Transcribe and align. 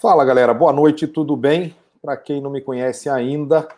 Fala 0.00 0.24
galera, 0.24 0.54
boa 0.54 0.72
noite, 0.72 1.06
tudo 1.06 1.36
bem? 1.36 1.76
Para 2.00 2.16
quem 2.16 2.40
não 2.40 2.48
me 2.48 2.62
conhece 2.62 3.10
ainda, 3.10 3.68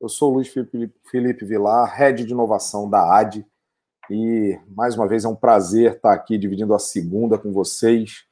eu 0.00 0.08
sou 0.08 0.30
o 0.30 0.34
Luiz 0.34 0.46
Felipe 0.46 1.44
Vilar, 1.44 1.92
Head 1.92 2.24
de 2.24 2.30
Inovação 2.30 2.88
da 2.88 3.18
AD, 3.18 3.44
e 4.08 4.56
mais 4.68 4.94
uma 4.94 5.08
vez 5.08 5.24
é 5.24 5.28
um 5.28 5.34
prazer 5.34 5.96
estar 5.96 6.12
aqui 6.12 6.38
dividindo 6.38 6.72
a 6.72 6.78
segunda 6.78 7.36
com 7.36 7.52
vocês. 7.52 8.22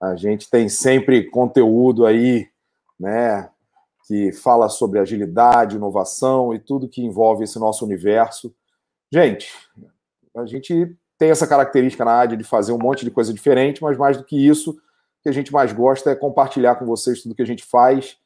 A 0.00 0.14
gente 0.14 0.48
tem 0.48 0.68
sempre 0.68 1.28
conteúdo 1.28 2.06
aí, 2.06 2.46
né, 3.00 3.50
que 4.06 4.30
fala 4.30 4.68
sobre 4.68 5.00
agilidade, 5.00 5.74
inovação 5.74 6.54
e 6.54 6.60
tudo 6.60 6.88
que 6.88 7.02
envolve 7.02 7.42
esse 7.42 7.58
nosso 7.58 7.84
universo. 7.84 8.54
Gente, 9.12 9.52
a 10.36 10.46
gente 10.46 10.96
tem 11.18 11.30
essa 11.30 11.48
característica 11.48 12.04
na 12.04 12.20
AD 12.20 12.36
de 12.36 12.44
fazer 12.44 12.70
um 12.70 12.78
monte 12.78 13.04
de 13.04 13.10
coisa 13.10 13.34
diferente, 13.34 13.82
mas 13.82 13.98
mais 13.98 14.16
do 14.16 14.22
que 14.22 14.36
isso, 14.36 14.80
que 15.22 15.28
a 15.28 15.32
gente 15.32 15.52
mais 15.52 15.72
gosta 15.72 16.10
é 16.10 16.16
compartilhar 16.16 16.74
com 16.74 16.84
vocês 16.84 17.22
tudo 17.22 17.34
que 17.34 17.42
a 17.42 17.46
gente 17.46 17.64
faz 17.64 18.18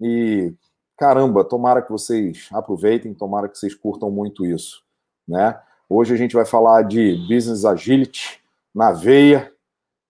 e 0.00 0.54
caramba, 0.96 1.44
tomara 1.44 1.82
que 1.82 1.90
vocês 1.90 2.48
aproveitem, 2.52 3.12
tomara 3.12 3.48
que 3.48 3.58
vocês 3.58 3.74
curtam 3.74 4.10
muito 4.10 4.46
isso, 4.46 4.82
né? 5.26 5.58
Hoje 5.88 6.14
a 6.14 6.16
gente 6.16 6.34
vai 6.34 6.44
falar 6.44 6.82
de 6.82 7.16
business 7.28 7.64
agility 7.64 8.40
na 8.74 8.92
veia 8.92 9.52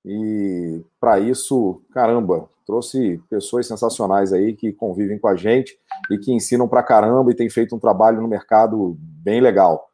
e 0.05 0.83
para 1.01 1.19
isso, 1.19 1.83
caramba, 1.93 2.49
trouxe 2.67 3.23
pessoas 3.29 3.67
sensacionais 3.67 4.33
aí 4.33 4.55
que 4.55 4.73
convivem 4.73 5.19
com 5.19 5.29
a 5.29 5.37
gente 5.37 5.79
e 6.11 6.19
que 6.19 6.33
ensinam 6.33 6.69
para 6.69 6.83
caramba 6.83 7.31
e 7.31 7.35
têm 7.35 7.51
feito 7.51 7.75
um 7.75 7.79
trabalho 7.79 8.21
no 8.21 8.29
mercado 8.29 8.97
bem 8.99 9.41
legal. 9.41 9.89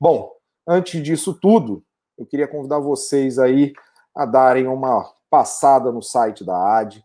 Bom, 0.00 0.32
antes 0.66 1.02
disso 1.02 1.34
tudo, 1.34 1.82
eu 2.16 2.26
queria 2.26 2.48
convidar 2.48 2.78
vocês 2.78 3.38
aí 3.38 3.72
a 4.14 4.26
darem 4.26 4.66
uma 4.66 5.08
passada 5.30 5.92
no 5.92 6.02
site 6.02 6.44
da 6.44 6.78
AD, 6.78 7.04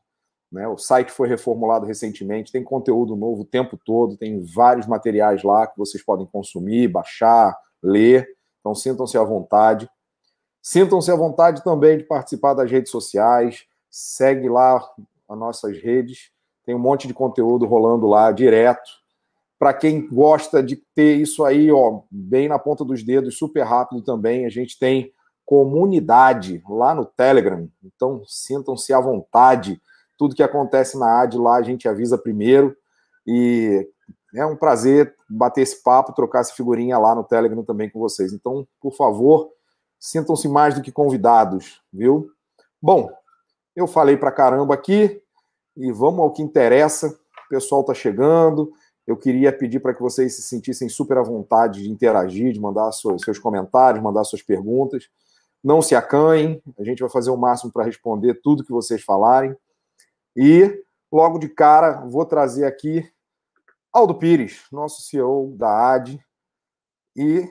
né? 0.53 0.67
O 0.67 0.77
site 0.77 1.11
foi 1.11 1.27
reformulado 1.27 1.85
recentemente, 1.85 2.51
tem 2.51 2.63
conteúdo 2.63 3.15
novo 3.15 3.41
o 3.41 3.45
tempo 3.45 3.75
todo, 3.83 4.15
tem 4.15 4.39
vários 4.43 4.85
materiais 4.85 5.41
lá 5.43 5.65
que 5.65 5.77
vocês 5.77 6.03
podem 6.03 6.27
consumir, 6.27 6.87
baixar, 6.87 7.57
ler. 7.81 8.27
Então 8.59 8.75
sintam-se 8.75 9.17
à 9.17 9.23
vontade. 9.23 9.89
Sintam-se 10.61 11.11
à 11.11 11.15
vontade 11.15 11.63
também 11.63 11.97
de 11.97 12.03
participar 12.03 12.53
das 12.53 12.69
redes 12.69 12.91
sociais. 12.91 13.65
Segue 13.89 14.47
lá 14.47 14.77
as 15.27 15.37
nossas 15.37 15.77
redes. 15.81 16.29
Tem 16.65 16.75
um 16.75 16.79
monte 16.79 17.07
de 17.07 17.15
conteúdo 17.15 17.65
rolando 17.65 18.07
lá 18.07 18.31
direto. 18.31 18.89
Para 19.57 19.73
quem 19.73 20.07
gosta 20.07 20.61
de 20.61 20.75
ter 20.93 21.15
isso 21.15 21.43
aí, 21.43 21.71
ó, 21.71 22.01
bem 22.11 22.47
na 22.47 22.59
ponta 22.59 22.85
dos 22.85 23.03
dedos, 23.03 23.37
super 23.37 23.63
rápido 23.63 24.01
também, 24.01 24.45
a 24.45 24.49
gente 24.49 24.77
tem 24.77 25.11
comunidade 25.53 26.63
lá 26.67 26.95
no 26.95 27.05
Telegram. 27.05 27.69
Então 27.83 28.23
sintam-se 28.25 28.91
à 28.91 28.99
vontade 28.99 29.79
tudo 30.17 30.35
que 30.35 30.41
acontece 30.41 30.97
na 30.97 31.21
AD 31.21 31.37
lá 31.37 31.57
a 31.57 31.61
gente 31.61 31.87
avisa 31.87 32.17
primeiro. 32.17 32.75
E 33.27 33.87
é 34.33 34.45
um 34.45 34.55
prazer 34.55 35.13
bater 35.29 35.61
esse 35.61 35.83
papo, 35.83 36.13
trocar 36.13 36.39
essa 36.39 36.53
figurinha 36.53 36.97
lá 36.97 37.13
no 37.13 37.23
Telegram 37.23 37.63
também 37.63 37.89
com 37.89 37.99
vocês. 37.99 38.33
Então, 38.33 38.67
por 38.81 38.95
favor, 38.95 39.51
sintam-se 39.99 40.47
mais 40.47 40.73
do 40.73 40.81
que 40.81 40.91
convidados, 40.91 41.81
viu? 41.91 42.31
Bom, 42.81 43.11
eu 43.75 43.85
falei 43.85 44.17
pra 44.17 44.31
caramba 44.31 44.73
aqui 44.73 45.21
e 45.77 45.91
vamos 45.91 46.21
ao 46.21 46.31
que 46.31 46.41
interessa. 46.41 47.07
O 47.45 47.49
pessoal 47.49 47.81
está 47.81 47.93
chegando. 47.93 48.71
Eu 49.05 49.17
queria 49.17 49.51
pedir 49.51 49.81
para 49.81 49.93
que 49.93 50.01
vocês 50.01 50.35
se 50.35 50.41
sentissem 50.41 50.87
super 50.87 51.17
à 51.17 51.21
vontade 51.21 51.83
de 51.83 51.91
interagir, 51.91 52.53
de 52.53 52.59
mandar 52.59 52.89
seus 52.91 53.37
comentários, 53.37 54.01
mandar 54.01 54.23
suas 54.23 54.41
perguntas. 54.41 55.09
Não 55.63 55.81
se 55.81 55.95
acanhem, 55.95 56.61
a 56.77 56.83
gente 56.83 56.99
vai 56.99 57.09
fazer 57.09 57.31
o 57.31 57.37
máximo 57.37 57.71
para 57.71 57.85
responder 57.85 58.41
tudo 58.41 58.65
que 58.65 58.71
vocês 58.71 59.01
falarem. 59.01 59.55
E 60.35 60.83
logo 61.11 61.39
de 61.39 61.47
cara 61.47 62.01
vou 62.01 62.25
trazer 62.25 62.65
aqui 62.65 63.09
Aldo 63.91 64.15
Pires, 64.15 64.65
nosso 64.71 65.03
CEO 65.03 65.55
da 65.55 65.93
AD. 65.93 66.19
E 67.15 67.47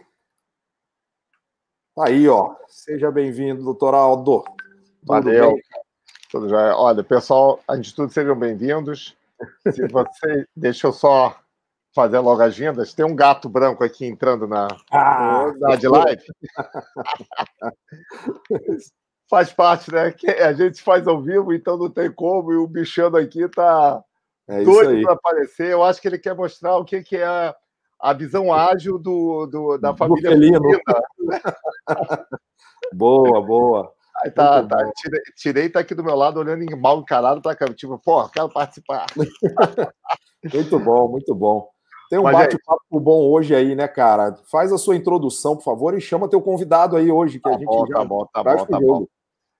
tá 1.94 2.08
aí, 2.08 2.28
ó. 2.28 2.54
Seja 2.68 3.10
bem-vindo, 3.10 3.62
doutor 3.62 3.94
Aldo. 3.94 4.42
Tudo 4.42 4.56
Valeu. 5.04 5.52
Bem? 5.52 5.62
Tudo 6.30 6.48
já. 6.48 6.76
Olha, 6.76 7.04
pessoal, 7.04 7.60
antes 7.68 7.90
de 7.90 7.96
tudo, 7.96 8.12
sejam 8.12 8.36
bem-vindos. 8.38 9.16
Se 9.70 9.86
você. 9.88 10.46
Deixa 10.56 10.86
eu 10.88 10.92
só 10.92 11.40
fazer 11.94 12.18
logo 12.18 12.42
agendas. 12.42 12.94
Tem 12.94 13.04
um 13.04 13.14
gato 13.14 13.48
branco 13.48 13.84
aqui 13.84 14.06
entrando 14.06 14.46
na, 14.46 14.68
ah, 14.90 15.52
na 15.58 15.76
de 15.76 15.88
live. 15.88 16.22
faz 19.28 19.52
parte, 19.52 19.90
né? 19.90 20.10
Que 20.10 20.30
a 20.30 20.52
gente 20.52 20.82
faz 20.82 21.08
ao 21.08 21.22
vivo, 21.22 21.54
então 21.54 21.78
não 21.78 21.88
tem 21.88 22.12
como, 22.12 22.52
e 22.52 22.56
o 22.56 22.66
bichano 22.66 23.16
aqui 23.16 23.48
tá 23.48 24.04
é 24.48 24.62
doido 24.62 25.02
para 25.02 25.14
aparecer. 25.14 25.68
Eu 25.68 25.82
acho 25.82 26.00
que 26.00 26.08
ele 26.08 26.18
quer 26.18 26.34
mostrar 26.34 26.76
o 26.76 26.84
que, 26.84 27.02
que 27.02 27.16
é 27.16 27.54
a 27.98 28.12
visão 28.12 28.52
ágil 28.52 28.98
do, 28.98 29.46
do 29.46 29.78
da 29.78 29.96
família 29.96 30.30
felino. 30.30 30.60
boa, 32.92 33.40
boa. 33.40 33.94
Aí 34.22 34.30
tá, 34.30 34.62
tá. 34.66 34.92
Tirei, 34.96 35.20
tirei, 35.36 35.68
tá 35.70 35.80
aqui 35.80 35.94
do 35.94 36.04
meu 36.04 36.14
lado, 36.14 36.38
olhando 36.38 36.76
mal 36.76 37.00
encarado, 37.00 37.40
tá 37.40 37.56
tipo, 37.74 37.98
pô, 37.98 38.28
quero 38.28 38.50
participar. 38.50 39.06
muito 40.52 40.78
bom, 40.78 41.08
muito 41.08 41.34
bom. 41.34 41.72
Tem 42.12 42.18
um 42.18 42.24
bate-papo 42.24 43.00
bom 43.00 43.26
hoje 43.30 43.54
aí, 43.54 43.74
né, 43.74 43.88
cara? 43.88 44.36
Faz 44.50 44.70
a 44.70 44.76
sua 44.76 44.94
introdução, 44.94 45.56
por 45.56 45.64
favor, 45.64 45.96
e 45.96 46.00
chama 46.00 46.28
teu 46.28 46.42
convidado 46.42 46.94
aí 46.94 47.10
hoje, 47.10 47.38
que 47.38 47.44
tá 47.44 47.48
a 47.48 47.58
gente 47.58 47.64
bom, 47.64 47.86
já 47.86 47.94
tá 47.94 48.04
bom, 48.04 48.26
tá 48.26 48.44
bom, 48.44 48.66
tá 48.66 48.78
bom. 48.78 49.06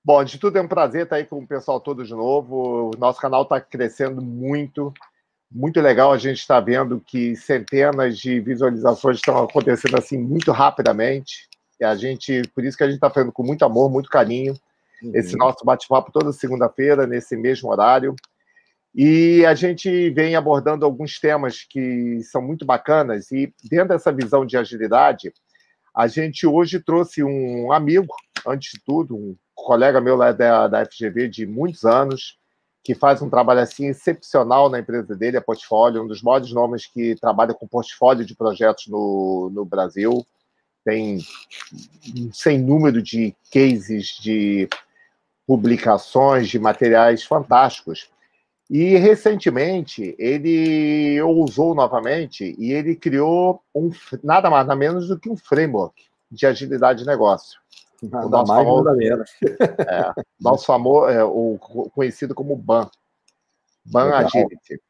Bom, 0.05 0.23
de 0.23 0.37
tudo 0.37 0.59
é 0.59 0.61
um 0.61 0.67
prazer 0.67 1.05
estar 1.05 1.15
aí 1.15 1.25
com 1.25 1.39
o 1.39 1.47
pessoal 1.47 1.79
todo 1.79 2.05
de 2.05 2.11
novo. 2.11 2.91
O 2.93 2.99
nosso 2.99 3.19
canal 3.19 3.41
está 3.41 3.59
crescendo 3.59 4.21
muito, 4.21 4.93
muito 5.51 5.81
legal. 5.81 6.13
A 6.13 6.17
gente 6.19 6.41
está 6.41 6.59
vendo 6.59 6.99
que 6.99 7.35
centenas 7.35 8.19
de 8.19 8.39
visualizações 8.39 9.15
estão 9.17 9.35
acontecendo 9.39 9.97
assim 9.97 10.19
muito 10.19 10.51
rapidamente. 10.51 11.49
E 11.79 11.83
a 11.83 11.95
gente, 11.95 12.43
por 12.53 12.63
isso 12.63 12.77
que 12.77 12.83
a 12.83 12.87
gente 12.87 12.97
está 12.97 13.09
fazendo 13.09 13.31
com 13.31 13.41
muito 13.41 13.65
amor, 13.65 13.89
muito 13.89 14.11
carinho, 14.11 14.53
uhum. 15.01 15.11
esse 15.15 15.35
nosso 15.35 15.65
bate-papo 15.65 16.11
toda 16.11 16.31
segunda-feira, 16.31 17.07
nesse 17.07 17.35
mesmo 17.35 17.71
horário. 17.71 18.15
E 18.95 19.43
a 19.45 19.55
gente 19.55 20.09
vem 20.11 20.35
abordando 20.35 20.85
alguns 20.85 21.19
temas 21.19 21.65
que 21.67 22.21
são 22.23 22.41
muito 22.41 22.65
bacanas. 22.65 23.31
E 23.31 23.51
dentro 23.63 23.89
dessa 23.89 24.11
visão 24.11 24.45
de 24.45 24.55
agilidade, 24.55 25.33
a 25.95 26.07
gente 26.07 26.45
hoje 26.45 26.79
trouxe 26.79 27.23
um 27.23 27.71
amigo, 27.71 28.13
antes 28.45 28.73
de 28.73 28.83
tudo, 28.83 29.15
um 29.15 29.35
colega 29.55 29.99
meu 29.99 30.15
lá 30.15 30.31
da, 30.31 30.67
da 30.67 30.85
FGV 30.85 31.27
de 31.27 31.45
muitos 31.45 31.85
anos, 31.85 32.37
que 32.83 32.93
faz 32.93 33.21
um 33.21 33.29
trabalho 33.29 33.61
assim 33.61 33.87
excepcional 33.87 34.69
na 34.69 34.79
empresa 34.79 35.15
dele, 35.15 35.37
a 35.37 35.41
Portfólio, 35.41 36.03
um 36.03 36.07
dos 36.07 36.21
maiores 36.21 36.51
nomes 36.51 36.85
que 36.85 37.15
trabalha 37.15 37.53
com 37.53 37.67
portfólio 37.67 38.25
de 38.25 38.35
projetos 38.35 38.87
no, 38.87 39.49
no 39.53 39.63
Brasil. 39.63 40.25
Tem 40.83 41.19
sem 42.33 42.59
número 42.59 43.01
de 43.01 43.33
cases, 43.51 44.17
de 44.19 44.67
publicações, 45.47 46.49
de 46.49 46.59
materiais 46.59 47.23
fantásticos. 47.23 48.09
E 48.69 48.95
recentemente 48.95 50.15
ele 50.17 51.21
ousou 51.21 51.75
novamente 51.75 52.55
e 52.57 52.71
ele 52.71 52.95
criou 52.95 53.61
um 53.75 53.91
nada 54.23 54.49
mais 54.49 54.65
nada 54.65 54.75
menos 54.75 55.07
do 55.07 55.19
que 55.19 55.29
um 55.29 55.37
framework 55.37 56.05
de 56.31 56.45
agilidade 56.45 56.99
de 56.99 57.05
negócio. 57.05 57.59
Nada 58.01 58.25
o 58.25 58.29
nosso 58.29 58.51
mais, 58.51 58.63
famoso, 58.63 58.83
nada 58.83 58.97
menos. 58.97 59.29
É, 59.87 60.13
nosso 60.39 60.65
famoso, 60.65 61.09
é, 61.09 61.23
o 61.23 61.57
conhecido 61.93 62.33
como 62.33 62.55
BAN. 62.55 62.89
BAN 63.85 64.05
Legal. 64.05 64.25
Agility. 64.25 64.81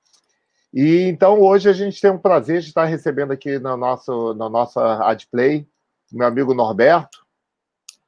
E 0.73 1.01
então 1.01 1.39
hoje 1.41 1.69
a 1.69 1.73
gente 1.73 1.99
tem 1.99 2.11
um 2.11 2.17
prazer 2.17 2.61
de 2.61 2.67
estar 2.67 2.85
recebendo 2.85 3.31
aqui 3.31 3.59
no 3.59 3.75
nosso, 3.75 4.33
na 4.33 4.49
nossa 4.49 5.03
AdPlay 5.07 5.67
meu 6.13 6.27
amigo 6.27 6.53
Norberto. 6.53 7.25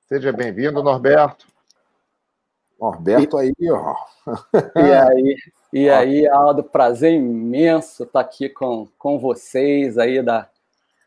Seja 0.08 0.32
bem-vindo, 0.32 0.84
Norberto. 0.84 1.48
Norberto 2.80 3.38
aí, 3.38 3.54
ó. 3.70 3.96
E 4.76 4.94
aí, 4.94 5.38
e 5.74 5.90
aí, 5.92 6.28
Aldo, 6.28 6.64
prazer 6.64 7.14
imenso 7.14 8.04
estar 8.04 8.20
aqui 8.20 8.50
com, 8.50 8.88
com 8.98 9.18
vocês 9.18 9.98
aí 9.98 10.22
da, 10.22 10.50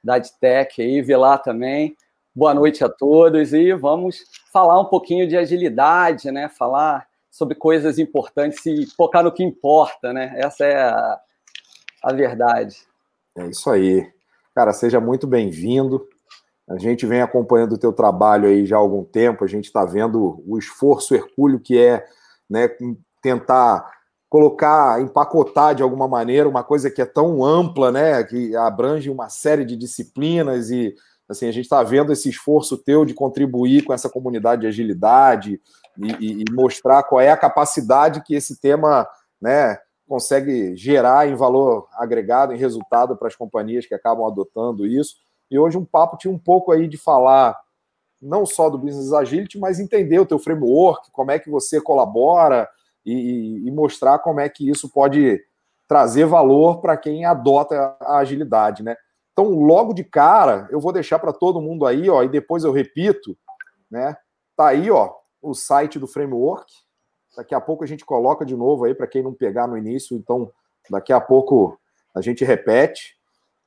da 0.02 0.14
AdTech 0.14 0.80
aí, 0.80 1.02
Vilar 1.02 1.42
também. 1.42 1.96
Boa 2.34 2.54
noite 2.54 2.84
a 2.84 2.88
todos 2.88 3.52
e 3.52 3.72
vamos 3.74 4.24
falar 4.52 4.80
um 4.80 4.84
pouquinho 4.84 5.26
de 5.26 5.36
agilidade, 5.36 6.30
né? 6.30 6.48
Falar 6.48 7.06
sobre 7.30 7.54
coisas 7.54 7.98
importantes 7.98 8.64
e 8.64 8.86
focar 8.96 9.22
no 9.22 9.32
que 9.32 9.42
importa, 9.42 10.12
né? 10.12 10.32
Essa 10.36 10.64
é 10.64 10.80
a, 10.80 11.20
a 12.02 12.12
verdade. 12.12 12.76
É 13.36 13.46
isso 13.46 13.68
aí. 13.70 14.10
Cara, 14.54 14.72
seja 14.72 15.00
muito 15.00 15.26
bem-vindo. 15.26 16.08
A 16.68 16.78
gente 16.78 17.06
vem 17.06 17.22
acompanhando 17.22 17.74
o 17.74 17.78
teu 17.78 17.92
trabalho 17.92 18.48
aí 18.48 18.66
já 18.66 18.76
há 18.76 18.78
algum 18.78 19.04
tempo, 19.04 19.44
a 19.44 19.48
gente 19.48 19.66
está 19.66 19.84
vendo 19.84 20.42
o 20.46 20.58
esforço 20.58 21.14
hercúleo 21.14 21.60
que 21.60 21.78
é 21.78 22.04
né, 22.48 22.68
tentar 23.22 23.90
colocar, 24.28 25.00
empacotar 25.00 25.74
de 25.74 25.82
alguma 25.82 26.06
maneira 26.06 26.48
uma 26.48 26.62
coisa 26.62 26.90
que 26.90 27.00
é 27.00 27.06
tão 27.06 27.42
ampla, 27.42 27.90
né, 27.90 28.22
que 28.22 28.54
abrange 28.54 29.08
uma 29.08 29.28
série 29.28 29.64
de 29.64 29.76
disciplinas 29.76 30.70
e 30.70 30.94
Assim, 31.28 31.46
a 31.46 31.52
gente 31.52 31.64
está 31.64 31.82
vendo 31.82 32.10
esse 32.10 32.30
esforço 32.30 32.78
teu 32.78 33.04
de 33.04 33.12
contribuir 33.12 33.84
com 33.84 33.92
essa 33.92 34.08
comunidade 34.08 34.62
de 34.62 34.66
agilidade 34.66 35.60
e, 35.98 36.12
e, 36.12 36.42
e, 36.42 36.44
mostrar 36.52 37.02
qual 37.02 37.20
é 37.20 37.30
a 37.30 37.36
capacidade 37.36 38.22
que 38.24 38.34
esse 38.34 38.58
tema 38.58 39.06
né, 39.40 39.78
consegue 40.08 40.74
gerar 40.74 41.28
em 41.28 41.34
valor 41.34 41.86
agregado, 41.92 42.54
em 42.54 42.58
resultado 42.58 43.14
para 43.14 43.28
as 43.28 43.36
companhias 43.36 43.84
que 43.84 43.94
acabam 43.94 44.26
adotando 44.26 44.86
isso. 44.86 45.16
E 45.50 45.58
hoje 45.58 45.78
um 45.78 45.84
papo 45.84 46.16
tinha 46.16 46.32
um 46.32 46.38
pouco 46.38 46.72
aí 46.72 46.86
de 46.86 46.96
falar 46.96 47.58
não 48.20 48.44
só 48.44 48.68
do 48.68 48.78
Business 48.78 49.12
Agility, 49.12 49.58
mas 49.58 49.78
entender 49.78 50.18
o 50.18 50.26
teu 50.26 50.38
framework, 50.38 51.10
como 51.12 51.30
é 51.30 51.38
que 51.38 51.48
você 51.48 51.80
colabora 51.80 52.68
e, 53.06 53.62
e 53.66 53.70
mostrar 53.70 54.18
como 54.18 54.40
é 54.40 54.48
que 54.48 54.68
isso 54.68 54.88
pode 54.88 55.40
trazer 55.86 56.26
valor 56.26 56.80
para 56.80 56.96
quem 56.96 57.24
adota 57.24 57.96
a 58.00 58.18
agilidade, 58.18 58.82
né? 58.82 58.96
Então, 59.32 59.50
logo 59.50 59.94
de 59.94 60.02
cara, 60.02 60.68
eu 60.70 60.80
vou 60.80 60.92
deixar 60.92 61.18
para 61.18 61.32
todo 61.32 61.60
mundo 61.60 61.86
aí, 61.86 62.10
ó, 62.10 62.22
e 62.22 62.28
depois 62.28 62.64
eu 62.64 62.72
repito, 62.72 63.38
né? 63.90 64.16
Tá 64.56 64.68
aí, 64.68 64.90
ó, 64.90 65.14
o 65.40 65.54
site 65.54 65.98
do 65.98 66.06
framework. 66.06 66.70
Daqui 67.36 67.54
a 67.54 67.60
pouco 67.60 67.84
a 67.84 67.86
gente 67.86 68.04
coloca 68.04 68.44
de 68.44 68.56
novo 68.56 68.84
aí 68.84 68.94
para 68.94 69.06
quem 69.06 69.22
não 69.22 69.32
pegar 69.32 69.68
no 69.68 69.78
início, 69.78 70.16
então 70.16 70.50
daqui 70.90 71.12
a 71.12 71.20
pouco 71.20 71.78
a 72.14 72.20
gente 72.20 72.44
repete, 72.44 73.16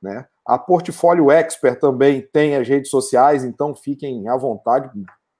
né? 0.00 0.26
A 0.44 0.58
Portfólio 0.58 1.30
Expert 1.30 1.78
também 1.78 2.20
tem 2.20 2.56
as 2.56 2.66
redes 2.68 2.90
sociais, 2.90 3.44
então 3.44 3.74
fiquem 3.74 4.28
à 4.28 4.36
vontade, 4.36 4.90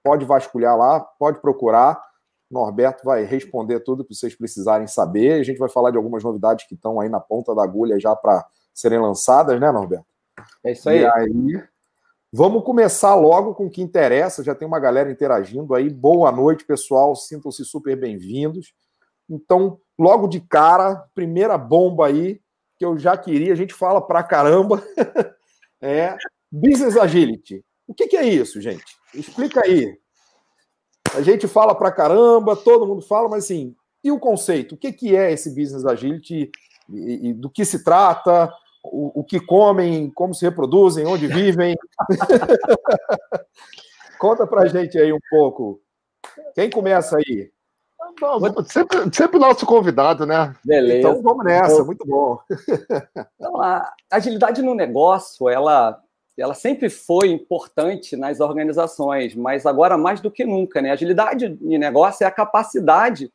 pode 0.02 0.24
vasculhar 0.24 0.76
lá, 0.76 1.00
pode 1.00 1.40
procurar. 1.40 2.00
Norberto 2.50 3.04
vai 3.04 3.24
responder 3.24 3.80
tudo 3.80 4.04
que 4.04 4.14
vocês 4.14 4.34
precisarem 4.34 4.86
saber. 4.86 5.40
A 5.40 5.42
gente 5.42 5.58
vai 5.58 5.68
falar 5.68 5.90
de 5.90 5.96
algumas 5.96 6.22
novidades 6.22 6.66
que 6.68 6.74
estão 6.74 7.00
aí 7.00 7.08
na 7.08 7.18
ponta 7.18 7.54
da 7.54 7.64
agulha 7.64 7.98
já 7.98 8.14
para 8.14 8.46
serem 8.74 9.00
lançadas, 9.00 9.58
né, 9.58 9.72
Norberto? 9.72 10.06
É 10.62 10.72
isso 10.72 10.88
aí. 10.88 11.00
E 11.00 11.06
aí, 11.06 11.64
vamos 12.32 12.62
começar 12.62 13.14
logo 13.14 13.54
com 13.54 13.66
o 13.66 13.70
que 13.70 13.82
interessa. 13.82 14.44
Já 14.44 14.54
tem 14.54 14.68
uma 14.68 14.78
galera 14.78 15.10
interagindo 15.10 15.74
aí. 15.74 15.88
Boa 15.88 16.30
noite, 16.30 16.64
pessoal. 16.64 17.16
Sintam-se 17.16 17.64
super 17.64 17.96
bem-vindos. 17.96 18.74
Então, 19.28 19.78
logo 19.98 20.28
de 20.28 20.40
cara, 20.40 21.06
primeira 21.14 21.56
bomba 21.56 22.06
aí 22.06 22.40
que 22.82 22.84
eu 22.84 22.98
já 22.98 23.16
queria. 23.16 23.52
A 23.52 23.56
gente 23.56 23.72
fala 23.72 24.04
pra 24.04 24.24
caramba. 24.24 24.82
é 25.80 26.16
Business 26.50 26.96
Agility. 26.96 27.64
O 27.86 27.94
que, 27.94 28.08
que 28.08 28.16
é 28.16 28.26
isso, 28.26 28.60
gente? 28.60 28.84
Explica 29.14 29.62
aí. 29.64 29.96
A 31.14 31.22
gente 31.22 31.46
fala 31.46 31.74
pra 31.74 31.92
caramba, 31.92 32.56
todo 32.56 32.86
mundo 32.86 33.02
fala, 33.02 33.28
mas 33.28 33.44
assim, 33.44 33.76
e 34.02 34.10
o 34.10 34.18
conceito? 34.18 34.74
O 34.74 34.78
que, 34.78 34.92
que 34.92 35.14
é 35.14 35.30
esse 35.30 35.50
Business 35.50 35.84
Agility? 35.84 36.50
E, 36.90 37.28
e 37.28 37.34
do 37.34 37.48
que 37.48 37.64
se 37.64 37.84
trata? 37.84 38.50
o, 38.82 39.20
o 39.20 39.24
que 39.24 39.38
comem, 39.38 40.10
como 40.10 40.34
se 40.34 40.44
reproduzem, 40.44 41.06
onde 41.06 41.28
vivem. 41.28 41.76
Conta 44.18 44.44
pra 44.46 44.66
gente 44.66 44.98
aí 44.98 45.12
um 45.12 45.20
pouco. 45.30 45.80
Quem 46.54 46.68
começa 46.68 47.16
aí? 47.16 47.52
Sempre, 48.66 48.98
sempre 49.12 49.38
nosso 49.38 49.66
convidado, 49.66 50.26
né? 50.26 50.54
Beleza. 50.64 51.08
Então 51.08 51.22
vamos 51.22 51.44
nessa, 51.44 51.84
muito 51.84 52.06
bom. 52.06 52.38
Então, 53.36 53.60
a 53.60 53.92
agilidade 54.10 54.62
no 54.62 54.74
negócio, 54.74 55.48
ela, 55.48 56.00
ela 56.38 56.54
sempre 56.54 56.88
foi 56.88 57.30
importante 57.30 58.16
nas 58.16 58.40
organizações, 58.40 59.34
mas 59.34 59.66
agora 59.66 59.98
mais 59.98 60.20
do 60.20 60.30
que 60.30 60.44
nunca, 60.44 60.80
né? 60.80 60.90
Agilidade 60.90 61.58
em 61.60 61.78
negócio 61.78 62.24
é 62.24 62.26
a 62.26 62.30
capacidade 62.30 63.32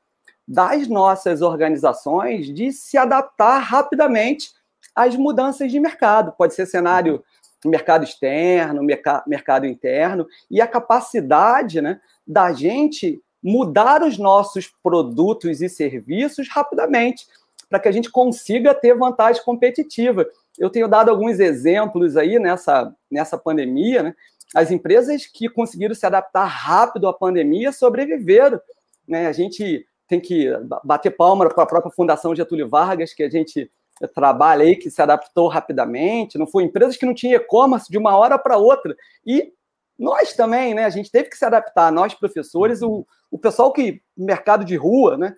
das 0.47 0.87
nossas 0.87 1.41
organizações 1.41 2.53
de 2.53 2.71
se 2.71 2.97
adaptar 2.97 3.59
rapidamente 3.59 4.51
as 4.95 5.15
mudanças 5.15 5.71
de 5.71 5.79
mercado. 5.79 6.31
Pode 6.37 6.53
ser 6.53 6.65
cenário 6.65 7.23
mercado 7.65 8.03
externo, 8.03 8.81
mercado 9.27 9.65
interno, 9.65 10.27
e 10.49 10.61
a 10.61 10.67
capacidade 10.67 11.81
né, 11.81 11.99
da 12.25 12.53
gente 12.53 13.21
mudar 13.43 14.03
os 14.03 14.17
nossos 14.17 14.71
produtos 14.83 15.61
e 15.61 15.69
serviços 15.69 16.47
rapidamente, 16.49 17.25
para 17.69 17.79
que 17.79 17.87
a 17.87 17.91
gente 17.91 18.11
consiga 18.11 18.73
ter 18.73 18.95
vantagem 18.95 19.43
competitiva. 19.43 20.25
Eu 20.57 20.69
tenho 20.69 20.87
dado 20.87 21.09
alguns 21.09 21.39
exemplos 21.39 22.17
aí 22.17 22.39
nessa, 22.39 22.93
nessa 23.11 23.37
pandemia, 23.37 24.03
né? 24.03 24.15
As 24.55 24.71
empresas 24.71 25.25
que 25.25 25.49
conseguiram 25.49 25.93
se 25.93 26.05
adaptar 26.05 26.45
rápido 26.45 27.07
à 27.07 27.13
pandemia 27.13 27.71
sobreviveram. 27.71 28.59
Né? 29.07 29.27
A 29.27 29.33
gente 29.33 29.85
tem 30.07 30.21
que 30.21 30.49
bater 30.83 31.11
palma 31.11 31.49
para 31.49 31.63
a 31.63 31.67
própria 31.67 31.91
Fundação 31.91 32.33
Getúlio 32.33 32.69
Vargas, 32.69 33.13
que 33.13 33.23
a 33.23 33.29
gente 33.29 33.69
trabalho 34.13 34.61
aí 34.61 34.75
que 34.75 34.91
se 34.91 35.01
adaptou 35.01 35.47
rapidamente, 35.47 36.37
não 36.37 36.45
foi 36.45 36.63
empresas 36.63 36.95
que 36.95 37.05
não 37.05 37.15
tinham 37.15 37.41
e-commerce 37.41 37.89
de 37.89 37.97
uma 37.97 38.15
hora 38.15 38.37
para 38.37 38.57
outra. 38.57 38.95
E 39.25 39.51
nós 39.97 40.33
também, 40.33 40.73
né? 40.73 40.85
A 40.85 40.89
gente 40.89 41.11
teve 41.11 41.29
que 41.29 41.37
se 41.37 41.45
adaptar, 41.45 41.91
nós 41.91 42.13
professores, 42.13 42.81
o, 42.81 43.05
o 43.31 43.37
pessoal 43.37 43.71
que 43.71 44.01
mercado 44.15 44.63
de 44.63 44.75
rua, 44.75 45.17
né? 45.17 45.35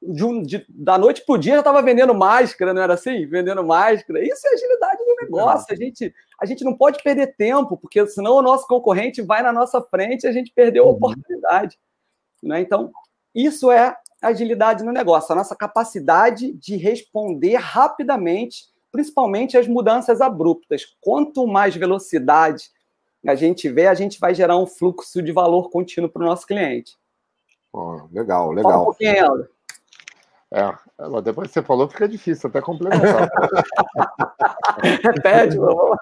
De, 0.00 0.24
um, 0.24 0.42
de, 0.42 0.64
da 0.68 0.96
noite 0.96 1.24
para 1.26 1.34
o 1.34 1.38
dia 1.38 1.54
já 1.54 1.58
estava 1.58 1.82
vendendo 1.82 2.14
máscara, 2.14 2.72
não 2.72 2.80
era 2.80 2.94
assim? 2.94 3.26
Vendendo 3.26 3.64
máscara. 3.64 4.24
Isso 4.24 4.46
é 4.46 4.54
agilidade 4.54 5.04
do 5.04 5.16
negócio. 5.22 5.74
A 5.74 5.76
gente, 5.76 6.14
a 6.40 6.46
gente 6.46 6.64
não 6.64 6.76
pode 6.76 7.02
perder 7.02 7.34
tempo, 7.36 7.76
porque 7.76 8.06
senão 8.06 8.34
o 8.34 8.42
nosso 8.42 8.66
concorrente 8.66 9.20
vai 9.20 9.42
na 9.42 9.52
nossa 9.52 9.82
frente 9.82 10.22
e 10.22 10.28
a 10.28 10.32
gente 10.32 10.52
perdeu 10.54 10.84
a 10.84 10.86
uhum. 10.86 10.92
oportunidade. 10.92 11.76
Né? 12.42 12.60
Então, 12.60 12.92
isso 13.34 13.72
é 13.72 13.96
agilidade 14.22 14.84
no 14.84 14.92
negócio, 14.92 15.32
a 15.32 15.36
nossa 15.36 15.54
capacidade 15.54 16.52
de 16.52 16.76
responder 16.76 17.56
rapidamente, 17.56 18.66
principalmente 18.90 19.56
às 19.56 19.66
mudanças 19.66 20.20
abruptas. 20.20 20.82
Quanto 21.00 21.46
mais 21.46 21.74
velocidade 21.74 22.70
a 23.30 23.34
gente 23.34 23.60
tiver, 23.60 23.88
a 23.88 23.94
gente 23.94 24.18
vai 24.18 24.34
gerar 24.34 24.56
um 24.56 24.66
fluxo 24.66 25.22
de 25.22 25.32
valor 25.32 25.70
contínuo 25.70 26.10
para 26.10 26.22
o 26.22 26.26
nosso 26.26 26.46
cliente. 26.46 26.96
Oh, 27.72 28.08
legal, 28.12 28.50
legal. 28.50 28.70
Fala 28.70 28.82
um 28.82 28.86
pouquinho, 28.86 29.16
Helder. 29.16 29.50
É, 30.50 30.72
depois 31.22 31.48
que 31.48 31.54
você 31.54 31.62
falou, 31.62 31.86
fica 31.88 32.08
difícil 32.08 32.48
até 32.48 32.62
complementar. 32.62 33.28
Repete, 35.02 35.58
vamos 35.58 35.90
lá. 35.90 35.98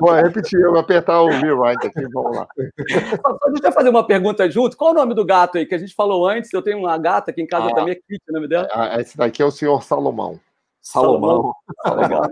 Vou 0.00 0.12
repetir, 0.12 0.60
eu 0.60 0.72
vou 0.72 0.80
apertar 0.80 1.22
o 1.22 1.28
rewind 1.28 1.78
aqui, 1.84 2.02
vamos 2.12 2.36
lá. 2.36 2.48
Deixa 2.56 3.68
eu 3.68 3.72
fazer 3.72 3.90
uma 3.90 4.04
pergunta 4.04 4.50
junto. 4.50 4.76
Qual 4.76 4.90
o 4.90 4.94
nome 4.94 5.14
do 5.14 5.24
gato 5.24 5.58
aí 5.58 5.66
que 5.66 5.74
a 5.74 5.78
gente 5.78 5.94
falou 5.94 6.26
antes? 6.26 6.52
Eu 6.52 6.62
tenho 6.62 6.78
uma 6.78 6.98
gata 6.98 7.30
aqui 7.30 7.42
em 7.42 7.46
casa 7.46 7.68
ah, 7.68 7.74
também, 7.74 7.92
é 7.92 7.94
Kit, 7.94 8.20
o 8.28 8.32
nome 8.32 8.48
dela? 8.48 8.68
Ah, 8.72 9.00
esse 9.00 9.16
daqui 9.16 9.40
é 9.40 9.44
o 9.44 9.52
senhor 9.52 9.84
Salomão. 9.84 10.40
Salomão. 10.84 11.54
Salomão. 11.82 12.30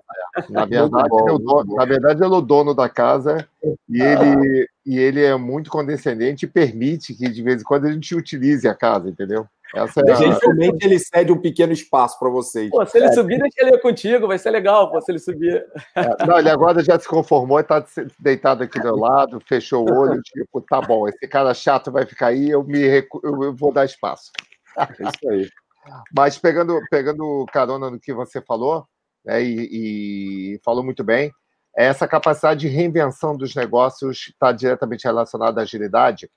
Na 0.51 0.67
verdade, 0.67 1.09
bom, 1.09 1.29
é 1.29 1.39
dono, 1.39 1.75
na 1.75 1.85
verdade, 1.87 2.23
ele 2.23 2.35
é 2.35 2.37
o 2.37 2.41
dono 2.43 2.75
da 2.75 2.89
casa 2.89 3.49
e 3.89 4.01
ele, 4.01 4.69
e 4.85 4.99
ele 4.99 5.25
é 5.25 5.35
muito 5.37 5.71
condescendente 5.71 6.45
e 6.45 6.49
permite 6.49 7.15
que, 7.15 7.29
de 7.29 7.43
vez 7.43 7.63
em 7.63 7.65
quando, 7.65 7.87
a 7.87 7.93
gente 7.93 8.15
utilize 8.15 8.69
a 8.69 8.75
casa, 8.75 9.09
entendeu? 9.09 9.47
Essa 9.75 10.03
é 10.07 10.15
Gentilmente 10.15 10.85
a... 10.85 10.87
ele 10.87 10.99
cede 10.99 11.33
um 11.33 11.41
pequeno 11.41 11.73
espaço 11.73 12.19
para 12.19 12.29
vocês. 12.29 12.69
Pô, 12.69 12.85
se 12.85 12.99
ele 12.99 13.07
é. 13.07 13.13
subir, 13.13 13.39
deixa 13.39 13.57
ele 13.59 13.75
ir 13.75 13.81
contigo, 13.81 14.29
vai 14.29 14.39
ser 14.39 14.51
legal 14.51 14.91
pô, 14.91 15.01
se 15.01 15.11
ele 15.11 15.19
subir. 15.19 15.65
É, 15.97 16.27
não, 16.27 16.39
ele 16.39 16.51
agora 16.51 16.85
já 16.85 16.99
se 16.99 17.09
conformou, 17.09 17.59
está 17.59 17.83
deitado 18.19 18.63
aqui 18.63 18.79
do 18.79 18.85
meu 18.85 18.97
lado, 18.97 19.43
fechou 19.49 19.89
o 19.89 19.99
olho, 19.99 20.21
tipo, 20.21 20.61
tá 20.61 20.79
bom, 20.83 21.09
esse 21.09 21.27
cara 21.27 21.55
chato 21.55 21.91
vai 21.91 22.05
ficar 22.05 22.27
aí, 22.27 22.51
eu, 22.51 22.63
me 22.63 22.87
recu... 22.87 23.19
eu 23.25 23.55
vou 23.55 23.73
dar 23.73 23.87
espaço. 23.87 24.31
É 24.77 25.09
isso 25.09 25.31
aí. 25.31 25.49
Mas 26.17 26.39
pegando, 26.39 26.81
pegando 26.91 27.47
carona 27.53 27.91
no 27.91 28.01
que 28.01 28.13
você 28.13 28.41
falou, 28.41 28.87
né, 29.25 29.43
e, 29.43 30.55
e 30.55 30.61
falou 30.65 30.85
muito 30.85 31.03
bem, 31.03 31.33
essa 31.77 32.07
capacidade 32.07 32.61
de 32.61 32.69
reinvenção 32.69 33.37
dos 33.37 33.55
negócios 33.55 34.29
está 34.29 34.53
diretamente 34.53 35.05
relacionada 35.05 35.61
à 35.61 35.65
agilidade. 35.65 36.31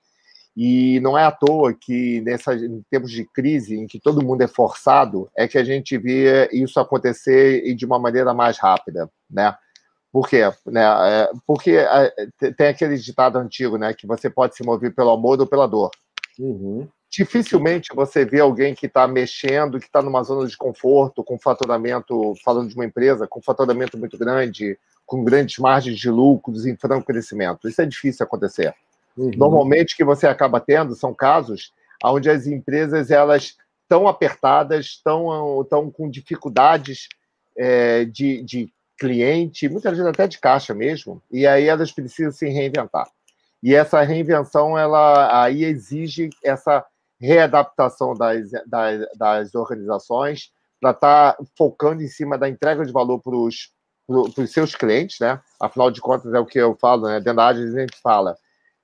E 0.55 1.01
não 1.01 1.17
é 1.17 1.25
à 1.25 1.31
toa 1.31 1.73
que, 1.73 2.21
nessa, 2.21 2.55
em 2.55 2.81
tempos 2.89 3.11
de 3.11 3.25
crise, 3.25 3.75
em 3.75 3.85
que 3.85 3.99
todo 3.99 4.23
mundo 4.23 4.41
é 4.41 4.47
forçado, 4.47 5.29
é 5.35 5.49
que 5.49 5.57
a 5.57 5.63
gente 5.65 5.97
vê 5.97 6.47
isso 6.53 6.79
acontecer 6.79 7.65
e 7.65 7.75
de 7.75 7.85
uma 7.85 7.99
maneira 7.99 8.33
mais 8.33 8.57
rápida, 8.57 9.11
né? 9.29 9.53
Por 10.13 10.29
quê? 10.29 10.43
Né? 10.65 10.81
É, 10.81 11.29
porque 11.45 11.71
é, 11.71 12.13
tem 12.53 12.67
aquele 12.67 12.95
ditado 12.95 13.37
antigo, 13.37 13.77
né? 13.77 13.93
Que 13.93 14.07
você 14.07 14.29
pode 14.29 14.55
se 14.55 14.63
mover 14.63 14.95
pelo 14.95 15.09
amor 15.09 15.37
ou 15.41 15.45
pela 15.45 15.67
dor. 15.67 15.91
Uhum. 16.39 16.87
Dificilmente 17.17 17.95
você 17.95 18.25
vê 18.25 18.41
alguém 18.41 18.75
que 18.75 18.87
está 18.87 19.07
mexendo, 19.07 19.79
que 19.79 19.85
está 19.85 20.01
numa 20.01 20.21
zona 20.21 20.45
de 20.45 20.57
conforto, 20.57 21.23
com 21.23 21.39
faturamento, 21.39 22.33
falando 22.43 22.67
de 22.67 22.75
uma 22.75 22.83
empresa, 22.83 23.25
com 23.25 23.41
faturamento 23.41 23.97
muito 23.97 24.17
grande, 24.17 24.77
com 25.05 25.23
grandes 25.23 25.57
margens 25.57 25.97
de 25.97 26.09
lucros 26.09 26.65
em 26.65 26.75
franco 26.75 27.05
crescimento. 27.05 27.69
Isso 27.69 27.81
é 27.81 27.85
difícil 27.85 28.25
acontecer. 28.25 28.75
Uhum. 29.15 29.31
Normalmente, 29.37 29.93
o 29.93 29.97
que 29.97 30.03
você 30.03 30.27
acaba 30.27 30.59
tendo 30.59 30.93
são 30.93 31.13
casos 31.13 31.71
onde 32.03 32.29
as 32.29 32.47
empresas 32.47 33.09
elas 33.09 33.55
estão 33.81 34.09
apertadas, 34.09 34.87
estão, 34.87 35.61
estão 35.61 35.89
com 35.89 36.09
dificuldades 36.09 37.07
é, 37.57 38.03
de, 38.03 38.43
de 38.43 38.69
cliente, 38.99 39.69
muitas 39.69 39.93
vezes 39.93 40.05
até 40.05 40.27
de 40.27 40.37
caixa 40.37 40.73
mesmo, 40.73 41.21
e 41.31 41.47
aí 41.47 41.65
elas 41.65 41.93
precisam 41.93 42.33
se 42.33 42.49
reinventar. 42.49 43.07
E 43.63 43.73
essa 43.73 44.01
reinvenção, 44.01 44.77
ela 44.77 45.43
aí 45.43 45.63
exige 45.63 46.29
essa 46.43 46.85
readaptação 47.25 48.13
das, 48.13 48.49
das, 48.67 49.07
das 49.17 49.55
organizações 49.55 50.51
para 50.79 50.91
estar 50.91 51.33
tá 51.33 51.43
focando 51.57 52.01
em 52.01 52.07
cima 52.07 52.37
da 52.37 52.47
entrega 52.47 52.85
de 52.85 52.91
valor 52.91 53.19
para 53.19 53.35
os 53.35 53.71
seus 54.51 54.75
clientes, 54.75 55.19
né? 55.19 55.41
Afinal 55.59 55.89
de 55.89 56.01
contas, 56.01 56.33
é 56.33 56.39
o 56.39 56.45
que 56.45 56.59
eu 56.59 56.75
falo, 56.79 57.07
né? 57.07 57.19
Dentro 57.19 57.35
da 57.35 57.45
área, 57.45 57.63
a 57.63 57.79
gente 57.79 57.99
fala 58.01 58.35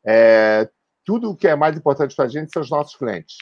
é, 0.05 0.69
tudo 1.05 1.31
o 1.31 1.35
que 1.35 1.47
é 1.47 1.55
mais 1.55 1.77
importante 1.77 2.15
para 2.15 2.25
a 2.25 2.29
gente 2.29 2.51
são 2.51 2.61
os 2.61 2.69
nossos 2.69 2.95
clientes. 2.95 3.37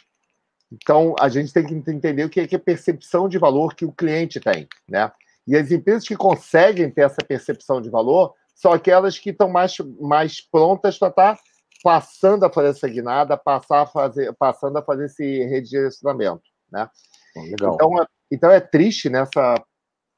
Então, 0.71 1.15
a 1.19 1.29
gente 1.29 1.51
tem 1.51 1.65
que 1.65 1.73
entender 1.73 2.23
o 2.23 2.29
que 2.29 2.41
é, 2.41 2.47
que 2.47 2.55
é 2.55 2.59
percepção 2.59 3.27
de 3.27 3.39
valor 3.39 3.73
que 3.73 3.85
o 3.85 3.91
cliente 3.91 4.39
tem, 4.39 4.67
né? 4.87 5.11
E 5.47 5.55
as 5.55 5.71
empresas 5.71 6.07
que 6.07 6.15
conseguem 6.15 6.91
ter 6.91 7.01
essa 7.01 7.23
percepção 7.25 7.81
de 7.81 7.89
valor 7.89 8.35
são 8.53 8.71
aquelas 8.71 9.17
que 9.17 9.31
estão 9.31 9.49
mais, 9.49 9.75
mais 9.99 10.41
prontas 10.41 10.97
para 10.97 11.07
estar 11.07 11.35
tá 11.35 11.41
passando 11.83 12.45
a 12.45 12.51
fazer 12.51 12.69
essa 12.69 12.87
guinada, 12.87 13.37
passar 13.37 13.81
a 13.81 13.85
fazer, 13.85 14.33
passando 14.33 14.77
a 14.77 14.81
fazer 14.81 15.05
esse 15.05 15.43
redirecionamento, 15.45 16.43
né? 16.71 16.89
Legal. 17.35 17.75
Então, 17.75 18.01
é, 18.01 18.05
então 18.31 18.51
é 18.51 18.59
triste 18.59 19.09
nessa, 19.09 19.55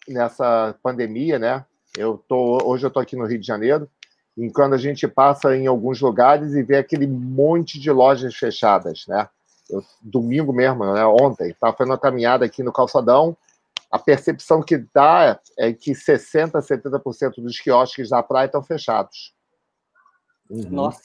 nessa 0.08 0.76
pandemia, 0.82 1.38
né? 1.38 1.66
Eu 1.98 2.18
tô, 2.28 2.60
hoje 2.64 2.86
eu 2.86 2.88
estou 2.88 3.02
aqui 3.02 3.16
no 3.16 3.26
Rio 3.26 3.40
de 3.40 3.46
Janeiro, 3.46 3.90
e 4.38 4.50
quando 4.50 4.74
a 4.74 4.78
gente 4.78 5.08
passa 5.08 5.56
em 5.56 5.68
alguns 5.68 6.00
lugares 6.00 6.54
e 6.54 6.64
vê 6.64 6.78
aquele 6.78 7.06
monte 7.06 7.80
de 7.80 7.92
lojas 7.92 8.36
fechadas, 8.36 9.06
né? 9.08 9.28
Eu, 9.70 9.84
domingo 10.02 10.52
mesmo, 10.52 10.86
né? 10.94 11.06
Ontem, 11.06 11.50
estava 11.50 11.76
fazendo 11.76 11.92
uma 11.92 12.00
caminhada 12.00 12.46
aqui 12.46 12.64
no 12.64 12.74
calçadão, 12.74 13.38
a 13.92 14.00
percepção 14.00 14.64
que 14.64 14.78
dá 14.94 15.40
é 15.60 15.74
que 15.74 15.92
60%, 15.92 16.54
70% 16.54 17.42
dos 17.42 17.60
quiosques 17.60 18.10
da 18.10 18.24
praia 18.24 18.46
estão 18.46 18.64
fechados. 18.64 19.34
Uhum. 20.50 20.70
Nossa. 20.70 21.02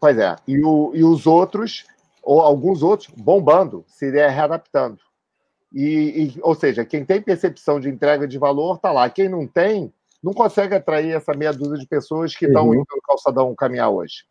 Pois 0.00 0.18
é. 0.18 0.36
E, 0.46 0.62
o, 0.64 0.92
e 0.94 1.04
os 1.04 1.26
outros, 1.26 1.86
ou 2.22 2.40
alguns 2.40 2.82
outros, 2.82 3.08
bombando, 3.16 3.84
se 3.88 4.10
readaptando. 4.10 4.98
E, 5.72 6.34
e, 6.36 6.40
ou 6.42 6.54
seja, 6.54 6.84
quem 6.84 7.04
tem 7.04 7.20
percepção 7.20 7.78
de 7.78 7.88
entrega 7.88 8.26
de 8.26 8.38
valor 8.38 8.76
está 8.76 8.92
lá. 8.92 9.08
Quem 9.10 9.28
não 9.28 9.46
tem, 9.46 9.92
não 10.22 10.32
consegue 10.32 10.74
atrair 10.74 11.14
essa 11.14 11.34
meia 11.34 11.52
dúzia 11.52 11.78
de 11.78 11.86
pessoas 11.86 12.34
que 12.34 12.46
estão 12.46 12.68
uhum. 12.68 12.74
indo 12.74 12.86
no 12.90 13.02
calçadão 13.02 13.54
caminhar 13.54 13.90
hoje. 13.90 14.24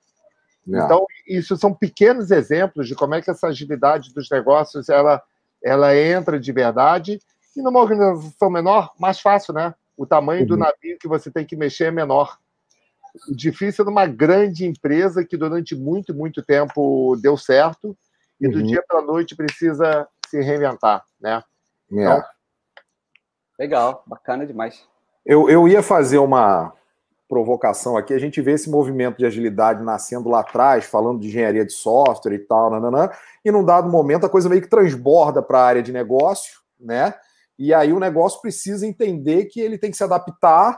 É. 0.74 0.78
Então, 0.80 1.06
isso 1.28 1.56
são 1.56 1.74
pequenos 1.74 2.32
exemplos 2.32 2.88
de 2.88 2.96
como 2.96 3.16
é 3.16 3.22
que 3.22 3.30
essa 3.30 3.48
agilidade 3.48 4.14
dos 4.14 4.30
negócios 4.30 4.90
ela, 4.90 5.22
ela 5.64 5.96
entra 5.96 6.40
de 6.40 6.52
verdade 6.52 7.20
e 7.56 7.62
numa 7.62 7.80
organização 7.80 8.50
menor, 8.50 8.92
mais 9.00 9.20
fácil, 9.20 9.54
né? 9.54 9.74
O 9.96 10.06
tamanho 10.06 10.42
uhum. 10.42 10.48
do 10.48 10.58
navio 10.58 10.98
que 11.00 11.08
você 11.08 11.32
tem 11.32 11.46
que 11.46 11.56
mexer 11.56 11.86
é 11.86 11.92
menor. 11.92 12.38
O 13.30 13.36
difícil 13.36 13.84
é 13.84 13.86
numa 13.86 14.06
grande 14.06 14.66
empresa 14.66 15.26
que 15.26 15.38
durante 15.38 15.76
muito, 15.76 16.14
muito 16.14 16.44
tempo 16.44 17.16
deu 17.22 17.38
certo 17.38 17.98
e 18.40 18.48
do 18.48 18.60
uhum. 18.60 18.66
dia 18.66 18.84
para 18.88 19.00
a 19.00 19.04
noite 19.04 19.36
precisa 19.36 20.08
se 20.28 20.42
reinventar, 20.42 21.06
né? 21.20 21.44
É. 21.92 22.02
Então... 22.02 22.24
Legal, 23.58 24.04
bacana 24.06 24.46
demais. 24.46 24.86
Eu, 25.26 25.50
eu 25.50 25.68
ia 25.68 25.82
fazer 25.82 26.18
uma 26.18 26.74
provocação 27.28 27.98
aqui. 27.98 28.14
A 28.14 28.20
gente 28.20 28.42
vê 28.42 28.52
esse 28.52 28.70
movimento 28.70 29.18
de 29.18 29.26
agilidade 29.26 29.84
nascendo 29.84 30.30
lá 30.30 30.42
atrás, 30.42 30.86
falando 30.86 31.20
de 31.20 31.28
engenharia 31.28 31.66
de 31.66 31.74
software 31.74 32.36
e 32.36 32.40
tal, 32.40 32.70
nananã, 32.70 33.10
e 33.44 33.52
num 33.52 33.64
dado 33.64 33.90
momento 33.90 34.26
a 34.26 34.30
coisa 34.30 34.50
meio 34.50 34.62
que 34.62 34.70
transborda 34.70 35.42
para 35.42 35.60
a 35.60 35.66
área 35.66 35.84
de 35.84 35.92
negócio, 35.92 36.60
né? 36.80 37.14
E 37.58 37.74
aí 37.74 37.94
o 37.94 38.00
negócio 38.00 38.42
precisa 38.42 38.86
entender 38.86 39.46
que 39.46 39.60
ele 39.60 39.78
tem 39.78 39.90
que 39.90 39.98
se 39.98 40.04
adaptar 40.04 40.78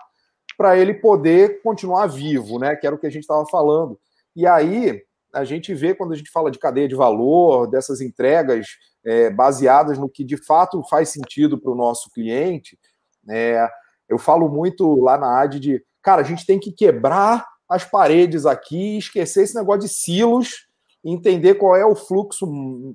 para 0.58 0.76
ele 0.78 0.96
poder 0.96 1.62
continuar 1.62 2.08
vivo, 2.08 2.58
né? 2.58 2.76
Que 2.76 2.88
era 2.88 2.96
o 2.96 3.00
que 3.00 3.06
a 3.06 3.12
gente 3.12 3.22
estava 3.22 3.46
falando. 3.46 4.00
E 4.36 4.48
aí 4.48 5.02
a 5.34 5.44
gente 5.44 5.74
vê 5.74 5.94
quando 5.94 6.14
a 6.14 6.16
gente 6.16 6.32
fala 6.32 6.50
de 6.50 6.58
cadeia 6.58 6.88
de 6.88 6.96
valor, 6.96 7.68
dessas 7.68 8.02
entregas 8.02 8.68
é, 9.06 9.30
baseadas 9.30 9.98
no 9.98 10.10
que 10.10 10.24
de 10.24 10.38
fato 10.38 10.84
faz 10.90 11.10
sentido 11.10 11.60
para 11.60 11.72
o 11.72 11.76
nosso 11.76 12.10
cliente. 12.12 12.78
É, 13.30 13.68
eu 14.10 14.18
falo 14.18 14.50
muito 14.50 15.00
lá 15.02 15.18
na 15.18 15.42
AD 15.42 15.60
de, 15.60 15.84
cara, 16.02 16.22
a 16.22 16.26
gente 16.26 16.46
tem 16.46 16.60
que 16.60 16.72
quebrar 16.72 17.46
as 17.70 17.84
paredes 17.84 18.46
aqui, 18.46 18.98
esquecer 18.98 19.44
esse 19.44 19.56
negócio 19.56 19.82
de 19.82 19.90
silos, 19.90 20.68
entender 21.04 21.56
qual 21.56 21.76
é 21.76 21.86
o 21.86 21.96
fluxo 21.96 22.48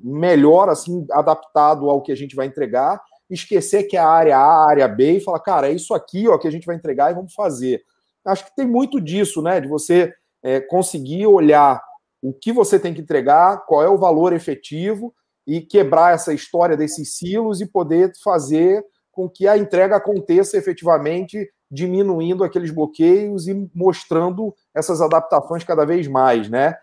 melhor, 0.02 0.68
assim, 0.68 1.06
adaptado 1.12 1.88
ao 1.88 2.02
que 2.02 2.10
a 2.10 2.16
gente 2.16 2.34
vai 2.34 2.46
entregar 2.46 3.00
esquecer 3.32 3.84
que 3.84 3.96
é 3.96 4.00
a 4.00 4.08
área 4.08 4.36
A, 4.36 4.64
a 4.64 4.70
área 4.70 4.88
B 4.88 5.16
e 5.16 5.20
falar, 5.20 5.40
cara, 5.40 5.68
é 5.68 5.72
isso 5.72 5.94
aqui 5.94 6.28
ó, 6.28 6.38
que 6.38 6.46
a 6.46 6.50
gente 6.50 6.66
vai 6.66 6.76
entregar 6.76 7.10
e 7.10 7.14
vamos 7.14 7.34
fazer. 7.34 7.82
Acho 8.24 8.44
que 8.44 8.54
tem 8.54 8.66
muito 8.66 9.00
disso, 9.00 9.42
né? 9.42 9.60
De 9.60 9.68
você 9.68 10.12
é, 10.42 10.60
conseguir 10.60 11.26
olhar 11.26 11.82
o 12.22 12.32
que 12.32 12.52
você 12.52 12.78
tem 12.78 12.94
que 12.94 13.00
entregar, 13.00 13.64
qual 13.66 13.82
é 13.82 13.88
o 13.88 13.98
valor 13.98 14.32
efetivo 14.32 15.12
e 15.46 15.60
quebrar 15.60 16.14
essa 16.14 16.32
história 16.32 16.76
desses 16.76 17.16
silos 17.16 17.60
e 17.60 17.66
poder 17.66 18.12
fazer 18.22 18.84
com 19.10 19.28
que 19.28 19.48
a 19.48 19.58
entrega 19.58 19.96
aconteça 19.96 20.56
efetivamente, 20.56 21.50
diminuindo 21.70 22.44
aqueles 22.44 22.70
bloqueios 22.70 23.48
e 23.48 23.70
mostrando 23.74 24.54
essas 24.74 25.00
adaptações 25.00 25.64
cada 25.64 25.84
vez 25.84 26.06
mais, 26.06 26.48
né? 26.48 26.76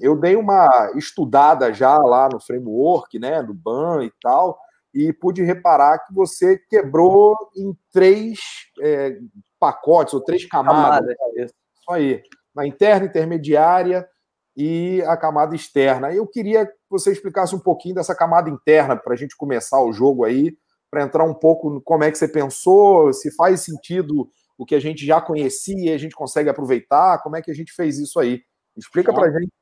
Eu 0.00 0.16
dei 0.16 0.36
uma 0.36 0.92
estudada 0.96 1.72
já 1.72 1.96
lá 1.98 2.28
no 2.30 2.40
framework, 2.40 3.18
né, 3.18 3.42
do 3.42 3.54
BAN 3.54 4.04
e 4.04 4.12
tal, 4.20 4.58
e 4.94 5.12
pude 5.12 5.42
reparar 5.42 5.98
que 5.98 6.14
você 6.14 6.58
quebrou 6.68 7.36
em 7.56 7.76
três 7.92 8.38
é, 8.80 9.18
pacotes 9.58 10.14
ou 10.14 10.22
três 10.22 10.44
camadas. 10.46 11.14
Camada, 11.16 11.44
isso 11.44 11.54
aí. 11.90 12.22
Na 12.54 12.66
interna, 12.66 13.06
intermediária 13.06 14.08
e 14.56 15.02
a 15.02 15.16
camada 15.16 15.54
externa. 15.54 16.12
Eu 16.12 16.26
queria 16.26 16.66
que 16.66 16.72
você 16.90 17.12
explicasse 17.12 17.54
um 17.54 17.60
pouquinho 17.60 17.94
dessa 17.94 18.14
camada 18.14 18.50
interna 18.50 18.96
para 18.96 19.14
a 19.14 19.16
gente 19.16 19.36
começar 19.36 19.80
o 19.80 19.92
jogo 19.92 20.24
aí, 20.24 20.56
para 20.90 21.04
entrar 21.04 21.24
um 21.24 21.34
pouco 21.34 21.70
no 21.70 21.80
como 21.80 22.02
é 22.02 22.10
que 22.10 22.18
você 22.18 22.26
pensou, 22.26 23.12
se 23.12 23.34
faz 23.36 23.60
sentido 23.60 24.28
o 24.56 24.66
que 24.66 24.74
a 24.74 24.80
gente 24.80 25.06
já 25.06 25.20
conhecia 25.20 25.90
e 25.90 25.94
a 25.94 25.98
gente 25.98 26.16
consegue 26.16 26.48
aproveitar, 26.48 27.22
como 27.22 27.36
é 27.36 27.42
que 27.42 27.50
a 27.50 27.54
gente 27.54 27.72
fez 27.72 27.98
isso 27.98 28.18
aí. 28.18 28.42
Explica 28.76 29.12
para 29.12 29.28
a 29.28 29.30
gente 29.30 29.52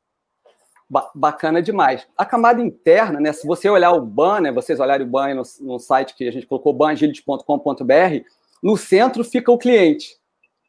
bacana 1.15 1.61
demais. 1.61 2.07
A 2.17 2.25
camada 2.25 2.63
interna, 2.63 3.21
né? 3.21 3.33
Se 3.33 3.47
você 3.47 3.69
olhar 3.69 3.93
o 3.93 4.01
ban, 4.01 4.41
né? 4.41 4.53
Vocês 4.53 4.79
olharem 4.79 5.07
o 5.07 5.11
ban 5.11 5.35
no, 5.35 5.43
no 5.61 5.79
site 5.79 6.15
que 6.15 6.29
a 6.29 6.31
gente 6.31 6.47
colocou, 6.47 6.73
banagility.com.br, 6.73 8.25
no 8.63 8.77
centro 8.77 9.25
fica 9.25 9.51
o 9.51 9.59
cliente. 9.59 10.17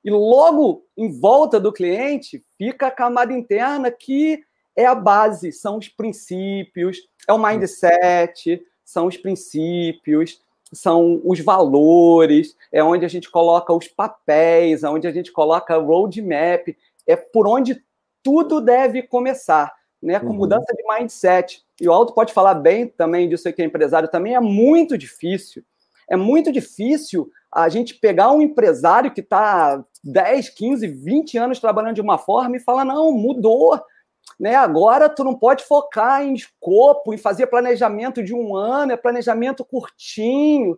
E 0.04 0.10
logo 0.10 0.86
em 0.96 1.12
volta 1.12 1.60
do 1.60 1.72
cliente 1.72 2.44
fica 2.58 2.88
a 2.88 2.92
camada 2.92 3.34
interna, 3.34 3.92
que 3.92 4.44
é 4.76 4.86
a 4.86 4.96
base, 4.96 5.52
são 5.52 5.78
os 5.78 5.90
princípios, 5.90 7.08
é 7.28 7.34
o 7.34 7.38
mindset, 7.38 8.62
são 8.86 9.08
os 9.08 9.18
princípios, 9.18 10.42
são 10.72 11.22
os 11.24 11.40
valores, 11.40 12.56
é 12.72 12.84
onde 12.84 13.06
a 13.06 13.08
gente 13.08 13.30
coloca 13.30 13.74
os 13.74 13.88
papéis, 13.88 14.84
é 14.84 14.90
onde 14.90 15.08
a 15.08 15.12
gente 15.12 15.32
coloca 15.32 15.78
o 15.78 15.86
roadmap, 15.86 16.76
é 17.06 17.16
por 17.16 17.48
onde 17.48 17.84
tudo 18.24 18.62
deve 18.62 19.02
começar 19.04 19.74
né, 20.02 20.20
com 20.20 20.28
uhum. 20.28 20.34
mudança 20.34 20.74
de 20.74 20.84
mindset. 20.88 21.64
E 21.80 21.88
o 21.88 21.92
Aldo 21.92 22.14
pode 22.14 22.34
falar 22.34 22.56
bem 22.56 22.88
também 22.88 23.28
disso 23.28 23.48
aí 23.48 23.54
que 23.54 23.62
é 23.62 23.66
empresário, 23.66 24.10
também 24.10 24.36
é 24.36 24.40
muito 24.40 24.98
difícil. 24.98 25.64
É 26.10 26.16
muito 26.16 26.52
difícil 26.52 27.30
a 27.52 27.68
gente 27.70 27.96
pegar 27.96 28.32
um 28.32 28.42
empresário 28.42 29.12
que 29.12 29.22
está 29.22 29.84
10, 30.04 30.50
15, 30.50 30.88
20 30.88 31.38
anos 31.38 31.60
trabalhando 31.60 31.96
de 31.96 32.02
uma 32.02 32.18
forma 32.18 32.56
e 32.56 32.62
falar, 32.62 32.86
não, 32.86 33.12
mudou. 33.12 33.80
Né? 34.40 34.56
Agora 34.56 35.10
tu 35.10 35.24
não 35.24 35.36
pode 35.36 35.64
focar 35.64 36.24
em 36.24 36.34
escopo, 36.34 37.14
em 37.14 37.18
fazer 37.18 37.48
planejamento 37.48 38.24
de 38.24 38.34
um 38.34 38.56
ano, 38.56 38.92
é 38.92 38.98
planejamento 38.98 39.66
curtinho, 39.66 40.78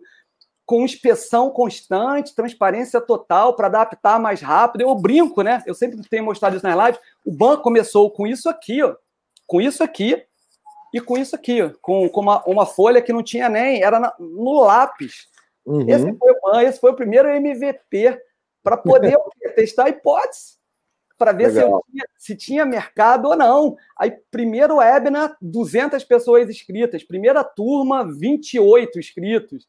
com 0.64 0.84
inspeção 0.84 1.50
constante, 1.50 2.34
transparência 2.34 3.00
total 3.00 3.54
para 3.54 3.66
adaptar 3.66 4.20
mais 4.20 4.40
rápido. 4.40 4.82
Eu 4.82 4.94
brinco, 4.94 5.42
né? 5.42 5.62
Eu 5.66 5.74
sempre 5.74 6.00
tenho 6.08 6.24
mostrado 6.24 6.56
isso 6.56 6.66
nas 6.66 6.86
lives. 6.86 7.00
O 7.24 7.32
banco 7.32 7.62
começou 7.62 8.10
com 8.10 8.26
isso 8.26 8.48
aqui, 8.48 8.82
ó 8.82 8.94
com 9.50 9.60
isso 9.60 9.82
aqui 9.82 10.24
e 10.94 11.00
com 11.00 11.18
isso 11.18 11.34
aqui, 11.34 11.68
com, 11.82 12.08
com 12.08 12.20
uma, 12.20 12.40
uma 12.44 12.64
folha 12.64 13.02
que 13.02 13.12
não 13.12 13.20
tinha 13.20 13.48
nem, 13.48 13.82
era 13.82 13.98
na, 13.98 14.14
no 14.16 14.60
lápis. 14.60 15.26
Uhum. 15.66 15.88
Esse, 15.88 16.16
foi, 16.16 16.64
esse 16.64 16.80
foi 16.80 16.92
o 16.92 16.96
primeiro 16.96 17.28
MVP 17.28 18.16
para 18.62 18.76
poder 18.76 19.16
testar 19.56 19.86
a 19.86 19.88
hipótese, 19.88 20.54
para 21.18 21.32
ver 21.32 21.50
se, 21.50 21.60
tinha, 21.60 22.04
se, 22.16 22.36
tinha, 22.36 22.64
mercado 22.64 23.26
ou 23.26 23.36
não. 23.36 23.76
Aí, 23.98 24.12
primeiro 24.30 24.76
webinar, 24.76 25.36
200 25.42 26.04
pessoas 26.04 26.48
inscritas. 26.48 27.02
Primeira 27.02 27.42
turma, 27.42 28.08
28 28.08 29.00
inscritos. 29.00 29.66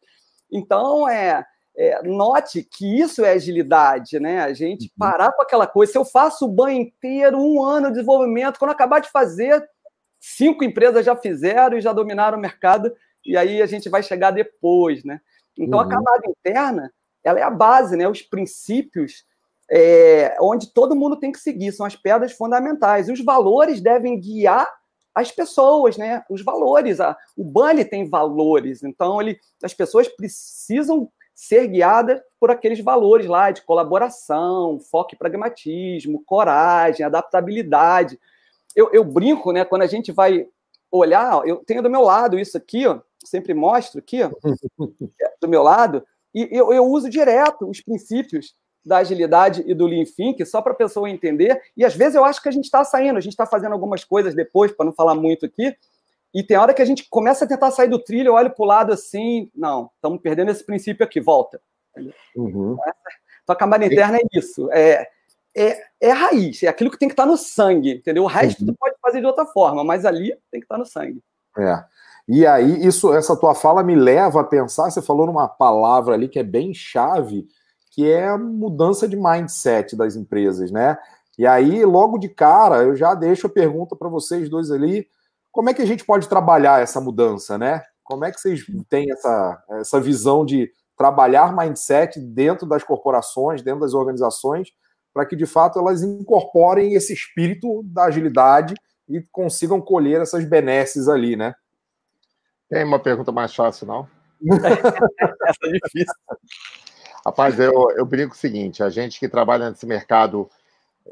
Então, 0.52 1.10
é, 1.10 1.44
é, 1.76 2.02
note 2.04 2.64
que 2.64 3.00
isso 3.00 3.24
é 3.24 3.32
agilidade, 3.32 4.20
né? 4.20 4.42
A 4.42 4.54
gente 4.54 4.84
uhum. 4.86 4.92
parar 4.98 5.32
com 5.32 5.42
aquela 5.42 5.66
coisa. 5.66 5.92
Se 5.92 5.98
eu 5.98 6.06
faço 6.06 6.46
o 6.46 6.52
banho 6.52 6.82
inteiro, 6.82 7.38
um 7.40 7.64
ano 7.64 7.88
de 7.88 7.94
desenvolvimento, 7.94 8.60
quando 8.60 8.72
acabar 8.72 9.00
de 9.00 9.10
fazer, 9.10 9.64
cinco 10.20 10.64
empresas 10.64 11.06
já 11.06 11.16
fizeram 11.16 11.78
e 11.78 11.82
já 11.82 11.94
dominaram 11.94 12.38
o 12.38 12.42
mercado, 12.42 12.94
e 13.26 13.38
aí 13.38 13.62
a 13.62 13.66
gente 13.66 13.90
vai 13.90 14.04
chegar 14.04 14.32
depois, 14.32 15.04
né? 15.04 15.22
Então 15.58 15.80
uhum. 15.80 15.86
a 15.86 15.90
camada 15.90 16.24
interna, 16.28 16.92
ela 17.24 17.40
é 17.40 17.44
a 17.44 17.50
base, 17.50 17.96
né? 17.96 18.08
Os 18.08 18.22
princípios 18.22 19.26
é, 19.72 20.36
onde 20.42 20.74
todo 20.74 20.96
mundo 20.96 21.18
tem 21.18 21.32
que 21.32 21.40
seguir, 21.40 21.72
são 21.72 21.86
as 21.86 21.96
pedras 21.96 22.34
fundamentais. 22.34 23.08
Os 23.08 23.24
valores 23.24 23.80
devem 23.80 24.20
guiar 24.20 24.68
as 25.16 25.32
pessoas, 25.32 25.98
né? 25.98 26.24
Os 26.30 26.44
valores. 26.44 27.00
A, 27.00 27.18
o 27.38 27.44
BAN 27.44 27.84
tem 27.86 28.10
valores, 28.10 28.84
então 28.84 29.22
ele, 29.22 29.40
as 29.64 29.74
pessoas 29.74 30.10
precisam 30.10 31.10
ser 31.42 31.68
guiada 31.68 32.24
por 32.40 32.52
aqueles 32.52 32.80
valores 32.82 33.26
lá 33.26 33.50
de 33.50 33.64
colaboração, 33.64 34.80
foco 34.80 35.16
e 35.16 35.18
pragmatismo, 35.18 36.24
coragem, 36.24 37.04
adaptabilidade. 37.04 38.20
Eu, 38.76 38.92
eu 38.94 39.04
brinco, 39.04 39.52
né? 39.52 39.66
Quando 39.66 39.82
a 39.82 39.88
gente 39.88 40.12
vai 40.12 40.48
olhar, 40.92 41.42
eu 41.48 41.58
tenho 41.66 41.82
do 41.82 41.90
meu 41.90 42.02
lado 42.04 42.38
isso 42.38 42.56
aqui, 42.56 42.86
ó, 42.86 43.00
sempre 43.26 43.56
mostro 43.56 43.98
aqui, 43.98 44.20
ó, 44.22 44.30
do 45.42 45.48
meu 45.48 45.64
lado, 45.64 46.06
e 46.32 46.48
eu, 46.52 46.72
eu 46.72 46.86
uso 46.86 47.10
direto 47.10 47.68
os 47.68 47.82
princípios 47.82 48.54
da 48.86 48.98
agilidade 48.98 49.64
e 49.66 49.74
do 49.74 49.88
Lean 49.88 50.06
Think, 50.06 50.46
só 50.46 50.62
para 50.62 50.74
a 50.74 50.76
pessoa 50.76 51.10
entender. 51.10 51.60
E 51.76 51.84
às 51.84 51.96
vezes 51.96 52.14
eu 52.14 52.24
acho 52.24 52.40
que 52.40 52.50
a 52.50 52.52
gente 52.52 52.66
está 52.66 52.84
saindo, 52.84 53.18
a 53.18 53.22
gente 53.22 53.34
está 53.34 53.48
fazendo 53.48 53.74
algumas 53.74 54.04
coisas 54.04 54.36
depois, 54.36 54.72
para 54.72 54.86
não 54.86 54.94
falar 54.94 55.16
muito 55.16 55.48
aqui, 55.48 55.76
e 56.34 56.44
tem 56.44 56.58
hora 56.58 56.74
que 56.74 56.82
a 56.82 56.86
gente 56.86 57.08
começa 57.10 57.46
a 57.46 57.48
tentar 57.48 57.72
sair 57.72 57.90
do 57.90 58.00
trilho, 58.00 58.30
eu 58.30 58.34
olho 58.34 58.52
para 58.52 58.64
o 58.64 58.68
lado 58.68 58.94
assim, 58.94 59.50
não, 59.56 59.90
estamos 59.96 60.22
perdendo 60.22 60.52
esse 60.52 60.66
princípio 60.66 61.06
aqui, 61.06 61.20
volta. 61.20 61.62
Uhum. 62.36 62.78
Então 63.44 63.54
a 63.54 63.56
camada 63.56 63.86
interna 63.86 64.18
é 64.18 64.22
isso, 64.34 64.72
é, 64.72 65.08
é, 65.56 65.82
é 66.00 66.12
raiz, 66.12 66.64
é 66.64 66.68
aquilo 66.68 66.90
que 66.90 66.98
tem 66.98 67.10
que 67.10 67.14
estar 67.14 67.24
tá 67.24 67.30
no 67.30 67.38
sangue, 67.38 67.96
entendeu? 67.96 68.24
O 68.24 68.28
resto 68.28 68.62
uhum. 68.62 68.68
tu 68.68 68.76
pode 68.80 68.96
fazer 69.02 69.20
de 69.20 69.26
outra 69.26 69.46
forma, 69.46 69.84
mas 69.84 70.06
ali 70.06 70.30
tem 70.50 70.62
que 70.62 70.66
estar 70.66 70.76
tá 70.76 70.80
no 70.80 70.86
sangue. 70.86 71.22
É. 71.58 71.84
E 72.28 72.46
aí, 72.46 72.86
isso, 72.86 73.14
essa 73.14 73.36
tua 73.36 73.54
fala 73.54 73.84
me 73.84 73.96
leva 73.96 74.42
a 74.42 74.46
pensar, 74.46 74.90
você 74.90 75.02
falou 75.02 75.26
numa 75.26 75.50
palavra 75.50 76.14
ali 76.14 76.30
que 76.30 76.40
é 76.40 76.44
bem 76.44 76.74
chave, 76.74 77.46
que 77.92 78.10
é 78.10 78.30
a 78.30 78.38
mudança 78.38 79.08
de 79.08 79.18
mindset 79.18 79.98
das 79.98 80.16
empresas, 80.16 80.72
né? 80.72 80.98
E 81.38 81.46
aí, 81.46 81.84
logo 81.84 82.18
de 82.18 82.30
cara, 82.30 82.84
eu 82.84 82.96
já 82.96 83.14
deixo 83.16 83.48
a 83.48 83.50
pergunta 83.50 83.96
para 83.96 84.08
vocês 84.08 84.50
dois 84.50 84.72
ali, 84.72 85.08
como 85.52 85.70
é 85.70 85.74
que 85.74 85.82
a 85.82 85.86
gente 85.86 86.06
pode 86.06 86.28
trabalhar 86.28 86.82
essa 86.82 87.02
mudança, 87.02 87.58
né? 87.58 87.84
Como 88.04 88.26
é 88.26 88.32
que 88.32 88.40
vocês 88.40 88.66
têm 88.90 89.12
essa, 89.12 89.64
essa 89.72 90.00
visão 90.00 90.46
de 90.46 90.72
trabalhar 90.98 91.56
mindset 91.56 92.20
dentro 92.20 92.68
das 92.68 92.84
corporações, 92.84 93.62
dentro 93.62 93.82
das 93.82 93.94
organizações, 93.94 94.70
para 95.14 95.26
que 95.26 95.36
de 95.36 95.46
fato 95.46 95.80
elas 95.80 96.04
incorporem 96.04 96.94
esse 96.94 97.14
espírito 97.14 97.84
da 97.84 98.06
agilidade 98.06 98.76
e 99.10 99.22
consigam 99.32 99.82
colher 99.82 100.22
essas 100.22 100.46
benesses 100.46 101.08
ali, 101.08 101.36
né? 101.36 101.54
Tem 102.70 102.86
uma 102.86 103.00
pergunta 103.00 103.32
mais 103.32 103.54
fácil, 103.54 103.88
não? 103.88 104.08
Essa 104.42 105.66
é 105.66 105.72
difícil. 105.72 106.16
Rapaz, 107.26 107.60
eu, 107.60 107.92
eu 107.98 108.06
brinco 108.06 108.34
o 108.34 108.38
seguinte: 108.38 108.82
a 108.82 108.90
gente 108.90 109.20
que 109.20 109.28
trabalha 109.28 109.70
nesse 109.70 109.86
mercado 109.86 110.50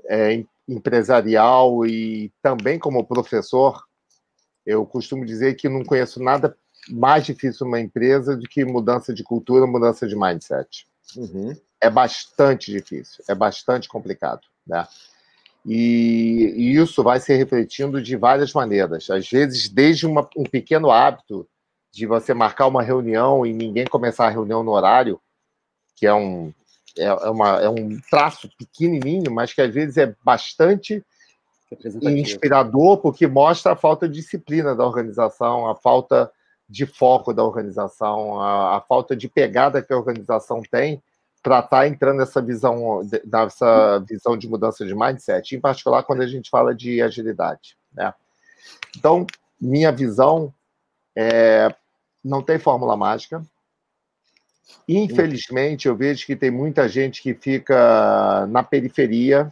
é, 0.07 0.43
empresarial 0.67 1.85
e 1.85 2.31
também 2.41 2.79
como 2.79 3.05
professor, 3.05 3.83
eu 4.65 4.85
costumo 4.85 5.25
dizer 5.25 5.55
que 5.55 5.69
não 5.69 5.83
conheço 5.83 6.21
nada 6.21 6.55
mais 6.89 7.25
difícil 7.25 7.65
numa 7.65 7.79
empresa 7.79 8.35
do 8.35 8.47
que 8.47 8.63
mudança 8.65 9.13
de 9.13 9.23
cultura, 9.23 9.67
mudança 9.67 10.07
de 10.07 10.15
mindset. 10.15 10.87
Uhum. 11.15 11.55
É 11.81 11.89
bastante 11.89 12.71
difícil, 12.71 13.23
é 13.27 13.35
bastante 13.35 13.87
complicado, 13.87 14.41
né? 14.65 14.87
E, 15.65 16.53
e, 16.55 16.77
isso 16.77 17.03
vai 17.03 17.19
se 17.19 17.35
refletindo 17.35 18.01
de 18.01 18.15
várias 18.15 18.53
maneiras. 18.53 19.09
Às 19.09 19.29
vezes, 19.29 19.67
desde 19.67 20.07
uma, 20.07 20.27
um 20.35 20.43
pequeno 20.43 20.89
hábito 20.89 21.47
de 21.91 22.05
você 22.05 22.33
marcar 22.33 22.67
uma 22.67 22.81
reunião 22.81 23.45
e 23.45 23.53
ninguém 23.53 23.85
começar 23.85 24.27
a 24.27 24.31
reunião 24.31 24.63
no 24.63 24.71
horário, 24.71 25.19
que 25.95 26.07
é 26.07 26.13
um, 26.13 26.53
é, 26.97 27.05
é, 27.05 27.29
uma, 27.29 27.59
é 27.61 27.69
um 27.69 27.99
traço 28.09 28.49
pequenininho, 28.57 29.31
mas 29.31 29.53
que 29.53 29.61
às 29.61 29.73
vezes 29.73 29.97
é 29.97 30.15
bastante 30.23 31.03
inspirador, 32.01 32.97
porque 32.97 33.27
mostra 33.27 33.73
a 33.73 33.75
falta 33.75 34.07
de 34.07 34.15
disciplina 34.15 34.75
da 34.75 34.85
organização, 34.85 35.69
a 35.69 35.75
falta 35.75 36.31
de 36.67 36.85
foco 36.85 37.33
da 37.33 37.43
organização, 37.43 38.39
a, 38.39 38.77
a 38.77 38.81
falta 38.81 39.15
de 39.15 39.27
pegada 39.27 39.81
que 39.81 39.93
a 39.93 39.97
organização 39.97 40.61
tem 40.61 41.01
para 41.41 41.59
estar 41.59 41.81
tá 41.81 41.87
entrando 41.87 42.17
nessa 42.17 42.41
visão, 42.41 43.01
nessa 43.25 43.99
visão 43.99 44.37
de 44.37 44.47
mudança 44.47 44.85
de 44.85 44.93
mindset, 44.93 45.55
em 45.55 45.59
particular 45.59 46.03
quando 46.03 46.21
a 46.21 46.27
gente 46.27 46.49
fala 46.49 46.75
de 46.75 47.01
agilidade. 47.01 47.77
Né? 47.93 48.13
Então, 48.97 49.25
minha 49.59 49.91
visão 49.91 50.53
é, 51.15 51.73
não 52.23 52.41
tem 52.41 52.59
fórmula 52.59 52.97
mágica, 52.97 53.43
Infelizmente, 54.87 55.87
eu 55.87 55.95
vejo 55.95 56.25
que 56.25 56.35
tem 56.35 56.51
muita 56.51 56.87
gente 56.87 57.21
que 57.21 57.33
fica 57.33 58.47
na 58.47 58.63
periferia, 58.63 59.51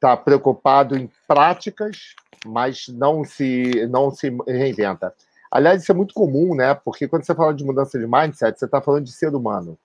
está 0.00 0.16
preocupado 0.16 0.96
em 0.96 1.10
práticas, 1.28 2.14
mas 2.46 2.88
não 2.88 3.22
se, 3.22 3.86
não 3.88 4.10
se 4.10 4.34
reinventa. 4.48 5.14
Aliás, 5.50 5.82
isso 5.82 5.92
é 5.92 5.94
muito 5.94 6.14
comum, 6.14 6.54
né? 6.54 6.74
Porque 6.74 7.06
quando 7.06 7.24
você 7.24 7.34
fala 7.34 7.52
de 7.52 7.64
mudança 7.64 7.98
de 7.98 8.06
mindset, 8.06 8.58
você 8.58 8.64
está 8.64 8.80
falando 8.80 9.04
de 9.04 9.12
ser 9.12 9.34
humano. 9.34 9.78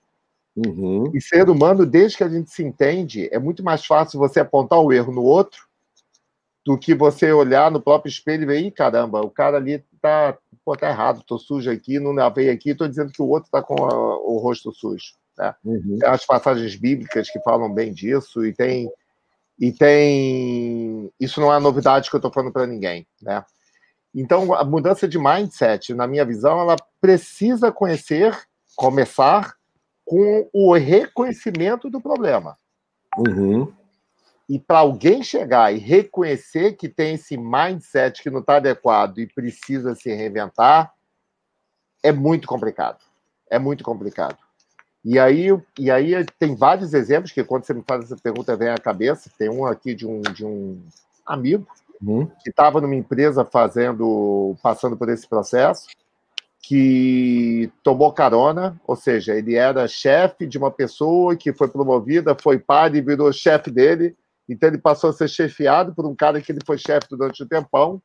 Uhum. 0.56 1.10
E 1.14 1.20
ser 1.20 1.50
humano, 1.50 1.84
desde 1.84 2.16
que 2.16 2.24
a 2.24 2.28
gente 2.28 2.50
se 2.50 2.64
entende, 2.64 3.28
é 3.30 3.38
muito 3.38 3.62
mais 3.62 3.84
fácil 3.84 4.18
você 4.18 4.40
apontar 4.40 4.80
o 4.80 4.90
erro 4.90 5.12
no 5.12 5.22
outro 5.22 5.66
do 6.64 6.78
que 6.78 6.94
você 6.94 7.30
olhar 7.30 7.70
no 7.70 7.80
próprio 7.80 8.08
espelho 8.08 8.44
e 8.44 8.46
ver, 8.46 8.70
caramba, 8.70 9.20
o 9.20 9.30
cara 9.30 9.58
ali 9.58 9.84
tá, 10.00 10.36
pô, 10.64 10.74
tá 10.76 10.88
errado, 10.88 11.22
tô 11.24 11.38
sujo 11.38 11.70
aqui, 11.70 12.00
não 12.00 12.12
lavei 12.12 12.48
aqui, 12.48 12.74
tô 12.74 12.88
dizendo 12.88 13.12
que 13.12 13.20
o 13.20 13.28
outro 13.28 13.50
tá 13.50 13.62
com 13.62 13.84
a, 13.84 14.18
o 14.18 14.38
rosto 14.38 14.72
sujo. 14.72 15.14
Né? 15.36 15.54
Uhum. 15.64 15.98
Tem 16.00 16.08
as 16.08 16.24
passagens 16.24 16.74
bíblicas 16.74 17.28
que 17.30 17.40
falam 17.40 17.72
bem 17.72 17.92
disso 17.92 18.44
e 18.46 18.52
tem 18.52 18.90
e 19.58 19.72
tem 19.72 21.10
isso 21.18 21.40
não 21.40 21.52
é 21.52 21.58
novidade 21.58 22.10
que 22.10 22.16
eu 22.16 22.20
tô 22.20 22.30
falando 22.30 22.52
para 22.52 22.66
ninguém, 22.66 23.06
né? 23.20 23.44
Então 24.14 24.54
a 24.54 24.64
mudança 24.64 25.06
de 25.06 25.18
mindset, 25.18 25.94
na 25.94 26.06
minha 26.06 26.24
visão, 26.24 26.60
ela 26.60 26.76
precisa 27.00 27.70
conhecer, 27.70 28.36
começar 28.74 29.54
com 30.04 30.48
o 30.52 30.74
reconhecimento 30.74 31.90
do 31.90 32.00
problema. 32.00 32.56
Uhum. 33.18 33.72
E 34.48 34.58
para 34.58 34.78
alguém 34.78 35.22
chegar 35.22 35.74
e 35.74 35.78
reconhecer 35.78 36.74
que 36.74 36.88
tem 36.88 37.14
esse 37.14 37.36
mindset 37.36 38.22
que 38.22 38.30
não 38.30 38.40
está 38.40 38.56
adequado 38.56 39.18
e 39.18 39.26
precisa 39.26 39.94
se 39.94 40.14
reinventar, 40.14 40.94
é 42.02 42.12
muito 42.12 42.46
complicado. 42.46 43.04
É 43.50 43.58
muito 43.58 43.82
complicado. 43.82 44.38
E 45.06 45.18
aí, 45.18 45.48
e 45.78 45.90
aí 45.90 46.24
tem 46.38 46.56
vários 46.56 46.92
exemplos 46.92 47.30
que 47.30 47.44
quando 47.44 47.64
você 47.64 47.72
me 47.72 47.84
faz 47.86 48.04
essa 48.04 48.16
pergunta 48.16 48.56
vem 48.56 48.68
à 48.68 48.76
cabeça. 48.76 49.30
Tem 49.38 49.48
um 49.48 49.64
aqui 49.64 49.94
de 49.94 50.04
um, 50.06 50.20
de 50.20 50.44
um 50.44 50.82
amigo 51.24 51.66
uhum. 52.02 52.26
que 52.42 52.50
estava 52.50 52.80
numa 52.80 52.96
empresa 52.96 53.44
fazendo, 53.44 54.56
passando 54.60 54.96
por 54.96 55.08
esse 55.08 55.28
processo, 55.28 55.86
que 56.60 57.70
tomou 57.84 58.12
carona, 58.12 58.76
ou 58.84 58.96
seja, 58.96 59.36
ele 59.36 59.54
era 59.54 59.86
chefe 59.86 60.44
de 60.44 60.58
uma 60.58 60.72
pessoa 60.72 61.36
que 61.36 61.52
foi 61.52 61.68
promovida, 61.68 62.36
foi 62.42 62.58
pai 62.58 62.90
e 62.96 63.00
virou 63.00 63.32
chefe 63.32 63.70
dele 63.70 64.16
então 64.48 64.68
ele 64.68 64.78
passou 64.78 65.10
a 65.10 65.12
ser 65.12 65.28
chefiado 65.28 65.94
por 65.94 66.06
um 66.06 66.14
cara 66.14 66.40
que 66.40 66.52
ele 66.52 66.60
foi 66.64 66.78
chefe 66.78 67.08
durante 67.10 67.42
um 67.42 67.48
tempão. 67.48 68.00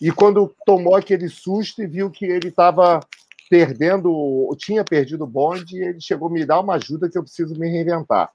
E 0.00 0.12
quando 0.12 0.54
tomou 0.64 0.94
aquele 0.94 1.28
susto 1.28 1.82
e 1.82 1.86
viu 1.86 2.10
que 2.10 2.24
ele 2.24 2.48
estava 2.48 3.00
perdendo, 3.48 4.54
tinha 4.58 4.84
perdido 4.84 5.24
o 5.24 5.26
bonde, 5.26 5.82
ele 5.82 6.00
chegou 6.00 6.28
a 6.28 6.30
me 6.30 6.44
dar 6.44 6.60
uma 6.60 6.74
ajuda 6.74 7.08
que 7.08 7.16
eu 7.16 7.22
preciso 7.22 7.58
me 7.58 7.68
reinventar. 7.68 8.30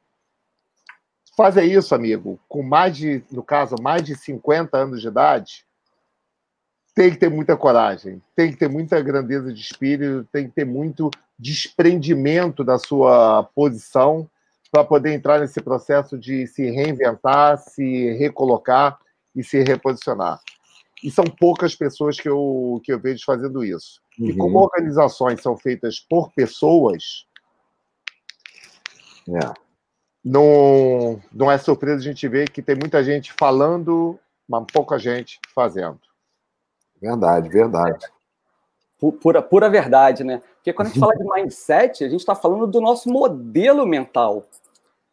Fazer 1.36 1.64
isso, 1.64 1.96
amigo, 1.96 2.40
com 2.48 2.62
mais 2.62 2.96
de, 2.96 3.24
no 3.32 3.44
caso, 3.44 3.76
mais 3.82 4.04
de 4.04 4.16
50 4.16 4.78
anos 4.78 5.02
de 5.02 5.08
idade, 5.08 5.66
tem 6.96 7.10
que 7.10 7.18
ter 7.18 7.30
muita 7.30 7.58
coragem, 7.58 8.22
tem 8.36 8.52
que 8.52 8.58
ter 8.58 8.70
muita 8.70 9.02
grandeza 9.02 9.52
de 9.52 9.60
espírito, 9.60 10.28
tem 10.32 10.48
que 10.48 10.54
ter 10.54 10.66
muito 10.66 11.10
desprendimento 11.40 12.64
da 12.64 12.78
sua 12.78 13.44
posição 13.56 14.30
para 14.72 14.84
poder 14.84 15.14
entrar 15.14 15.40
nesse 15.40 15.60
processo 15.62 16.18
de 16.18 16.46
se 16.48 16.70
reinventar, 16.70 17.58
se 17.58 18.12
recolocar 18.14 19.00
e 19.36 19.44
se 19.44 19.64
reposicionar. 19.64 20.40
E 21.04 21.12
são 21.12 21.26
poucas 21.26 21.76
pessoas 21.76 22.18
que 22.20 22.30
eu, 22.30 22.82
que 22.84 22.92
eu 22.94 23.00
vejo 23.00 23.24
fazendo 23.26 23.64
isso. 23.64 24.02
Uhum. 24.18 24.30
E 24.30 24.38
como 24.38 24.60
organizações 24.60 25.42
são 25.42 25.58
feitas 25.58 26.00
por 26.00 26.32
pessoas, 26.32 27.28
é. 29.28 29.54
não, 30.24 31.22
não 31.32 31.52
é 31.52 31.58
surpresa 31.58 31.98
a 31.98 32.04
gente 32.04 32.28
ver 32.28 32.50
que 32.50 32.62
tem 32.62 32.76
muita 32.76 33.04
gente 33.04 33.34
falando, 33.38 34.18
mas 34.48 34.66
pouca 34.72 34.98
gente 34.98 35.40
fazendo. 35.54 36.00
Verdade, 37.02 37.50
verdade. 37.50 38.06
Pura, 39.22 39.42
pura 39.42 39.70
verdade, 39.70 40.24
né? 40.24 40.42
Porque 40.56 40.72
quando 40.72 40.88
a 40.88 40.92
gente 40.92 41.00
fala 41.02 41.18
de 41.18 41.24
mindset, 41.26 42.06
a 42.06 42.10
gente 42.10 42.22
está 42.22 42.34
falando 42.34 42.66
do 42.66 42.80
nosso 42.80 43.10
modelo 43.10 43.86
mental 43.86 44.46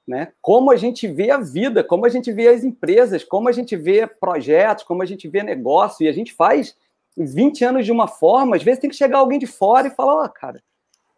né? 0.07 0.33
Como 0.41 0.71
a 0.71 0.77
gente 0.77 1.07
vê 1.07 1.31
a 1.31 1.39
vida, 1.39 1.85
como 1.85 2.07
a 2.07 2.09
gente 2.09 2.33
vê 2.33 2.49
as 2.49 2.65
empresas, 2.65 3.23
como 3.23 3.49
a 3.49 3.53
gente 3.53 3.77
vê 3.77 4.07
projetos, 4.07 4.85
como 4.85 5.03
a 5.03 5.07
gente 5.07 5.29
vê 5.29 5.43
negócio, 5.43 6.05
e 6.05 6.09
a 6.09 6.13
gente 6.13 6.33
faz 6.33 6.75
20 7.17 7.65
anos 7.65 7.87
de 7.87 7.93
uma 7.93 8.09
forma, 8.09 8.57
às 8.57 8.63
vezes 8.63 8.81
tem 8.81 8.91
que 8.91 8.97
chegar 8.97 9.19
alguém 9.19 9.39
de 9.39 9.47
fora 9.47 9.89
e 9.89 9.91
falar, 9.91 10.15
ó, 10.17 10.25
oh, 10.25 10.29
cara, 10.29 10.63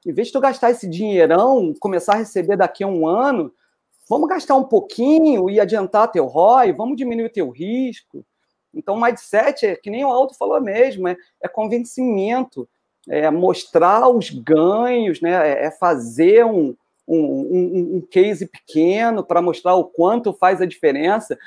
em 0.04 0.12
vez 0.12 0.28
de 0.28 0.32
tu 0.32 0.40
gastar 0.40 0.70
esse 0.70 0.88
dinheirão, 0.88 1.74
começar 1.78 2.14
a 2.14 2.18
receber 2.18 2.56
daqui 2.56 2.82
a 2.82 2.88
um 2.88 3.06
ano, 3.06 3.52
vamos 4.08 4.28
gastar 4.28 4.56
um 4.56 4.64
pouquinho 4.64 5.48
e 5.48 5.60
adiantar 5.60 6.10
teu 6.10 6.26
ROI, 6.26 6.72
vamos 6.72 6.96
diminuir 6.96 7.30
teu 7.30 7.50
risco. 7.50 8.24
Então, 8.74 9.00
mindset 9.00 9.66
é 9.66 9.76
que 9.76 9.90
nem 9.90 10.04
o 10.04 10.08
Aldo 10.08 10.34
falou 10.34 10.60
mesmo, 10.60 11.06
é, 11.06 11.16
é 11.40 11.48
convencimento, 11.48 12.68
é 13.08 13.30
mostrar 13.30 14.08
os 14.08 14.30
ganhos, 14.30 15.20
né? 15.20 15.50
é, 15.50 15.66
é 15.66 15.70
fazer 15.70 16.44
um, 16.44 16.74
um, 17.06 17.16
um, 17.16 17.96
um 17.96 18.00
case 18.00 18.46
pequeno 18.46 19.24
para 19.24 19.42
mostrar 19.42 19.74
o 19.74 19.84
quanto 19.84 20.32
faz 20.32 20.60
a 20.60 20.66
diferença. 20.66 21.38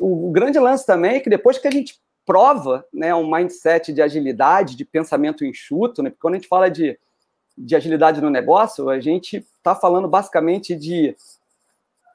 O, 0.00 0.28
o, 0.28 0.30
grande 0.30 0.58
lance 0.58 0.84
também 0.84 1.16
é 1.16 1.20
que 1.20 1.30
depois 1.30 1.58
que 1.58 1.68
a 1.68 1.70
gente 1.70 2.00
prova 2.26 2.84
né, 2.92 3.14
um 3.14 3.30
mindset 3.30 3.92
de 3.92 4.02
agilidade, 4.02 4.76
de 4.76 4.84
pensamento 4.84 5.44
enxuto, 5.44 6.02
né? 6.02 6.10
Porque 6.10 6.22
quando 6.22 6.34
a 6.34 6.38
gente 6.38 6.48
fala 6.48 6.70
de, 6.70 6.98
de 7.56 7.76
agilidade 7.76 8.20
no 8.20 8.30
negócio, 8.30 8.88
a 8.88 8.98
gente 8.98 9.46
está 9.56 9.74
falando 9.74 10.08
basicamente 10.08 10.74
de 10.74 11.14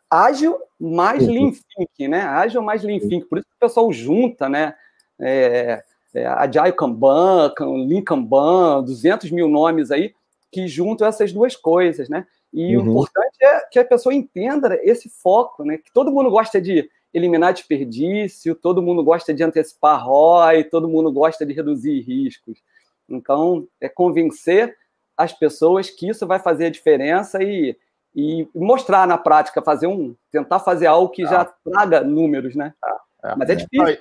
ágil 0.09 0.59
mais 0.79 1.27
uhum. 1.27 1.33
lean 1.33 1.51
thinking, 1.51 2.07
né? 2.07 2.21
Ágil 2.21 2.61
mais 2.61 2.83
lean 2.83 2.99
thinking. 2.99 3.27
Por 3.27 3.37
isso 3.37 3.47
que 3.47 3.55
o 3.55 3.67
pessoal 3.67 3.91
junta, 3.93 4.49
né? 4.49 4.75
É, 5.19 5.83
é, 6.13 6.25
Agile 6.25 6.73
Kanban, 6.73 7.53
Lean 7.87 8.01
Kanban, 8.01 8.83
200 8.83 9.29
mil 9.31 9.47
nomes 9.47 9.91
aí, 9.91 10.13
que 10.51 10.67
juntam 10.67 11.07
essas 11.07 11.31
duas 11.31 11.55
coisas, 11.55 12.09
né? 12.09 12.25
E 12.51 12.75
uhum. 12.75 12.83
o 12.83 12.89
importante 12.91 13.37
é 13.41 13.59
que 13.71 13.79
a 13.79 13.85
pessoa 13.85 14.13
entenda 14.13 14.79
esse 14.83 15.09
foco, 15.09 15.63
né? 15.63 15.77
Que 15.77 15.91
todo 15.91 16.11
mundo 16.11 16.29
gosta 16.29 16.59
de 16.59 16.89
eliminar 17.13 17.53
desperdício, 17.53 18.55
todo 18.55 18.81
mundo 18.81 19.03
gosta 19.03 19.33
de 19.33 19.43
antecipar 19.43 20.05
ROI, 20.05 20.63
todo 20.65 20.87
mundo 20.87 21.11
gosta 21.11 21.45
de 21.45 21.53
reduzir 21.53 22.01
riscos. 22.01 22.59
Então, 23.07 23.67
é 23.81 23.89
convencer 23.89 24.75
as 25.17 25.33
pessoas 25.33 25.89
que 25.89 26.07
isso 26.07 26.25
vai 26.25 26.39
fazer 26.39 26.67
a 26.67 26.71
diferença 26.71 27.43
e, 27.43 27.75
e 28.15 28.47
mostrar 28.55 29.07
na 29.07 29.17
prática, 29.17 29.61
fazer 29.61 29.87
um, 29.87 30.15
tentar 30.31 30.59
fazer 30.59 30.85
algo 30.85 31.09
que 31.09 31.23
ah. 31.23 31.27
já 31.27 31.45
traga 31.45 32.01
números, 32.01 32.55
né? 32.55 32.73
Ah, 32.83 33.01
é. 33.25 33.35
Mas 33.35 33.49
é 33.49 33.55
difícil. 33.55 33.97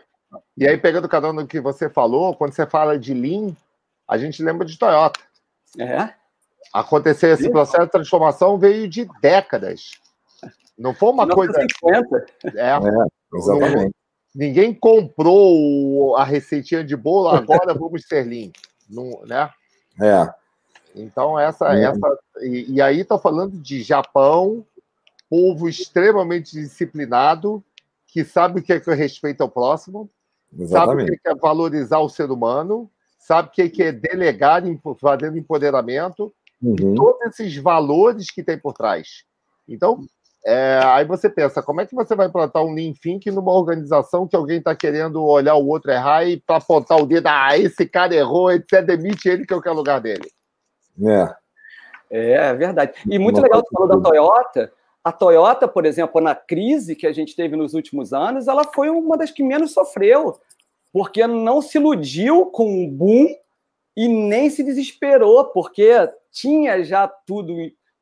E 0.56 0.68
aí, 0.68 0.76
pegando 0.76 1.08
cada 1.08 1.30
um 1.30 1.34
do 1.34 1.46
que 1.46 1.60
você 1.60 1.88
falou, 1.88 2.34
quando 2.36 2.52
você 2.52 2.66
fala 2.66 2.98
de 2.98 3.14
Lean, 3.14 3.56
a 4.06 4.18
gente 4.18 4.42
lembra 4.42 4.66
de 4.66 4.78
Toyota. 4.78 5.20
É. 5.78 6.14
Acontecer 6.72 7.28
esse 7.28 7.50
processo 7.50 7.86
de 7.86 7.92
transformação 7.92 8.58
veio 8.58 8.88
de 8.88 9.08
décadas. 9.20 9.92
Não 10.78 10.94
foi 10.94 11.10
uma 11.10 11.26
coisa. 11.28 11.52
50. 11.52 12.26
É, 12.54 12.70
é 12.70 12.78
exatamente. 13.34 13.94
ninguém 14.34 14.72
comprou 14.72 16.16
a 16.16 16.24
receitinha 16.24 16.84
de 16.84 16.96
bolo, 16.96 17.28
agora 17.28 17.74
vamos 17.74 18.04
ser 18.06 18.24
lean. 18.24 18.50
Não, 18.88 19.22
né? 19.26 19.50
É. 20.00 20.32
Então, 20.94 21.38
essa. 21.38 21.74
É. 21.76 21.84
essa 21.84 22.18
e, 22.40 22.74
e 22.74 22.80
aí, 22.80 23.00
estou 23.00 23.18
falando 23.18 23.58
de 23.58 23.82
Japão, 23.82 24.64
povo 25.28 25.68
extremamente 25.68 26.52
disciplinado, 26.52 27.62
que 28.06 28.24
sabe 28.24 28.60
o 28.60 28.62
que 28.62 28.72
é 28.72 28.80
que 28.80 28.94
respeito 28.94 29.42
ao 29.42 29.48
próximo, 29.48 30.08
Exatamente. 30.56 31.06
sabe 31.06 31.16
o 31.16 31.20
que 31.20 31.28
é 31.28 31.34
valorizar 31.34 31.98
o 31.98 32.08
ser 32.08 32.30
humano, 32.30 32.90
sabe 33.18 33.48
o 33.48 33.52
que 33.52 33.82
é 33.82 33.92
delegar, 33.92 34.62
fazendo 35.00 35.36
empoderamento, 35.36 36.32
uhum. 36.62 36.94
todos 36.94 37.20
esses 37.26 37.56
valores 37.56 38.30
que 38.30 38.42
tem 38.42 38.58
por 38.58 38.72
trás. 38.72 39.24
Então, 39.68 40.00
é, 40.44 40.80
aí 40.84 41.04
você 41.04 41.28
pensa, 41.28 41.62
como 41.62 41.80
é 41.80 41.86
que 41.86 41.94
você 41.94 42.14
vai 42.14 42.28
plantar 42.28 42.62
um 42.62 42.72
lean 42.72 42.92
thinking 42.92 43.30
numa 43.30 43.52
organização 43.52 44.26
que 44.26 44.36
alguém 44.36 44.58
está 44.58 44.74
querendo 44.74 45.24
olhar 45.24 45.56
o 45.56 45.66
outro 45.66 45.90
errar 45.90 46.24
e 46.24 46.40
para 46.40 46.56
apontar 46.56 46.98
o 46.98 47.06
dedo, 47.06 47.26
ah, 47.26 47.56
esse 47.58 47.86
cara 47.86 48.14
errou, 48.14 48.50
etc., 48.50 48.82
demite 48.82 49.28
ele 49.28 49.44
que 49.44 49.52
eu 49.52 49.60
quero 49.60 49.74
o 49.74 49.78
lugar 49.78 50.00
dele. 50.00 50.30
É. 51.06 51.34
É, 52.10 52.32
é 52.32 52.54
verdade. 52.54 52.92
E 53.10 53.18
muito 53.18 53.36
Não 53.36 53.42
legal 53.42 53.60
você 53.60 53.68
falou 53.72 53.88
da 53.88 54.00
Toyota. 54.00 54.72
A 55.04 55.12
Toyota, 55.12 55.68
por 55.68 55.84
exemplo, 55.84 56.20
na 56.20 56.34
crise 56.34 56.96
que 56.96 57.06
a 57.06 57.12
gente 57.12 57.36
teve 57.36 57.56
nos 57.56 57.74
últimos 57.74 58.12
anos, 58.12 58.48
ela 58.48 58.64
foi 58.64 58.90
uma 58.90 59.16
das 59.16 59.30
que 59.30 59.42
menos 59.42 59.72
sofreu, 59.72 60.38
porque 60.92 61.26
não 61.26 61.60
se 61.60 61.78
iludiu 61.78 62.46
com 62.46 62.84
o 62.84 62.88
boom 62.88 63.26
e 63.96 64.08
nem 64.08 64.48
se 64.48 64.62
desesperou, 64.62 65.46
porque 65.46 66.08
tinha 66.30 66.82
já 66.84 67.08
tudo 67.08 67.54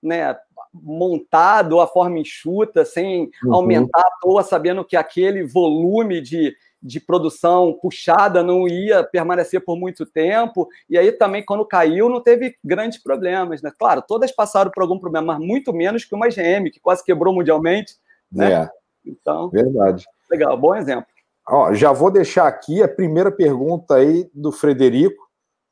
né, 0.02 0.36
montado 0.72 1.80
a 1.80 1.86
forma 1.86 2.18
enxuta, 2.18 2.84
sem 2.84 3.30
uhum. 3.44 3.54
aumentar 3.54 4.00
à 4.00 4.10
toa, 4.20 4.42
sabendo 4.42 4.84
que 4.84 4.96
aquele 4.96 5.44
volume 5.44 6.20
de, 6.20 6.54
de 6.82 7.00
produção 7.00 7.76
puxada 7.80 8.42
não 8.42 8.68
ia 8.68 9.02
permanecer 9.02 9.64
por 9.64 9.76
muito 9.76 10.06
tempo. 10.06 10.68
E 10.88 10.98
aí 10.98 11.10
também, 11.12 11.44
quando 11.44 11.64
caiu, 11.64 12.08
não 12.08 12.20
teve 12.20 12.56
grandes 12.64 13.02
problemas. 13.02 13.62
Né? 13.62 13.72
Claro, 13.78 14.02
todas 14.06 14.30
passaram 14.32 14.70
por 14.70 14.82
algum 14.82 14.98
problema, 14.98 15.34
mas 15.34 15.46
muito 15.46 15.72
menos 15.72 16.04
que 16.04 16.14
uma 16.14 16.28
GM, 16.28 16.70
que 16.70 16.80
quase 16.80 17.04
quebrou 17.04 17.34
mundialmente. 17.34 17.94
Né? 18.30 18.52
É. 18.52 18.68
Então, 19.04 19.48
verdade. 19.50 20.04
Legal, 20.30 20.56
bom 20.56 20.74
exemplo. 20.74 21.06
Ó, 21.48 21.72
já 21.72 21.92
vou 21.92 22.10
deixar 22.10 22.48
aqui 22.48 22.82
a 22.82 22.88
primeira 22.88 23.30
pergunta 23.30 23.94
aí 23.94 24.28
do 24.34 24.50
Frederico. 24.50 25.25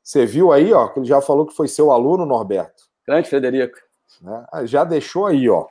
Você 0.05 0.23
viu 0.23 0.51
aí, 0.51 0.71
ó, 0.71 0.87
que 0.87 0.99
ele 0.99 1.07
já 1.07 1.19
falou 1.19 1.47
que 1.47 1.55
foi 1.55 1.67
seu 1.67 1.91
aluno, 1.91 2.27
Norberto. 2.27 2.83
Grande 3.07 3.27
Frederico. 3.27 3.79
Né? 4.21 4.45
Ah, 4.51 4.63
já 4.63 4.83
deixou 4.83 5.25
aí, 5.25 5.49
ó, 5.49 5.65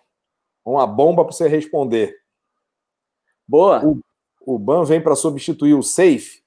uma 0.64 0.88
bomba 0.88 1.24
para 1.24 1.32
você 1.32 1.46
responder. 1.46 2.18
Boa. 3.46 3.86
O, 3.86 4.00
o 4.44 4.58
BAN 4.58 4.82
vem 4.82 5.00
para 5.00 5.14
substituir 5.14 5.74
o 5.74 5.84
SAFE? 5.84 6.42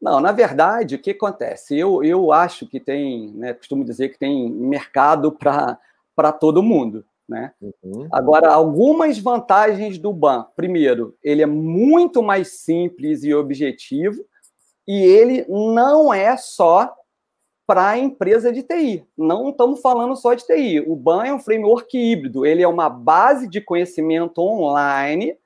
Não, 0.00 0.20
na 0.20 0.30
verdade, 0.30 0.94
o 0.94 0.98
que 1.00 1.10
acontece? 1.10 1.76
Eu, 1.76 2.04
eu 2.04 2.30
acho 2.30 2.64
que 2.64 2.78
tem, 2.78 3.32
né, 3.32 3.54
costumo 3.54 3.84
dizer 3.84 4.10
que 4.10 4.18
tem 4.18 4.48
mercado 4.48 5.32
para 5.32 6.32
todo 6.32 6.62
mundo. 6.62 7.04
Né? 7.28 7.52
Uhum. 7.60 8.06
Agora, 8.12 8.52
algumas 8.52 9.18
vantagens 9.18 9.98
do 9.98 10.12
BAN. 10.12 10.46
Primeiro, 10.54 11.16
ele 11.24 11.42
é 11.42 11.46
muito 11.46 12.22
mais 12.22 12.60
simples 12.60 13.24
e 13.24 13.34
objetivo, 13.34 14.24
e 14.86 15.02
ele 15.02 15.46
não 15.48 16.12
é 16.12 16.36
só 16.36 16.94
para 17.66 17.90
a 17.90 17.98
empresa 17.98 18.52
de 18.52 18.62
TI. 18.62 19.06
Não 19.16 19.50
estamos 19.50 19.80
falando 19.80 20.14
só 20.16 20.34
de 20.34 20.44
TI. 20.44 20.80
O 20.86 20.94
BAN 20.94 21.24
é 21.24 21.32
um 21.32 21.38
framework 21.38 21.96
híbrido, 21.96 22.44
ele 22.44 22.62
é 22.62 22.68
uma 22.68 22.88
base 22.88 23.48
de 23.48 23.60
conhecimento 23.60 24.40
online 24.40 25.36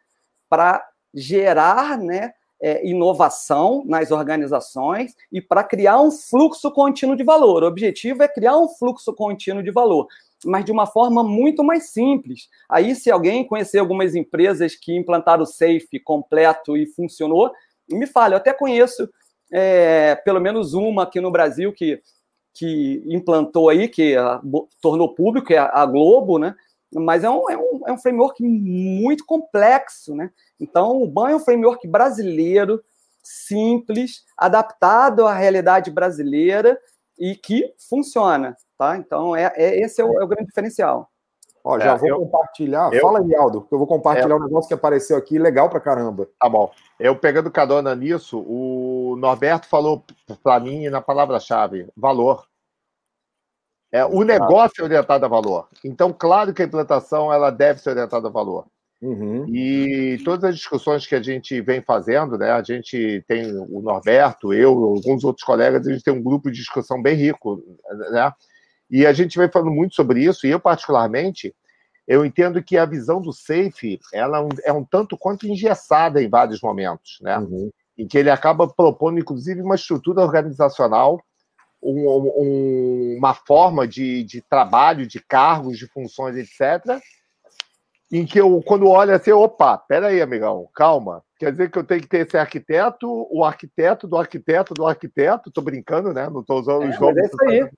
para 0.49 0.85
gerar 1.15 1.99
né, 1.99 2.33
é, 2.61 2.87
inovação 2.87 3.85
nas 3.87 4.11
organizações 4.11 5.15
e 5.31 5.41
para 5.41 5.63
criar 5.63 6.01
um 6.01 6.11
fluxo 6.11 6.71
contínuo 6.73 7.17
de 7.17 7.23
valor. 7.23 7.63
O 7.63 7.67
objetivo 7.67 8.23
é 8.23 8.29
criar 8.29 8.59
um 8.59 8.69
fluxo 8.69 9.15
contínuo 9.15 9.63
de 9.63 9.71
valor, 9.71 10.07
mas 10.45 10.65
de 10.65 10.73
uma 10.73 10.87
forma 10.87 11.23
muito 11.23 11.63
mais 11.63 11.91
simples. 11.91 12.49
Aí, 12.69 12.95
se 12.95 13.11
alguém 13.11 13.47
conhecer 13.47 13.79
algumas 13.79 14.15
empresas 14.15 14.75
que 14.75 14.97
implantaram 14.97 15.45
o 15.45 15.47
Safe 15.47 16.01
completo 16.03 16.77
e 16.77 16.87
funcionou, 16.87 17.53
me 17.89 18.07
fale. 18.07 18.35
Eu 18.35 18.39
até 18.39 18.53
conheço 18.53 19.09
é, 19.53 20.15
pelo 20.17 20.41
menos 20.41 20.75
uma 20.75 21.05
aqui 21.05 21.21
no 21.21 21.31
Brasil 21.31 21.73
que, 21.73 22.01
que 22.55 23.03
implantou 23.07 23.69
aí, 23.69 23.89
que 23.89 24.17
a, 24.17 24.41
tornou 24.81 25.15
público, 25.15 25.53
é 25.53 25.59
a, 25.59 25.85
Globo, 25.87 26.39
né? 26.39 26.55
Mas 26.93 27.23
é 27.23 27.31
um, 27.31 27.51
é, 27.51 27.57
um, 27.57 27.81
é 27.87 27.93
um 27.93 27.99
framework 27.99 28.43
muito 28.43 29.25
complexo, 29.27 30.15
né? 30.15 30.31
Então, 30.59 31.03
o 31.03 31.07
BAN 31.07 31.31
é 31.31 31.37
um 31.37 31.41
framework 31.41 31.87
brasileiro, 31.87 32.83
simples, 33.23 34.25
adaptado 34.37 35.27
à 35.27 35.35
realidade 35.35 35.91
brasileira 35.91 36.79
e 37.19 37.35
que 37.35 37.75
funciona, 37.89 38.57
tá? 38.79 38.97
Então, 38.97 39.37
é, 39.37 39.53
é 39.57 39.81
esse 39.81 40.01
é 40.01 40.05
o, 40.05 40.21
é 40.21 40.25
o 40.25 40.29
grande 40.29 40.49
diferencial. 40.49 41.11
Ó, 41.63 41.79
já 41.79 41.93
é, 41.93 41.99
vou 41.99 42.09
eu, 42.09 42.19
compartilhar. 42.21 42.91
Eu, 42.93 43.03
Fala 43.03 43.21
aí, 43.21 43.35
Aldo, 43.35 43.61
porque 43.61 43.75
eu 43.75 43.79
vou 43.79 43.87
compartilhar 43.87 44.35
é, 44.35 44.37
um 44.37 44.43
negócio 44.43 44.69
que 44.69 44.75
apareceu 44.75 45.17
aqui 45.17 45.39
legal 45.39 45.69
pra 45.69 45.81
caramba. 45.81 46.27
Tá 46.41 46.49
bom. 46.49 46.71
Eu 46.99 47.15
pegando 47.17 47.51
cadona 47.51 47.95
nisso, 47.95 48.39
o 48.39 48.78
Norberto 49.19 49.69
falou 49.69 50.05
para 50.43 50.61
mim 50.61 50.89
na 50.89 51.01
palavra-chave: 51.01 51.89
valor. 51.97 52.47
É, 53.91 54.05
o 54.05 54.23
negócio 54.23 54.83
é 54.83 54.85
orientado 54.85 55.25
a 55.25 55.29
valor. 55.29 55.69
Então, 55.83 56.13
claro 56.13 56.53
que 56.53 56.63
a 56.63 56.65
implantação 56.67 57.33
ela 57.33 57.51
deve 57.51 57.81
ser 57.81 57.91
orientada 57.91 58.29
a 58.29 58.31
valor. 58.31 58.67
Uhum. 59.01 59.47
E 59.49 60.19
todas 60.25 60.45
as 60.45 60.57
discussões 60.57 61.07
que 61.07 61.15
a 61.15 61.23
gente 61.23 61.61
vem 61.61 61.81
fazendo, 61.81 62.37
né? 62.37 62.51
A 62.51 62.63
gente 62.63 63.25
tem 63.29 63.51
o 63.57 63.81
Norberto, 63.81 64.53
eu, 64.53 64.73
alguns 64.73 65.25
outros 65.25 65.45
colegas, 65.45 65.87
a 65.87 65.93
gente 65.93 66.03
tem 66.03 66.13
um 66.13 66.23
grupo 66.23 66.51
de 66.51 66.59
discussão 66.59 67.01
bem 67.01 67.15
rico, 67.15 67.63
né? 68.11 68.33
E 68.91 69.07
a 69.07 69.13
gente 69.13 69.39
vem 69.39 69.51
falando 69.51 69.71
muito 69.71 69.95
sobre 69.95 70.25
isso, 70.25 70.47
e 70.47 70.51
eu, 70.51 70.59
particularmente, 70.59 71.55
eu 72.07 72.25
entendo 72.25 72.63
que 72.63 72.77
a 72.77 72.87
visão 72.87 73.21
do 73.21 73.33
Safe 73.33 74.01
ela 74.13 74.49
é 74.65 74.73
um 74.73 74.85
tanto 74.85 75.17
quanto 75.17 75.47
engessada 75.47 76.23
em 76.23 76.29
vários 76.29 76.61
momentos, 76.61 77.19
né? 77.21 77.39
Uhum. 77.39 77.71
Em 77.99 78.07
que 78.07 78.17
ele 78.17 78.31
acaba 78.31 78.69
propondo, 78.69 79.19
inclusive, 79.19 79.61
uma 79.61 79.75
estrutura 79.75 80.23
organizacional, 80.23 81.21
um, 81.83 82.09
um, 82.09 83.17
uma 83.19 83.35
forma 83.35 83.87
de, 83.87 84.23
de 84.25 84.41
trabalho, 84.41 85.07
de 85.07 85.21
cargos, 85.21 85.79
de 85.79 85.87
funções, 85.89 86.37
etc., 86.37 87.01
em 88.11 88.25
que 88.25 88.41
eu, 88.41 88.63
quando 88.63 88.89
olho 88.89 89.15
assim, 89.15 89.33
opa, 89.33 89.77
peraí, 89.77 90.23
amigão, 90.23 90.67
calma. 90.75 91.23
Quer 91.39 91.53
dizer 91.53 91.71
que 91.71 91.79
eu 91.79 91.85
tenho 91.85 92.01
que 92.01 92.09
ter 92.09 92.27
esse 92.27 92.39
arquiteto, 92.39 93.07
o 93.31 93.45
arquiteto 93.45 94.09
do 94.09 94.17
arquiteto 94.17 94.73
do 94.73 94.87
arquiteto, 94.87 95.51
tô 95.51 95.61
brincando, 95.61 96.13
né? 96.13 96.29
Não 96.31 96.43
tô 96.43 96.59
usando 96.59 96.85
é, 96.85 96.89
os 96.89 96.99
nomes. 96.99 97.23
É 97.23 97.27
isso 97.27 97.45
aí. 97.45 97.71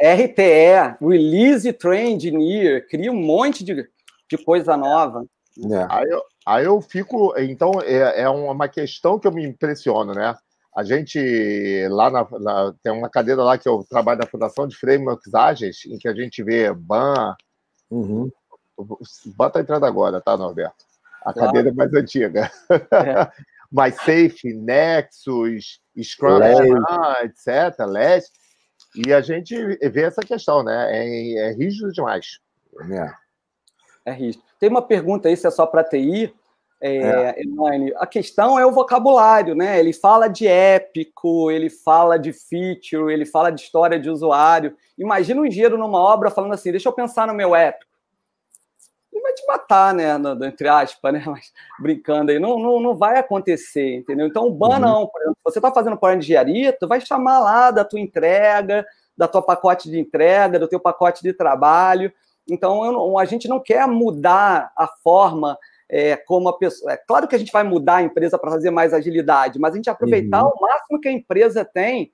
RTE, 0.00 0.96
Release 1.00 1.72
Train 1.72 2.14
Engineer, 2.14 2.86
cria 2.86 3.10
um 3.10 3.16
monte 3.16 3.64
de, 3.64 3.88
de 4.30 4.38
coisa 4.44 4.76
nova. 4.76 5.24
É. 5.58 5.86
Aí, 5.88 6.08
eu, 6.08 6.22
aí 6.48 6.64
eu 6.64 6.80
fico. 6.80 7.34
Então, 7.38 7.72
é, 7.82 8.22
é 8.22 8.28
uma 8.28 8.68
questão 8.68 9.18
que 9.18 9.26
eu 9.26 9.32
me 9.32 9.44
impressiono, 9.44 10.14
né? 10.14 10.34
A 10.74 10.84
gente, 10.84 11.18
lá 11.88 12.10
na, 12.10 12.26
na, 12.38 12.74
tem 12.82 12.92
uma 12.92 13.10
cadeira 13.10 13.42
lá 13.42 13.58
que 13.58 13.68
eu 13.68 13.84
trabalho 13.88 14.20
na 14.20 14.26
Fundação 14.26 14.66
de 14.66 14.76
Frameworks 14.76 15.34
Ágeis, 15.34 15.84
em 15.86 15.98
que 15.98 16.08
a 16.08 16.14
gente 16.14 16.42
vê 16.42 16.72
BAN. 16.72 17.34
Uhum. 17.90 18.30
BAN 19.36 19.48
está 19.48 19.60
entrando 19.60 19.84
agora, 19.84 20.20
tá, 20.20 20.36
Norberto? 20.36 20.84
A 21.24 21.32
claro. 21.32 21.48
cadeira 21.48 21.74
mais 21.74 21.92
antiga. 21.92 22.50
É. 22.70 23.30
mais 23.70 23.96
safe, 23.96 24.54
Nexus, 24.54 25.80
Scrum, 26.02 26.40
etc., 27.22 27.78
LESS. 27.86 28.30
E 28.94 29.12
a 29.12 29.20
gente 29.20 29.54
vê 29.90 30.02
essa 30.02 30.22
questão, 30.22 30.62
né? 30.62 30.88
É, 30.90 31.50
é 31.50 31.52
rígido 31.52 31.92
demais. 31.92 32.38
É. 32.90 33.27
é. 34.10 34.30
Tem 34.58 34.68
uma 34.68 34.82
pergunta 34.82 35.28
aí, 35.28 35.36
se 35.36 35.46
é 35.46 35.50
só 35.50 35.66
para 35.66 35.84
TI, 35.84 36.32
é, 36.80 36.96
é. 36.96 37.34
A 37.96 38.06
questão 38.06 38.58
é 38.58 38.64
o 38.64 38.70
vocabulário, 38.70 39.54
né? 39.54 39.80
Ele 39.80 39.92
fala 39.92 40.28
de 40.28 40.46
épico, 40.46 41.50
ele 41.50 41.68
fala 41.68 42.16
de 42.18 42.32
feature, 42.32 43.12
ele 43.12 43.26
fala 43.26 43.50
de 43.50 43.62
história 43.62 43.98
de 43.98 44.08
usuário. 44.08 44.76
Imagina 44.96 45.40
um 45.40 45.46
engenheiro 45.46 45.76
numa 45.76 45.98
obra 45.98 46.30
falando 46.30 46.54
assim: 46.54 46.70
deixa 46.70 46.88
eu 46.88 46.92
pensar 46.92 47.26
no 47.26 47.34
meu 47.34 47.54
épico. 47.56 47.90
Ele 49.12 49.22
vai 49.22 49.32
te 49.32 49.44
matar, 49.46 49.92
né? 49.92 50.16
No, 50.16 50.44
entre 50.44 50.68
aspas, 50.68 51.12
né? 51.12 51.22
Mas 51.26 51.52
brincando 51.80 52.30
aí, 52.30 52.38
não, 52.38 52.58
não, 52.60 52.78
não 52.80 52.96
vai 52.96 53.18
acontecer, 53.18 53.96
entendeu? 53.96 54.28
Então, 54.28 54.46
o 54.46 54.50
ban 54.52 54.74
uhum. 54.74 54.78
não, 54.78 55.06
por 55.08 55.20
exemplo, 55.20 55.38
você 55.44 55.58
está 55.58 55.72
fazendo 55.72 55.96
plano 55.96 56.20
de 56.20 56.26
engenharia, 56.26 56.72
tu 56.72 56.86
vai 56.86 57.00
chamar 57.00 57.40
lá 57.40 57.72
da 57.72 57.84
tua 57.84 57.98
entrega, 57.98 58.86
da 59.16 59.26
tua 59.26 59.42
pacote 59.42 59.90
de 59.90 59.98
entrega, 59.98 60.60
do 60.60 60.68
teu 60.68 60.78
pacote 60.78 61.24
de 61.24 61.32
trabalho. 61.32 62.12
Então, 62.50 62.84
eu, 62.84 63.18
a 63.18 63.24
gente 63.24 63.48
não 63.48 63.60
quer 63.60 63.86
mudar 63.86 64.72
a 64.76 64.86
forma 64.86 65.58
é, 65.88 66.16
como 66.16 66.48
a 66.48 66.58
pessoa. 66.58 66.92
É 66.92 66.96
claro 66.96 67.26
que 67.26 67.34
a 67.34 67.38
gente 67.38 67.52
vai 67.52 67.62
mudar 67.62 67.96
a 67.96 68.02
empresa 68.02 68.38
para 68.38 68.50
fazer 68.50 68.70
mais 68.70 68.92
agilidade, 68.92 69.58
mas 69.58 69.72
a 69.72 69.76
gente 69.76 69.90
aproveitar 69.90 70.44
uhum. 70.44 70.52
o 70.54 70.60
máximo 70.60 71.00
que 71.00 71.08
a 71.08 71.12
empresa 71.12 71.64
tem 71.64 72.12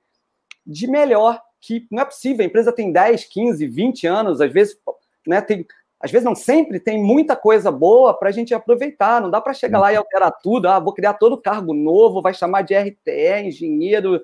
de 0.65 0.87
melhor. 0.87 1.41
Que 1.59 1.87
não 1.89 2.01
é 2.01 2.05
possível, 2.05 2.43
a 2.43 2.47
empresa 2.47 2.71
tem 2.71 2.91
10, 2.91 3.25
15, 3.25 3.67
20 3.67 4.07
anos, 4.07 4.39
às 4.39 4.51
vezes, 4.51 4.77
né, 5.25 5.41
tem, 5.41 5.65
às 5.99 6.11
vezes 6.11 6.23
não 6.23 6.35
sempre, 6.35 6.79
tem 6.79 7.01
muita 7.01 7.35
coisa 7.35 7.71
boa 7.71 8.13
para 8.13 8.29
a 8.29 8.31
gente 8.31 8.53
aproveitar. 8.53 9.19
Não 9.19 9.31
dá 9.31 9.41
para 9.41 9.53
chegar 9.53 9.79
lá 9.79 9.91
e 9.91 9.95
alterar 9.95 10.31
tudo. 10.43 10.67
Ah, 10.67 10.79
vou 10.79 10.93
criar 10.93 11.15
todo 11.15 11.41
cargo 11.41 11.73
novo, 11.73 12.21
vai 12.21 12.33
chamar 12.33 12.61
de 12.61 12.75
RTE, 12.75 13.43
engenheiro. 13.43 14.21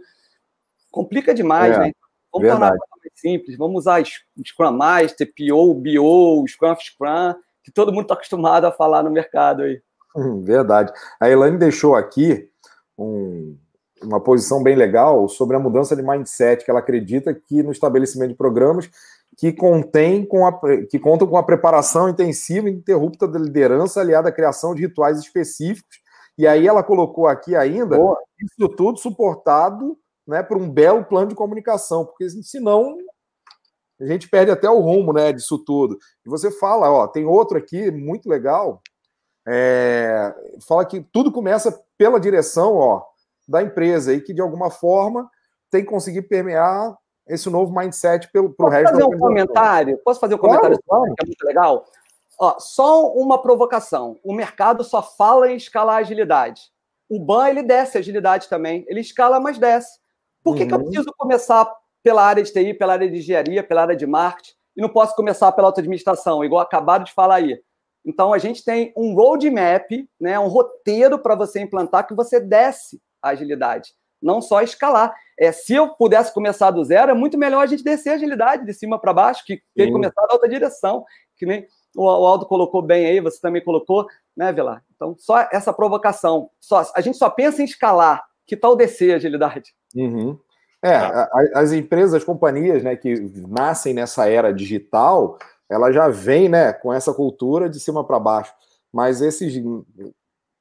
Complica 0.91 1.33
demais, 1.33 1.75
é, 1.75 1.79
né? 1.79 1.91
Vamos 2.31 2.47
verdade. 2.47 2.77
tornar 2.79 2.97
mais 3.03 3.11
simples. 3.15 3.57
Vamos 3.57 3.79
usar 3.79 4.03
Scrum 4.05 4.71
Master, 4.71 5.31
PO, 5.35 5.73
BO, 5.73 6.47
Scrum 6.47 6.75
Scrum 6.79 7.35
que 7.63 7.71
todo 7.71 7.91
mundo 7.91 8.03
está 8.03 8.13
acostumado 8.15 8.65
a 8.65 8.71
falar 8.71 9.03
no 9.03 9.11
mercado 9.11 9.63
aí. 9.63 9.81
Hum, 10.15 10.41
verdade. 10.41 10.91
A 11.19 11.29
Elaine 11.29 11.57
deixou 11.57 11.95
aqui 11.95 12.49
um, 12.97 13.57
uma 14.03 14.19
posição 14.19 14.61
bem 14.61 14.75
legal 14.75 15.27
sobre 15.29 15.55
a 15.55 15.59
mudança 15.59 15.95
de 15.95 16.01
mindset, 16.01 16.65
que 16.65 16.71
ela 16.71 16.79
acredita 16.79 17.33
que 17.33 17.63
no 17.63 17.71
estabelecimento 17.71 18.31
de 18.31 18.37
programas 18.37 18.89
que 19.37 19.53
contém 19.53 20.25
com 20.25 20.45
a, 20.45 20.59
que 20.89 20.99
contam 20.99 21.25
com 21.25 21.37
a 21.37 21.43
preparação 21.43 22.09
intensiva 22.09 22.69
e 22.69 22.73
interrupta 22.73 23.27
da 23.27 23.39
liderança 23.39 24.01
aliada 24.01 24.29
à 24.29 24.31
criação 24.31 24.75
de 24.75 24.81
rituais 24.81 25.19
específicos. 25.19 26.01
E 26.37 26.45
aí 26.45 26.67
ela 26.67 26.83
colocou 26.83 27.27
aqui 27.27 27.55
ainda 27.55 27.97
Boa. 27.97 28.17
isso 28.39 28.67
tudo 28.75 28.97
suportado 28.99 29.97
né, 30.27 30.43
por 30.43 30.57
um 30.57 30.69
belo 30.69 31.03
plano 31.03 31.27
de 31.27 31.35
comunicação, 31.35 32.05
porque 32.05 32.29
senão 32.29 32.97
a 33.99 34.05
gente 34.05 34.29
perde 34.29 34.51
até 34.51 34.69
o 34.69 34.79
rumo 34.79 35.13
né, 35.13 35.31
disso 35.31 35.59
tudo. 35.59 35.97
E 36.25 36.29
você 36.29 36.51
fala, 36.51 36.91
ó, 36.91 37.07
tem 37.07 37.25
outro 37.25 37.57
aqui 37.57 37.91
muito 37.91 38.27
legal, 38.29 38.81
é, 39.47 40.33
fala 40.67 40.85
que 40.85 41.01
tudo 41.01 41.31
começa 41.31 41.83
pela 41.97 42.19
direção 42.19 42.75
ó, 42.75 43.03
da 43.47 43.61
empresa 43.61 44.13
e 44.13 44.21
que 44.21 44.33
de 44.33 44.41
alguma 44.41 44.69
forma 44.69 45.29
tem 45.69 45.83
que 45.83 45.89
conseguir 45.89 46.23
permear 46.23 46.95
esse 47.27 47.49
novo 47.49 47.73
mindset 47.73 48.29
para 48.31 48.41
o 48.41 48.69
resto 48.69 48.91
fazer 48.91 49.03
um 49.03 49.17
comentário? 49.17 49.97
Posso 50.03 50.19
fazer 50.19 50.35
um 50.35 50.39
comentário 50.39 50.77
claro. 50.87 51.15
que 51.15 51.23
é 51.23 51.25
muito 51.25 51.45
legal? 51.45 51.85
Ó, 52.39 52.59
só 52.59 53.11
uma 53.13 53.41
provocação. 53.41 54.19
O 54.23 54.33
mercado 54.33 54.83
só 54.83 55.01
fala 55.01 55.51
em 55.51 55.55
escalar 55.55 55.97
agilidade. 55.97 56.61
O 57.09 57.19
BAN, 57.19 57.49
ele 57.49 57.63
desce 57.63 57.97
agilidade 57.97 58.49
também. 58.49 58.85
Ele 58.87 58.99
escala, 58.99 59.39
mas 59.39 59.57
desce. 59.57 59.99
Por 60.43 60.55
que, 60.55 60.63
uhum. 60.63 60.67
que 60.67 60.73
eu 60.73 60.77
uhum. 60.77 60.85
preciso 60.85 61.13
começar 61.17 61.71
pela 62.03 62.23
área 62.23 62.43
de 62.43 62.51
TI, 62.51 62.73
pela 62.73 62.93
área 62.93 63.09
de 63.09 63.17
engenharia, 63.17 63.63
pela 63.63 63.81
área 63.81 63.95
de 63.95 64.07
marketing, 64.07 64.53
e 64.75 64.81
não 64.81 64.89
posso 64.89 65.15
começar 65.15 65.51
pela 65.51 65.67
auto-administração, 65.67 66.43
igual 66.43 66.61
acabaram 66.61 67.03
de 67.03 67.13
falar 67.13 67.35
aí. 67.35 67.59
Então, 68.05 68.33
a 68.33 68.37
gente 68.37 68.63
tem 68.63 68.91
um 68.97 69.13
roadmap, 69.13 69.89
né, 70.19 70.39
um 70.39 70.47
roteiro 70.47 71.19
para 71.19 71.35
você 71.35 71.61
implantar 71.61 72.07
que 72.07 72.15
você 72.15 72.39
desce 72.39 72.99
a 73.21 73.29
agilidade, 73.29 73.91
não 74.21 74.41
só 74.41 74.61
escalar. 74.61 75.13
É, 75.39 75.51
se 75.51 75.75
eu 75.75 75.89
pudesse 75.89 76.33
começar 76.33 76.71
do 76.71 76.83
zero, 76.83 77.11
é 77.11 77.13
muito 77.13 77.37
melhor 77.37 77.61
a 77.61 77.67
gente 77.67 77.83
descer 77.83 78.11
a 78.11 78.13
agilidade 78.15 78.65
de 78.65 78.73
cima 78.73 78.99
para 78.99 79.13
baixo, 79.13 79.43
que 79.45 79.61
ele 79.75 79.91
começar 79.91 80.25
da 80.25 80.33
outra 80.33 80.49
direção, 80.49 81.05
que 81.37 81.45
nem 81.45 81.67
o 81.95 82.07
Aldo 82.07 82.45
colocou 82.45 82.81
bem 82.81 83.05
aí, 83.05 83.19
você 83.19 83.39
também 83.39 83.63
colocou, 83.63 84.07
né, 84.35 84.51
Velar? 84.51 84.83
Então, 84.95 85.15
só 85.17 85.47
essa 85.51 85.73
provocação. 85.73 86.49
Só, 86.59 86.89
a 86.95 87.01
gente 87.01 87.17
só 87.17 87.29
pensa 87.29 87.61
em 87.61 87.65
escalar. 87.65 88.23
Que 88.51 88.57
tal 88.57 88.75
descer 88.75 89.13
a 89.13 89.15
agilidade? 89.15 89.73
Uhum. 89.95 90.37
É, 90.83 90.99
tá. 90.99 91.29
as 91.55 91.71
empresas, 91.71 92.15
as 92.15 92.23
companhias 92.25 92.83
né, 92.83 92.97
que 92.97 93.15
nascem 93.47 93.93
nessa 93.93 94.27
era 94.27 94.51
digital, 94.53 95.39
ela 95.69 95.89
já 95.93 96.09
vem 96.09 96.49
né, 96.49 96.73
com 96.73 96.91
essa 96.91 97.13
cultura 97.13 97.69
de 97.69 97.79
cima 97.79 98.05
para 98.05 98.19
baixo. 98.19 98.53
Mas 98.91 99.21
esses 99.21 99.53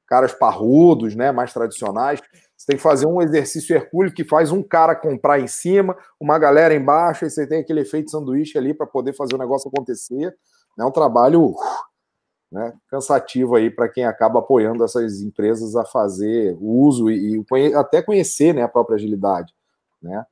caras 0.07 0.31
parrudos, 0.31 1.15
né, 1.15 1.33
mais 1.33 1.51
tradicionais, 1.51 2.21
você 2.55 2.67
tem 2.67 2.77
que 2.77 2.81
fazer 2.81 3.07
um 3.07 3.21
exercício 3.21 3.75
hercúleo 3.75 4.13
que 4.13 4.23
faz 4.23 4.53
um 4.53 4.63
cara 4.63 4.95
comprar 4.95 5.41
em 5.41 5.47
cima, 5.47 5.97
uma 6.17 6.39
galera 6.39 6.73
embaixo, 6.73 7.25
e 7.25 7.29
você 7.29 7.45
tem 7.45 7.59
aquele 7.59 7.81
efeito 7.81 8.09
sanduíche 8.09 8.57
ali 8.57 8.73
para 8.73 8.87
poder 8.87 9.11
fazer 9.11 9.35
o 9.35 9.37
negócio 9.37 9.69
acontecer. 9.69 10.33
É 10.79 10.85
um 10.85 10.91
trabalho 10.91 11.53
né, 12.51 12.73
cansativo 12.89 13.55
aí 13.55 13.71
para 13.71 13.87
quem 13.87 14.05
acaba 14.05 14.39
apoiando 14.39 14.83
essas 14.83 15.21
empresas 15.21 15.75
a 15.75 15.85
fazer 15.85 16.55
o 16.59 16.83
uso 16.83 17.09
e, 17.09 17.37
e 17.39 17.73
até 17.75 18.01
conhecer 18.01 18.53
né, 18.53 18.61
a 18.61 18.67
própria 18.67 18.95
agilidade. 18.95 19.53
Né? 20.01 20.25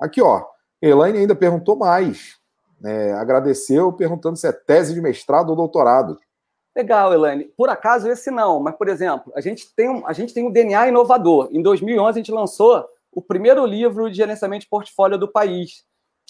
Aqui, 0.00 0.22
ó, 0.22 0.44
Elaine 0.80 1.18
ainda 1.18 1.34
perguntou 1.34 1.76
mais. 1.76 2.36
É, 2.84 3.12
agradeceu 3.14 3.92
perguntando 3.92 4.36
se 4.36 4.46
é 4.46 4.52
tese 4.52 4.94
de 4.94 5.00
mestrado 5.00 5.50
ou 5.50 5.56
doutorado. 5.56 6.18
Legal, 6.76 7.12
Elaine. 7.14 7.44
Por 7.56 7.68
acaso, 7.68 8.08
esse 8.10 8.30
não, 8.30 8.60
mas, 8.60 8.76
por 8.76 8.88
exemplo, 8.88 9.32
a 9.34 9.40
gente 9.40 9.72
tem 9.74 9.88
um, 9.88 10.06
a 10.06 10.12
gente 10.12 10.34
tem 10.34 10.46
um 10.46 10.50
DNA 10.50 10.88
inovador. 10.88 11.48
Em 11.52 11.62
2011, 11.62 12.10
a 12.10 12.20
gente 12.20 12.32
lançou 12.32 12.84
o 13.12 13.22
primeiro 13.22 13.64
livro 13.64 14.10
de 14.10 14.16
gerenciamento 14.16 14.64
de 14.64 14.68
portfólio 14.68 15.16
do 15.16 15.30
país, 15.30 15.84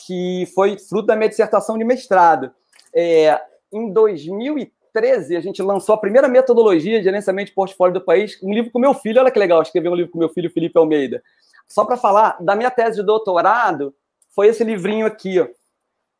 que 0.06 0.46
foi 0.54 0.78
fruto 0.78 1.06
da 1.06 1.16
minha 1.16 1.28
dissertação 1.28 1.78
de 1.78 1.84
mestrado. 1.84 2.52
É, 2.94 3.40
em 3.72 3.90
2013, 3.90 4.83
a 4.96 5.40
gente 5.40 5.60
lançou 5.60 5.94
a 5.94 5.98
primeira 5.98 6.28
metodologia 6.28 6.98
de 6.98 7.04
gerenciamento 7.04 7.48
de 7.48 7.54
portfólio 7.54 7.94
do 7.94 8.00
país, 8.00 8.38
um 8.42 8.52
livro 8.52 8.70
com 8.70 8.78
meu 8.78 8.94
filho. 8.94 9.20
Olha 9.20 9.30
que 9.30 9.38
legal, 9.38 9.60
escrevi 9.60 9.88
um 9.88 9.94
livro 9.94 10.12
com 10.12 10.18
meu 10.18 10.28
filho, 10.28 10.50
Felipe 10.50 10.78
Almeida. 10.78 11.22
Só 11.66 11.84
para 11.84 11.96
falar, 11.96 12.36
da 12.40 12.54
minha 12.54 12.70
tese 12.70 12.96
de 12.96 13.02
doutorado, 13.02 13.94
foi 14.30 14.48
esse 14.48 14.62
livrinho 14.62 15.06
aqui, 15.06 15.40
ó, 15.40 15.48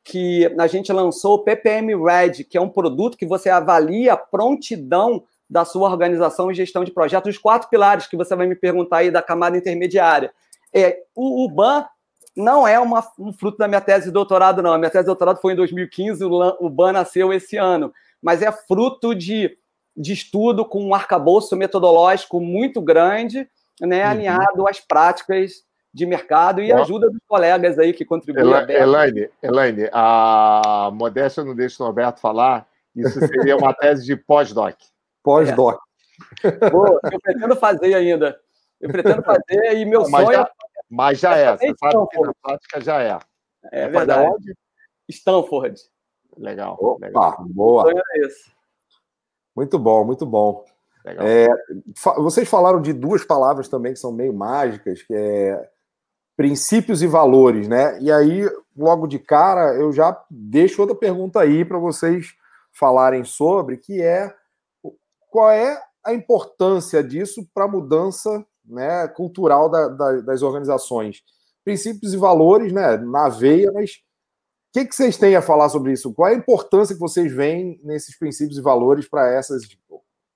que 0.02 0.52
a 0.58 0.66
gente 0.66 0.92
lançou, 0.92 1.34
o 1.34 1.44
PPM 1.44 1.94
Red, 1.94 2.44
que 2.44 2.58
é 2.58 2.60
um 2.60 2.68
produto 2.68 3.16
que 3.16 3.26
você 3.26 3.48
avalia 3.48 4.14
a 4.14 4.16
prontidão 4.16 5.24
da 5.48 5.64
sua 5.64 5.88
organização 5.88 6.50
e 6.50 6.54
gestão 6.54 6.84
de 6.84 6.90
projetos, 6.90 7.36
os 7.36 7.40
quatro 7.40 7.68
pilares 7.68 8.06
que 8.06 8.16
você 8.16 8.34
vai 8.34 8.46
me 8.46 8.56
perguntar 8.56 8.98
aí 8.98 9.10
da 9.10 9.22
camada 9.22 9.56
intermediária. 9.56 10.32
É, 10.72 10.98
o, 11.14 11.44
o 11.44 11.48
BAN 11.48 11.86
não 12.36 12.66
é 12.66 12.78
uma, 12.80 13.06
um 13.18 13.32
fruto 13.32 13.58
da 13.58 13.68
minha 13.68 13.80
tese 13.80 14.06
de 14.06 14.12
doutorado, 14.12 14.62
não. 14.62 14.72
A 14.72 14.78
minha 14.78 14.90
tese 14.90 15.04
de 15.04 15.08
doutorado 15.08 15.40
foi 15.40 15.52
em 15.52 15.56
2015, 15.56 16.24
o, 16.24 16.56
o 16.60 16.68
BAN 16.68 16.92
nasceu 16.92 17.32
esse 17.32 17.56
ano, 17.56 17.92
mas 18.24 18.40
é 18.40 18.50
fruto 18.50 19.14
de, 19.14 19.54
de 19.94 20.14
estudo 20.14 20.64
com 20.64 20.82
um 20.82 20.94
arcabouço 20.94 21.54
metodológico 21.54 22.40
muito 22.40 22.80
grande, 22.80 23.46
né, 23.78 24.02
uhum. 24.02 24.10
alinhado 24.10 24.66
às 24.66 24.80
práticas 24.80 25.62
de 25.92 26.06
mercado 26.06 26.62
e 26.62 26.72
ajuda 26.72 27.10
dos 27.10 27.20
colegas 27.28 27.78
aí 27.78 27.92
que 27.92 28.04
contribuem. 28.04 28.46
Ela, 28.46 28.72
Elaine, 28.72 29.28
Elaine, 29.42 29.90
a 29.92 30.90
modéstia 30.92 31.44
não 31.44 31.54
deixa 31.54 31.82
o 31.82 31.86
Norberto 31.86 32.18
falar, 32.18 32.66
isso 32.96 33.20
seria 33.20 33.56
uma 33.58 33.74
tese 33.74 34.06
de 34.06 34.16
pós-doc. 34.16 34.74
Pós-doc. 35.22 35.78
É. 36.42 36.48
eu 37.12 37.20
pretendo 37.20 37.56
fazer 37.56 37.94
ainda. 37.94 38.40
Eu 38.80 38.88
pretendo 38.88 39.22
fazer 39.22 39.76
e 39.76 39.84
meu 39.84 40.02
não, 40.02 40.10
mas 40.10 40.24
sonho. 40.24 40.36
Já, 40.36 40.42
é 40.42 40.50
mas 40.90 41.18
já 41.18 41.36
é, 41.36 41.56
você 41.56 41.74
sabe 41.78 42.08
que 42.08 42.20
na 42.20 42.32
prática 42.42 42.80
já 42.80 43.02
é. 43.02 43.18
É, 43.70 43.82
é 43.82 43.88
verdade. 43.88 44.54
Stanford. 45.08 45.78
Legal. 46.36 46.76
Opa, 46.80 47.06
legal. 47.06 47.46
boa. 47.48 47.90
É 47.90 48.28
muito 49.54 49.78
bom, 49.78 50.04
muito 50.04 50.26
bom. 50.26 50.64
É, 51.04 51.46
vocês 52.16 52.48
falaram 52.48 52.80
de 52.80 52.92
duas 52.92 53.24
palavras 53.24 53.68
também 53.68 53.92
que 53.92 53.98
são 53.98 54.10
meio 54.10 54.32
mágicas, 54.32 55.02
que 55.02 55.14
é 55.14 55.68
princípios 56.36 57.02
e 57.02 57.06
valores, 57.06 57.68
né? 57.68 58.00
E 58.00 58.10
aí, 58.10 58.48
logo 58.76 59.06
de 59.06 59.18
cara, 59.18 59.74
eu 59.74 59.92
já 59.92 60.18
deixo 60.30 60.80
outra 60.80 60.96
pergunta 60.96 61.40
aí 61.40 61.64
para 61.64 61.78
vocês 61.78 62.34
falarem 62.72 63.22
sobre, 63.22 63.76
que 63.76 64.02
é 64.02 64.34
qual 65.30 65.50
é 65.50 65.80
a 66.04 66.12
importância 66.12 67.02
disso 67.02 67.46
para 67.54 67.64
a 67.64 67.68
mudança 67.68 68.44
né, 68.64 69.06
cultural 69.08 69.68
da, 69.68 69.88
da, 69.88 70.20
das 70.20 70.42
organizações. 70.42 71.22
Princípios 71.64 72.12
e 72.12 72.16
valores, 72.16 72.72
né, 72.72 72.96
na 72.96 73.28
veia, 73.28 73.70
mas 73.72 74.02
que, 74.74 74.84
que 74.86 74.96
vocês 74.96 75.16
têm 75.16 75.36
a 75.36 75.40
falar 75.40 75.68
sobre 75.68 75.92
isso? 75.92 76.12
Qual 76.12 76.28
é 76.28 76.32
a 76.32 76.36
importância 76.36 76.96
que 76.96 77.00
vocês 77.00 77.32
veem 77.32 77.80
nesses 77.84 78.18
princípios 78.18 78.58
e 78.58 78.60
valores 78.60 79.08
para 79.08 79.32
essas 79.32 79.62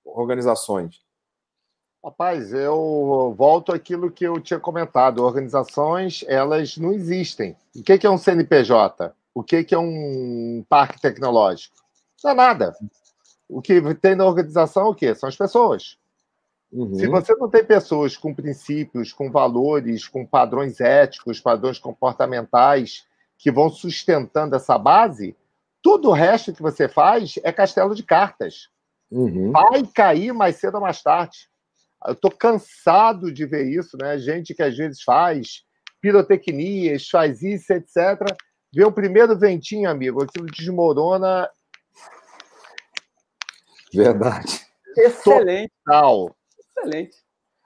organizações? 0.04 1.02
Rapaz, 2.02 2.52
eu 2.52 3.34
volto 3.36 3.72
àquilo 3.72 4.12
que 4.12 4.24
eu 4.24 4.40
tinha 4.40 4.60
comentado. 4.60 5.24
Organizações, 5.24 6.24
elas 6.28 6.76
não 6.76 6.92
existem. 6.92 7.56
O 7.74 7.82
que 7.82 8.06
é 8.06 8.10
um 8.10 8.16
CNPJ? 8.16 9.12
O 9.34 9.42
que 9.42 9.66
é 9.72 9.78
um 9.78 10.64
parque 10.68 11.00
tecnológico? 11.00 11.74
Não 12.22 12.30
é 12.30 12.34
nada. 12.34 12.76
O 13.48 13.60
que 13.60 13.82
tem 13.96 14.14
na 14.14 14.24
organização 14.24 14.86
é 14.86 14.90
o 14.90 14.94
quê? 14.94 15.16
São 15.16 15.28
as 15.28 15.36
pessoas. 15.36 15.98
Uhum. 16.70 16.94
Se 16.94 17.08
você 17.08 17.34
não 17.34 17.48
tem 17.48 17.64
pessoas 17.64 18.16
com 18.16 18.32
princípios, 18.32 19.12
com 19.12 19.32
valores, 19.32 20.06
com 20.06 20.24
padrões 20.24 20.80
éticos, 20.80 21.40
padrões 21.40 21.80
comportamentais 21.80 23.07
que 23.38 23.50
vão 23.50 23.70
sustentando 23.70 24.56
essa 24.56 24.76
base, 24.76 25.36
tudo 25.80 26.08
o 26.08 26.12
resto 26.12 26.52
que 26.52 26.60
você 26.60 26.88
faz 26.88 27.38
é 27.44 27.52
castelo 27.52 27.94
de 27.94 28.02
cartas. 28.02 28.68
Uhum. 29.10 29.52
Vai 29.52 29.86
cair 29.86 30.34
mais 30.34 30.56
cedo 30.56 30.74
ou 30.74 30.80
mais 30.80 31.00
tarde. 31.02 31.48
Eu 32.04 32.12
estou 32.12 32.30
cansado 32.30 33.32
de 33.32 33.46
ver 33.46 33.64
isso, 33.66 33.96
né? 33.96 34.18
Gente 34.18 34.54
que 34.54 34.62
às 34.62 34.76
vezes 34.76 35.02
faz 35.02 35.64
pirotecnias, 36.00 37.08
faz 37.08 37.42
isso, 37.42 37.72
etc. 37.72 38.20
Vê 38.72 38.84
o 38.84 38.92
primeiro 38.92 39.36
ventinho, 39.38 39.88
amigo, 39.88 40.22
aquilo 40.22 40.46
desmorona. 40.46 41.48
Verdade. 43.92 44.66
Excelente. 44.96 45.72
Total. 45.84 46.36
Excelente. 46.58 47.16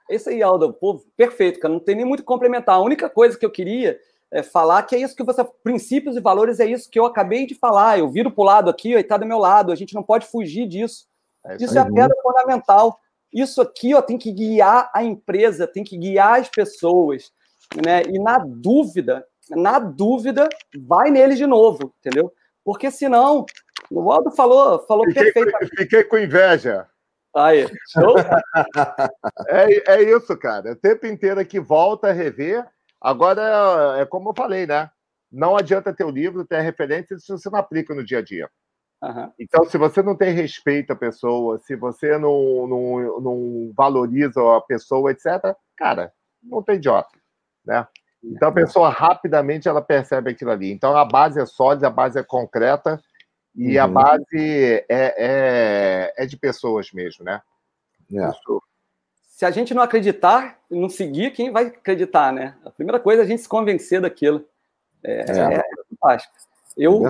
Esse 0.09 0.29
aí, 0.29 0.41
Aldo, 0.41 0.73
pô, 0.73 1.03
perfeito, 1.15 1.59
cara. 1.59 1.73
Não 1.73 1.79
tem 1.79 1.95
nem 1.95 2.05
muito 2.05 2.23
complementar. 2.23 2.75
A 2.75 2.81
única 2.81 3.09
coisa 3.09 3.37
que 3.37 3.45
eu 3.45 3.51
queria 3.51 3.99
é 4.33 4.41
falar 4.41 4.81
que 4.83 4.95
é 4.95 4.99
isso 4.99 5.15
que 5.15 5.23
você. 5.23 5.45
Princípios 5.63 6.17
e 6.17 6.19
valores 6.19 6.59
é 6.59 6.65
isso 6.65 6.89
que 6.89 6.99
eu 6.99 7.05
acabei 7.05 7.45
de 7.45 7.53
falar. 7.53 7.99
Eu 7.99 8.09
viro 8.09 8.31
para 8.31 8.41
o 8.41 8.45
lado 8.45 8.69
aqui, 8.69 8.93
está 8.93 9.15
do 9.15 9.27
meu 9.27 9.37
lado. 9.37 9.71
A 9.71 9.75
gente 9.75 9.93
não 9.93 10.01
pode 10.01 10.25
fugir 10.25 10.67
disso. 10.67 11.05
É 11.45 11.55
isso 11.57 11.77
é 11.77 11.81
a 11.81 11.85
pedra 11.85 12.15
fundamental. 12.21 12.99
Isso 13.31 13.61
aqui 13.61 13.93
ó, 13.93 14.01
tem 14.01 14.17
que 14.17 14.31
guiar 14.31 14.89
a 14.91 15.03
empresa, 15.03 15.67
tem 15.67 15.83
que 15.83 15.95
guiar 15.95 16.39
as 16.39 16.49
pessoas. 16.49 17.31
Né? 17.85 18.01
E 18.09 18.17
na 18.19 18.39
dúvida, 18.39 19.23
na 19.51 19.77
dúvida, 19.77 20.49
vai 20.79 21.11
neles 21.11 21.37
de 21.37 21.45
novo, 21.45 21.93
entendeu? 21.99 22.33
Porque 22.65 22.89
senão, 22.89 23.45
o 23.91 24.11
Aldo 24.11 24.31
falou, 24.31 24.79
falou 24.87 25.05
fiquei, 25.05 25.31
perfeito. 25.31 25.75
Fiquei 25.77 26.03
com 26.05 26.17
inveja. 26.17 26.87
Aí, 27.35 27.67
show? 27.91 28.15
é, 29.47 29.93
é 29.93 30.03
isso, 30.03 30.35
cara. 30.37 30.71
O 30.71 30.75
tempo 30.75 31.05
inteiro 31.05 31.45
que 31.45 31.59
volta 31.59 32.07
a 32.07 32.13
rever. 32.13 32.65
Agora, 33.03 33.97
é 33.99 34.05
como 34.05 34.29
eu 34.29 34.33
falei, 34.33 34.65
né? 34.65 34.89
Não 35.29 35.57
adianta 35.57 35.93
ter 35.93 36.05
o 36.05 36.09
livro, 36.09 36.45
ter 36.45 36.55
a 36.55 36.61
referência 36.61 37.19
se 37.19 37.27
você 37.29 37.49
não 37.49 37.59
aplica 37.59 37.93
no 37.93 38.05
dia 38.05 38.19
a 38.19 38.21
dia. 38.21 38.49
Uhum. 39.03 39.31
Então, 39.37 39.65
se 39.65 39.77
você 39.77 40.01
não 40.01 40.15
tem 40.15 40.33
respeito 40.33 40.93
à 40.93 40.95
pessoa, 40.95 41.57
se 41.57 41.75
você 41.75 42.17
não, 42.17 42.65
não, 42.65 43.19
não 43.19 43.73
valoriza 43.75 44.39
a 44.55 44.61
pessoa, 44.61 45.11
etc., 45.11 45.53
cara, 45.75 46.13
não 46.41 46.63
tem 46.63 46.75
idiota, 46.75 47.19
né? 47.65 47.85
Então, 48.23 48.47
a 48.47 48.53
pessoa 48.53 48.89
rapidamente 48.89 49.67
ela 49.67 49.81
percebe 49.81 50.31
aquilo 50.31 50.51
ali. 50.51 50.71
Então, 50.71 50.95
a 50.95 51.03
base 51.03 51.41
é 51.41 51.45
sólida, 51.45 51.87
a 51.87 51.91
base 51.91 52.17
é 52.17 52.23
concreta 52.23 53.01
e 53.53 53.77
uhum. 53.77 53.83
a 53.83 53.87
base 53.87 54.85
é, 54.87 54.87
é, 54.89 56.13
é, 56.17 56.25
de 56.25 56.37
pessoas 56.37 56.93
mesmo, 56.93 57.25
né? 57.25 57.41
É. 58.13 58.31
Se 59.43 59.47
a 59.47 59.51
gente 59.51 59.73
não 59.73 59.83
acreditar, 59.83 60.57
não 60.71 60.87
seguir, 60.87 61.31
quem 61.31 61.51
vai 61.51 61.65
acreditar, 61.65 62.31
né? 62.31 62.55
A 62.63 62.69
primeira 62.69 62.97
coisa 62.97 63.23
é 63.23 63.25
a 63.25 63.27
gente 63.27 63.41
se 63.41 63.49
convencer 63.49 63.99
daquilo. 63.99 64.45
É, 65.03 65.29
é. 65.29 65.55
é 65.55 65.63
fantástico. 65.89 66.33
Eu, 66.77 67.03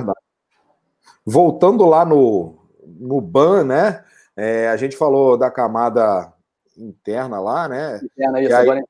Voltando 1.24 1.86
lá 1.86 2.04
no, 2.04 2.58
no 2.88 3.22
BAN, 3.22 3.65
né? 3.65 4.04
É, 4.36 4.67
a 4.67 4.76
gente 4.78 4.98
falou 4.98 5.38
da 5.38 5.52
camada 5.52 6.34
interna 6.76 7.39
lá, 7.39 7.69
né? 7.69 8.02
Interna, 8.04 8.41
isso, 8.41 8.56
aí, 8.56 8.62
agora... 8.63 8.84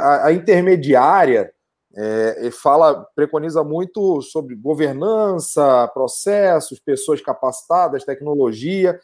a, 0.00 0.26
a, 0.26 0.32
intermediária 0.32 1.54
é, 1.94 2.50
fala, 2.50 3.06
preconiza 3.14 3.62
muito 3.62 4.20
sobre 4.20 4.56
governança, 4.56 5.86
processos, 5.94 6.80
pessoas 6.80 7.20
capacitadas, 7.20 8.04
tecnologia. 8.04 8.98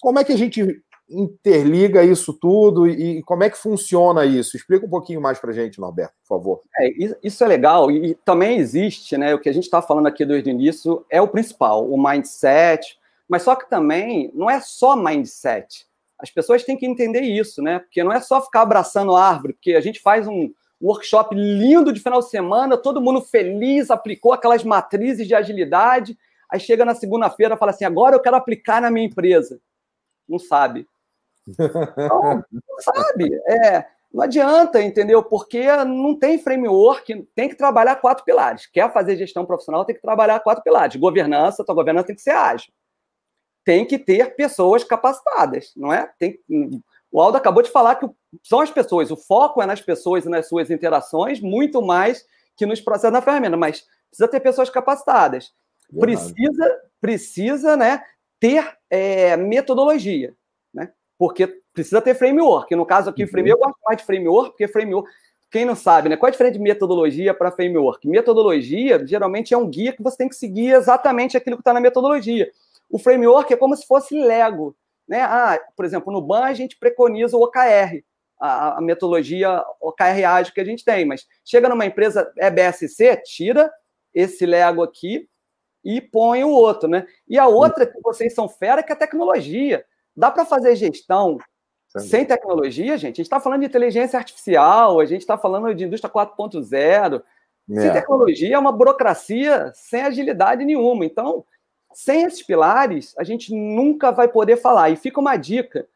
Como 0.00 0.18
é 0.18 0.24
que 0.24 0.32
a 0.32 0.38
gente 0.38 0.82
interliga 1.12 2.02
isso 2.02 2.32
tudo 2.32 2.86
e, 2.88 3.18
e, 3.18 3.22
como 3.22 3.44
é 3.44 3.50
que 3.50 3.58
funciona 3.58 4.24
isso? 4.24 4.56
Explica 4.56 4.86
um 4.86 4.90
pouquinho 4.90 5.20
mais 5.20 5.38
para 5.38 5.52
gente, 5.52 5.80
Norberto, 5.80 6.14
por 6.22 6.36
favor. 6.36 6.60
É, 6.78 6.90
isso 7.22 7.44
é 7.44 7.46
legal 7.46 7.90
e 7.90 8.14
também 8.24 8.58
existe, 8.58 9.16
né? 9.16 9.34
O 9.34 9.38
que 9.38 9.48
a 9.48 9.52
gente 9.52 9.64
está 9.64 9.82
falando 9.82 10.06
aqui 10.06 10.24
desde 10.24 10.50
o 10.50 10.52
início 10.52 11.04
é 11.10 11.20
o 11.20 11.28
principal, 11.28 11.88
o 11.88 12.02
mindset, 12.02 12.98
mas 13.28 13.42
só 13.42 13.54
que 13.54 13.68
também 13.68 14.30
não 14.34 14.50
é 14.50 14.60
só 14.60 14.96
mindset. 14.96 15.86
As 16.18 16.30
pessoas 16.30 16.62
têm 16.62 16.76
que 16.76 16.86
entender 16.86 17.22
isso, 17.22 17.60
né? 17.60 17.80
Porque 17.80 18.04
não 18.04 18.12
é 18.12 18.20
só 18.20 18.40
ficar 18.40 18.62
abraçando 18.62 19.14
a 19.14 19.24
árvore, 19.24 19.54
porque 19.54 19.74
a 19.74 19.80
gente 19.80 20.00
faz 20.00 20.26
um 20.26 20.52
workshop 20.80 21.34
lindo 21.34 21.92
de 21.92 22.00
final 22.00 22.20
de 22.20 22.28
semana, 22.28 22.76
todo 22.76 23.00
mundo 23.00 23.20
feliz, 23.20 23.90
aplicou 23.90 24.32
aquelas 24.32 24.64
matrizes 24.64 25.26
de 25.26 25.34
agilidade, 25.34 26.18
aí 26.50 26.58
chega 26.58 26.84
na 26.84 26.94
segunda-feira 26.94 27.54
e 27.54 27.58
fala 27.58 27.70
assim: 27.70 27.84
agora 27.84 28.16
eu 28.16 28.20
quero 28.20 28.36
aplicar 28.36 28.80
na 28.82 28.90
minha 28.90 29.06
empresa. 29.06 29.60
Não 30.28 30.38
sabe. 30.38 30.86
Não, 31.46 32.42
sabe? 32.78 33.34
É, 33.46 33.84
não 34.12 34.22
adianta, 34.22 34.82
entendeu? 34.82 35.22
Porque 35.22 35.64
não 35.84 36.18
tem 36.18 36.38
framework, 36.38 37.26
tem 37.34 37.48
que 37.48 37.54
trabalhar 37.54 37.96
quatro 37.96 38.24
pilares. 38.24 38.66
Quer 38.66 38.92
fazer 38.92 39.16
gestão 39.16 39.46
profissional, 39.46 39.84
tem 39.84 39.94
que 39.94 40.02
trabalhar 40.02 40.40
quatro 40.40 40.62
pilares. 40.62 40.96
Governança, 40.96 41.64
tua 41.64 41.74
governança 41.74 42.08
tem 42.08 42.16
que 42.16 42.22
ser 42.22 42.32
ágil. 42.32 42.72
Tem 43.64 43.86
que 43.86 43.98
ter 43.98 44.34
pessoas 44.36 44.84
capacitadas, 44.84 45.72
não 45.76 45.92
é? 45.92 46.10
Tem, 46.18 46.38
o 47.10 47.20
Aldo 47.20 47.38
acabou 47.38 47.62
de 47.62 47.70
falar 47.70 47.94
que 47.94 48.08
são 48.42 48.60
as 48.60 48.70
pessoas, 48.70 49.10
o 49.10 49.16
foco 49.16 49.62
é 49.62 49.66
nas 49.66 49.80
pessoas 49.80 50.24
e 50.24 50.28
nas 50.28 50.48
suas 50.48 50.70
interações, 50.70 51.40
muito 51.40 51.80
mais 51.80 52.26
que 52.56 52.66
nos 52.66 52.80
processos 52.80 53.12
da 53.12 53.22
ferramenta, 53.22 53.56
mas 53.56 53.86
precisa 54.08 54.28
ter 54.28 54.40
pessoas 54.40 54.68
capacitadas. 54.68 55.52
Precisa, 55.98 56.80
precisa 57.00 57.76
né, 57.76 58.02
ter 58.40 58.76
é, 58.90 59.36
metodologia 59.36 60.34
porque 61.22 61.46
precisa 61.72 62.02
ter 62.02 62.16
framework. 62.16 62.74
No 62.74 62.84
caso 62.84 63.08
aqui, 63.08 63.22
uhum. 63.22 63.28
framework, 63.28 63.62
eu 63.62 63.68
gosto 63.68 63.80
mais 63.84 63.98
de 63.98 64.04
framework, 64.04 64.50
porque 64.50 64.66
framework, 64.66 65.08
quem 65.52 65.64
não 65.64 65.76
sabe, 65.76 66.08
né? 66.08 66.16
Qual 66.16 66.26
é 66.26 66.30
a 66.30 66.32
diferença 66.32 66.54
de 66.54 66.58
metodologia 66.58 67.32
para 67.32 67.52
framework? 67.52 68.08
Metodologia, 68.08 69.06
geralmente, 69.06 69.54
é 69.54 69.56
um 69.56 69.68
guia 69.68 69.92
que 69.92 70.02
você 70.02 70.16
tem 70.16 70.28
que 70.28 70.34
seguir 70.34 70.72
exatamente 70.72 71.36
aquilo 71.36 71.54
que 71.54 71.60
está 71.60 71.72
na 71.72 71.78
metodologia. 71.78 72.50
O 72.90 72.98
framework 72.98 73.52
é 73.52 73.56
como 73.56 73.76
se 73.76 73.86
fosse 73.86 74.18
Lego. 74.18 74.74
Né? 75.06 75.20
Ah, 75.22 75.60
por 75.76 75.84
exemplo, 75.84 76.12
no 76.12 76.20
BAN 76.20 76.42
a 76.42 76.54
gente 76.54 76.76
preconiza 76.76 77.36
o 77.36 77.44
OKR, 77.44 78.02
a, 78.40 78.78
a 78.78 78.80
metodologia 78.80 79.62
OKR 79.80 80.24
ágil 80.26 80.52
que 80.52 80.60
a 80.60 80.64
gente 80.64 80.84
tem, 80.84 81.04
mas 81.04 81.24
chega 81.44 81.68
numa 81.68 81.86
empresa 81.86 82.32
EBSC, 82.36 83.22
tira 83.24 83.70
esse 84.12 84.44
Lego 84.44 84.82
aqui 84.82 85.28
e 85.84 86.00
põe 86.00 86.42
o 86.42 86.50
outro, 86.50 86.88
né? 86.88 87.06
E 87.28 87.38
a 87.38 87.46
outra 87.46 87.86
que 87.86 88.00
vocês 88.02 88.34
são 88.34 88.48
fera 88.48 88.82
que 88.82 88.90
é 88.90 88.96
a 88.96 88.98
tecnologia. 88.98 89.84
Dá 90.16 90.30
para 90.30 90.44
fazer 90.44 90.76
gestão 90.76 91.38
sem 91.98 92.24
tecnologia, 92.24 92.96
gente? 92.96 93.14
A 93.14 93.16
gente 93.16 93.22
está 93.22 93.40
falando 93.40 93.60
de 93.60 93.66
inteligência 93.66 94.18
artificial, 94.18 94.98
a 94.98 95.04
gente 95.04 95.20
está 95.20 95.36
falando 95.36 95.74
de 95.74 95.84
indústria 95.84 96.12
4.0. 96.12 97.22
É. 97.70 97.80
Sem 97.80 97.92
tecnologia 97.92 98.54
é 98.54 98.58
uma 98.58 98.72
burocracia 98.72 99.70
sem 99.74 100.02
agilidade 100.02 100.64
nenhuma. 100.64 101.04
Então, 101.04 101.44
sem 101.92 102.24
esses 102.24 102.42
pilares, 102.42 103.14
a 103.18 103.24
gente 103.24 103.54
nunca 103.54 104.10
vai 104.10 104.28
poder 104.28 104.56
falar. 104.56 104.90
E 104.90 104.96
fica 104.96 105.20
uma 105.20 105.36
dica: 105.36 105.86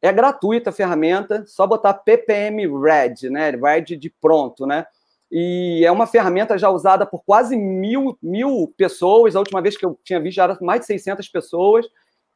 é 0.00 0.12
gratuita 0.12 0.70
a 0.70 0.72
ferramenta, 0.72 1.44
só 1.46 1.66
botar 1.66 1.94
PPM 1.94 2.66
Red, 2.66 3.30
né? 3.30 3.50
Red 3.50 3.96
de 3.96 4.10
pronto, 4.10 4.66
né? 4.66 4.86
E 5.30 5.82
é 5.84 5.90
uma 5.90 6.06
ferramenta 6.06 6.58
já 6.58 6.68
usada 6.68 7.06
por 7.06 7.24
quase 7.24 7.56
mil, 7.56 8.18
mil 8.22 8.72
pessoas. 8.76 9.34
A 9.34 9.38
última 9.38 9.62
vez 9.62 9.76
que 9.76 9.84
eu 9.84 9.98
tinha 10.04 10.20
visto 10.20 10.36
já 10.36 10.44
era 10.44 10.58
mais 10.60 10.80
de 10.80 10.86
600 10.86 11.26
pessoas 11.28 11.86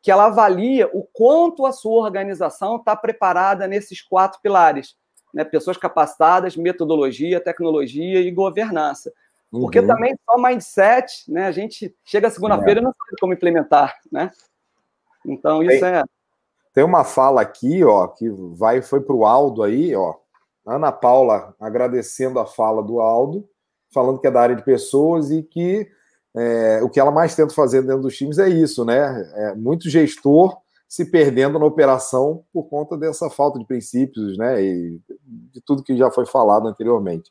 que 0.06 0.10
ela 0.12 0.26
avalia 0.26 0.88
o 0.92 1.02
quanto 1.02 1.66
a 1.66 1.72
sua 1.72 2.00
organização 2.00 2.76
está 2.76 2.94
preparada 2.94 3.66
nesses 3.66 4.00
quatro 4.00 4.40
pilares, 4.40 4.94
né? 5.34 5.42
Pessoas 5.42 5.76
capacitadas, 5.76 6.56
metodologia, 6.56 7.40
tecnologia 7.40 8.20
e 8.20 8.30
governança. 8.30 9.12
Porque 9.50 9.80
uhum. 9.80 9.86
também 9.88 10.14
só 10.24 10.38
mindset, 10.38 11.28
né? 11.28 11.48
A 11.48 11.50
gente 11.50 11.92
chega 12.04 12.30
segunda-feira 12.30 12.78
é. 12.78 12.82
e 12.82 12.84
não 12.84 12.92
sabe 12.92 13.16
como 13.20 13.32
implementar, 13.32 13.96
né? 14.12 14.30
Então 15.26 15.60
isso 15.60 15.80
tem, 15.80 15.94
é. 15.96 16.04
Tem 16.72 16.84
uma 16.84 17.02
fala 17.02 17.40
aqui, 17.40 17.82
ó, 17.82 18.06
que 18.06 18.28
vai 18.30 18.82
foi 18.82 19.00
para 19.00 19.16
o 19.16 19.26
Aldo 19.26 19.64
aí, 19.64 19.92
ó. 19.96 20.14
Ana 20.64 20.92
Paula 20.92 21.52
agradecendo 21.58 22.38
a 22.38 22.46
fala 22.46 22.80
do 22.80 23.00
Aldo, 23.00 23.44
falando 23.92 24.20
que 24.20 24.28
é 24.28 24.30
da 24.30 24.40
área 24.40 24.54
de 24.54 24.62
pessoas 24.62 25.32
e 25.32 25.42
que 25.42 25.90
é, 26.36 26.80
o 26.82 26.90
que 26.90 27.00
ela 27.00 27.10
mais 27.10 27.34
tenta 27.34 27.54
fazer 27.54 27.82
dentro 27.82 28.02
dos 28.02 28.16
times 28.16 28.38
é 28.38 28.48
isso, 28.48 28.84
né? 28.84 29.30
É 29.34 29.54
muito 29.54 29.88
gestor 29.88 30.56
se 30.88 31.04
perdendo 31.04 31.58
na 31.58 31.64
operação 31.64 32.44
por 32.52 32.64
conta 32.64 32.96
dessa 32.96 33.30
falta 33.30 33.58
de 33.58 33.64
princípios, 33.64 34.36
né? 34.36 34.62
E 34.62 35.00
de 35.52 35.60
tudo 35.64 35.82
que 35.82 35.96
já 35.96 36.10
foi 36.10 36.26
falado 36.26 36.68
anteriormente. 36.68 37.30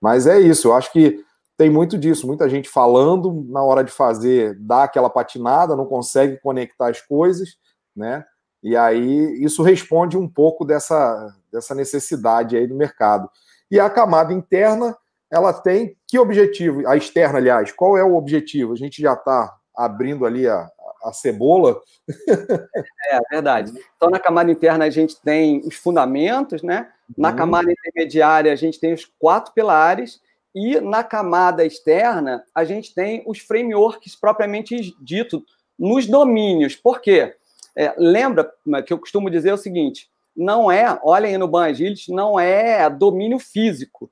Mas 0.00 0.26
é 0.26 0.38
isso, 0.38 0.68
eu 0.68 0.74
acho 0.74 0.92
que 0.92 1.24
tem 1.56 1.70
muito 1.70 1.96
disso, 1.96 2.26
muita 2.26 2.48
gente 2.48 2.68
falando 2.68 3.46
na 3.48 3.62
hora 3.62 3.82
de 3.82 3.92
fazer, 3.92 4.58
dá 4.60 4.84
aquela 4.84 5.08
patinada, 5.08 5.76
não 5.76 5.86
consegue 5.86 6.38
conectar 6.40 6.90
as 6.90 7.00
coisas, 7.00 7.56
né? 7.94 8.24
E 8.62 8.76
aí 8.76 9.42
isso 9.42 9.62
responde 9.62 10.16
um 10.16 10.28
pouco 10.28 10.64
dessa, 10.64 11.34
dessa 11.50 11.74
necessidade 11.74 12.56
aí 12.56 12.66
do 12.66 12.74
mercado. 12.74 13.28
E 13.70 13.80
a 13.80 13.88
camada 13.88 14.32
interna, 14.32 14.96
ela 15.30 15.52
tem 15.52 15.96
que 16.12 16.18
objetivo? 16.18 16.86
A 16.86 16.94
externa, 16.94 17.38
aliás, 17.38 17.72
qual 17.72 17.96
é 17.96 18.04
o 18.04 18.16
objetivo? 18.16 18.74
A 18.74 18.76
gente 18.76 19.00
já 19.00 19.14
está 19.14 19.50
abrindo 19.74 20.26
ali 20.26 20.46
a, 20.46 20.70
a 21.02 21.10
cebola. 21.10 21.80
É, 23.08 23.20
verdade. 23.30 23.72
Então, 23.96 24.08
na 24.08 24.18
camada 24.18 24.50
interna, 24.50 24.86
a 24.86 24.90
gente 24.90 25.20
tem 25.20 25.60
os 25.66 25.74
fundamentos, 25.74 26.62
né? 26.62 26.90
Na 27.16 27.30
uhum. 27.30 27.36
camada 27.36 27.70
intermediária, 27.70 28.50
a 28.50 28.56
gente 28.56 28.80
tem 28.80 28.94
os 28.94 29.04
quatro 29.18 29.52
pilares. 29.52 30.20
E 30.54 30.80
na 30.80 31.04
camada 31.04 31.64
externa, 31.64 32.42
a 32.54 32.64
gente 32.64 32.94
tem 32.94 33.22
os 33.26 33.38
frameworks 33.38 34.16
propriamente 34.16 34.94
dito 35.00 35.44
nos 35.78 36.06
domínios. 36.06 36.74
Por 36.74 37.00
quê? 37.00 37.34
É, 37.76 37.94
lembra 37.98 38.50
que 38.86 38.92
eu 38.92 38.98
costumo 38.98 39.30
dizer 39.30 39.52
o 39.52 39.58
seguinte: 39.58 40.10
não 40.34 40.70
é, 40.70 40.98
olhem 41.02 41.36
no 41.36 41.48
Ban 41.48 41.66
Agility, 41.66 42.12
não 42.12 42.38
é 42.38 42.88
domínio 42.88 43.38
físico. 43.38 44.10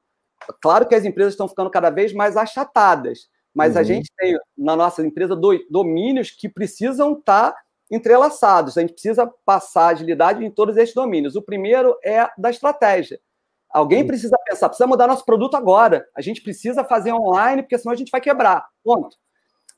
Claro 0.61 0.87
que 0.87 0.95
as 0.95 1.05
empresas 1.05 1.35
estão 1.35 1.49
ficando 1.49 1.71
cada 1.71 1.91
vez 1.91 2.13
mais 2.13 2.37
achatadas, 2.37 3.29
mas 3.55 3.75
uhum. 3.75 3.81
a 3.81 3.83
gente 3.83 4.11
tem 4.17 4.39
na 4.57 4.77
nossa 4.77 5.05
empresa 5.05 5.39
domínios 5.71 6.31
que 6.31 6.49
precisam 6.49 7.13
estar 7.13 7.55
entrelaçados. 7.91 8.79
A 8.79 8.81
gente 8.81 8.93
precisa 8.93 9.27
passar 9.45 9.89
agilidade 9.89 10.45
em 10.45 10.51
todos 10.51 10.77
esses 10.77 10.95
domínios. 10.95 11.35
O 11.35 11.43
primeiro 11.43 11.97
é 12.05 12.29
da 12.39 12.51
estratégia. 12.51 13.21
Alguém 13.73 14.07
precisa 14.07 14.37
pensar, 14.45 14.69
precisa 14.69 14.87
mudar 14.87 15.07
nosso 15.07 15.25
produto 15.25 15.57
agora. 15.57 16.07
A 16.17 16.21
gente 16.21 16.43
precisa 16.43 16.85
fazer 16.85 17.13
online, 17.13 17.63
porque 17.63 17.79
senão 17.79 17.93
a 17.93 17.97
gente 17.97 18.11
vai 18.11 18.21
quebrar. 18.21 18.67
Ponto. 18.83 19.17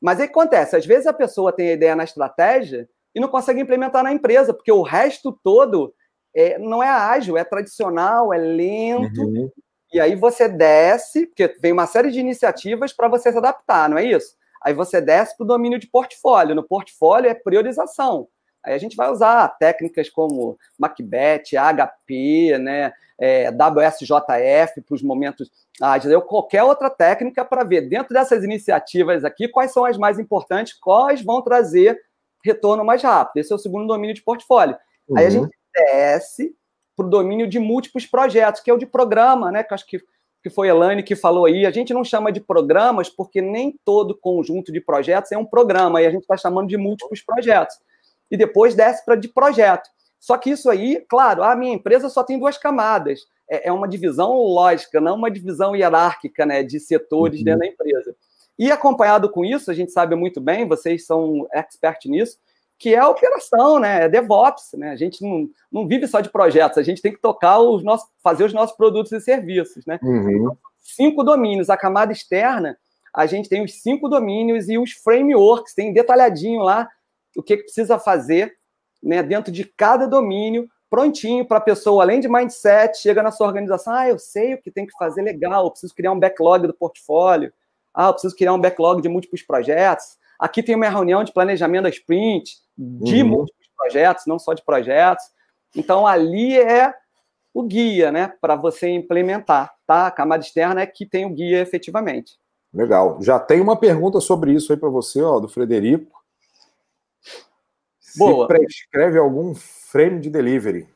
Mas 0.00 0.18
aí 0.18 0.26
o 0.26 0.28
que 0.28 0.38
acontece? 0.38 0.76
Às 0.76 0.86
vezes 0.86 1.06
a 1.06 1.12
pessoa 1.12 1.52
tem 1.52 1.68
a 1.68 1.72
ideia 1.74 1.94
na 1.94 2.04
estratégia 2.04 2.88
e 3.14 3.20
não 3.20 3.28
consegue 3.28 3.60
implementar 3.60 4.02
na 4.02 4.12
empresa, 4.12 4.54
porque 4.54 4.72
o 4.72 4.82
resto 4.82 5.38
todo 5.44 5.94
é, 6.34 6.58
não 6.58 6.82
é 6.82 6.88
ágil, 6.88 7.36
é 7.36 7.44
tradicional, 7.44 8.32
é 8.32 8.38
lento. 8.38 9.20
Uhum. 9.20 9.50
E 9.92 10.00
aí 10.00 10.14
você 10.14 10.48
desce, 10.48 11.26
porque 11.26 11.54
vem 11.60 11.72
uma 11.72 11.86
série 11.86 12.10
de 12.10 12.18
iniciativas 12.18 12.92
para 12.92 13.08
você 13.08 13.30
se 13.30 13.38
adaptar, 13.38 13.88
não 13.88 13.98
é 13.98 14.04
isso? 14.04 14.36
Aí 14.62 14.72
você 14.72 15.00
desce 15.00 15.36
para 15.36 15.44
o 15.44 15.46
domínio 15.46 15.78
de 15.78 15.86
portfólio. 15.86 16.54
No 16.54 16.62
portfólio 16.62 17.28
é 17.28 17.34
priorização. 17.34 18.28
Aí 18.64 18.74
a 18.74 18.78
gente 18.78 18.94
vai 18.96 19.10
usar 19.10 19.48
técnicas 19.58 20.08
como 20.08 20.56
Macbeth, 20.78 21.50
HP, 21.50 22.58
né, 22.58 22.92
é, 23.18 23.50
WSJF 23.50 24.80
para 24.82 24.94
os 24.94 25.02
momentos 25.02 25.50
ágeis, 25.80 26.14
ou 26.14 26.22
qualquer 26.22 26.62
outra 26.62 26.88
técnica 26.88 27.44
para 27.44 27.64
ver 27.64 27.88
dentro 27.88 28.14
dessas 28.14 28.44
iniciativas 28.44 29.24
aqui 29.24 29.48
quais 29.48 29.72
são 29.72 29.84
as 29.84 29.98
mais 29.98 30.18
importantes, 30.18 30.74
quais 30.74 31.22
vão 31.22 31.42
trazer 31.42 32.00
retorno 32.44 32.84
mais 32.84 33.02
rápido. 33.02 33.40
Esse 33.40 33.52
é 33.52 33.56
o 33.56 33.58
segundo 33.58 33.86
domínio 33.86 34.14
de 34.14 34.22
portfólio. 34.22 34.76
Uhum. 35.08 35.18
Aí 35.18 35.26
a 35.26 35.30
gente 35.30 35.50
desce 35.74 36.54
para 37.02 37.06
o 37.06 37.10
domínio 37.10 37.48
de 37.48 37.58
múltiplos 37.58 38.06
projetos, 38.06 38.60
que 38.60 38.70
é 38.70 38.74
o 38.74 38.78
de 38.78 38.86
programa, 38.86 39.50
né? 39.50 39.64
Que 39.64 39.74
acho 39.74 39.86
que, 39.86 40.00
que 40.42 40.48
foi 40.48 40.68
a 40.68 40.72
Elane 40.72 41.02
que 41.02 41.16
falou 41.16 41.46
aí. 41.46 41.66
A 41.66 41.70
gente 41.70 41.92
não 41.92 42.04
chama 42.04 42.30
de 42.30 42.40
programas 42.40 43.08
porque 43.08 43.40
nem 43.42 43.76
todo 43.84 44.16
conjunto 44.16 44.72
de 44.72 44.80
projetos 44.80 45.32
é 45.32 45.38
um 45.38 45.44
programa, 45.44 45.98
aí 45.98 46.06
a 46.06 46.10
gente 46.10 46.22
está 46.22 46.36
chamando 46.36 46.68
de 46.68 46.76
múltiplos 46.76 47.20
projetos. 47.20 47.76
E 48.30 48.36
depois 48.36 48.74
desce 48.74 49.04
para 49.04 49.16
de 49.16 49.28
projeto. 49.28 49.90
Só 50.18 50.38
que 50.38 50.50
isso 50.50 50.70
aí, 50.70 51.04
claro, 51.08 51.42
a 51.42 51.56
minha 51.56 51.74
empresa 51.74 52.08
só 52.08 52.22
tem 52.22 52.38
duas 52.38 52.56
camadas. 52.56 53.26
É, 53.50 53.68
é 53.68 53.72
uma 53.72 53.88
divisão 53.88 54.34
lógica, 54.34 55.00
não 55.00 55.16
uma 55.16 55.30
divisão 55.30 55.74
hierárquica 55.74 56.46
né, 56.46 56.62
de 56.62 56.78
setores 56.78 57.40
uhum. 57.40 57.44
dentro 57.44 57.60
da 57.60 57.66
empresa. 57.66 58.14
E 58.58 58.70
acompanhado 58.70 59.28
com 59.28 59.44
isso, 59.44 59.70
a 59.70 59.74
gente 59.74 59.90
sabe 59.90 60.14
muito 60.14 60.40
bem, 60.40 60.68
vocês 60.68 61.04
são 61.04 61.48
expert 61.52 62.06
nisso, 62.06 62.38
que 62.82 62.92
é 62.92 62.98
a 62.98 63.08
operação, 63.08 63.78
né? 63.78 64.06
É 64.06 64.08
DevOps, 64.08 64.72
né? 64.74 64.90
A 64.90 64.96
gente 64.96 65.22
não, 65.22 65.48
não 65.70 65.86
vive 65.86 66.08
só 66.08 66.20
de 66.20 66.28
projetos, 66.28 66.78
a 66.78 66.82
gente 66.82 67.00
tem 67.00 67.12
que 67.12 67.20
tocar 67.20 67.60
os 67.60 67.84
nossos, 67.84 68.10
fazer 68.20 68.42
os 68.42 68.52
nossos 68.52 68.76
produtos 68.76 69.12
e 69.12 69.20
serviços, 69.20 69.86
né? 69.86 70.00
Uhum. 70.02 70.56
Cinco 70.80 71.22
domínios, 71.22 71.70
a 71.70 71.76
camada 71.76 72.12
externa, 72.12 72.76
a 73.14 73.24
gente 73.24 73.48
tem 73.48 73.64
os 73.64 73.80
cinco 73.80 74.08
domínios 74.08 74.68
e 74.68 74.78
os 74.78 74.90
frameworks, 74.90 75.74
tem 75.74 75.92
detalhadinho 75.92 76.60
lá 76.62 76.88
o 77.36 77.42
que, 77.42 77.56
que 77.56 77.62
precisa 77.62 78.00
fazer, 78.00 78.52
né? 79.00 79.22
Dentro 79.22 79.52
de 79.52 79.64
cada 79.64 80.08
domínio, 80.08 80.68
prontinho 80.90 81.46
para 81.46 81.58
a 81.58 81.60
pessoa, 81.60 82.02
além 82.02 82.18
de 82.18 82.28
mindset, 82.28 82.98
chega 82.98 83.22
na 83.22 83.30
sua 83.30 83.46
organização, 83.46 83.94
ah, 83.94 84.08
eu 84.08 84.18
sei 84.18 84.54
o 84.54 84.60
que 84.60 84.72
tem 84.72 84.86
que 84.86 84.96
fazer, 84.98 85.22
legal, 85.22 85.66
eu 85.66 85.70
preciso 85.70 85.94
criar 85.94 86.10
um 86.10 86.18
backlog 86.18 86.66
do 86.66 86.74
portfólio, 86.74 87.52
ah, 87.94 88.08
eu 88.08 88.12
preciso 88.12 88.34
criar 88.34 88.52
um 88.52 88.60
backlog 88.60 89.00
de 89.00 89.08
múltiplos 89.08 89.42
projetos, 89.42 90.20
aqui 90.42 90.60
tem 90.60 90.74
uma 90.74 90.88
reunião 90.88 91.22
de 91.22 91.32
planejamento 91.32 91.84
da 91.84 91.88
sprint, 91.88 92.56
de 92.76 93.22
uhum. 93.22 93.28
múltiplos 93.28 93.68
projetos, 93.76 94.26
não 94.26 94.40
só 94.40 94.52
de 94.54 94.64
projetos. 94.64 95.24
Então, 95.76 96.04
ali 96.04 96.58
é 96.58 96.92
o 97.54 97.62
guia, 97.62 98.10
né, 98.10 98.32
para 98.40 98.56
você 98.56 98.88
implementar, 98.88 99.72
tá? 99.86 100.08
A 100.08 100.10
camada 100.10 100.42
externa 100.42 100.80
é 100.80 100.86
que 100.86 101.06
tem 101.06 101.24
o 101.24 101.30
guia 101.30 101.60
efetivamente. 101.60 102.38
Legal. 102.74 103.18
Já 103.20 103.38
tem 103.38 103.60
uma 103.60 103.76
pergunta 103.76 104.20
sobre 104.20 104.52
isso 104.52 104.72
aí 104.72 104.78
para 104.78 104.88
você, 104.88 105.22
ó, 105.22 105.38
do 105.38 105.48
Frederico. 105.48 106.10
Boa. 108.16 108.46
Se 108.46 108.48
prescreve 108.48 109.18
algum 109.18 109.54
frame 109.54 110.18
de 110.18 110.28
delivery? 110.28 110.88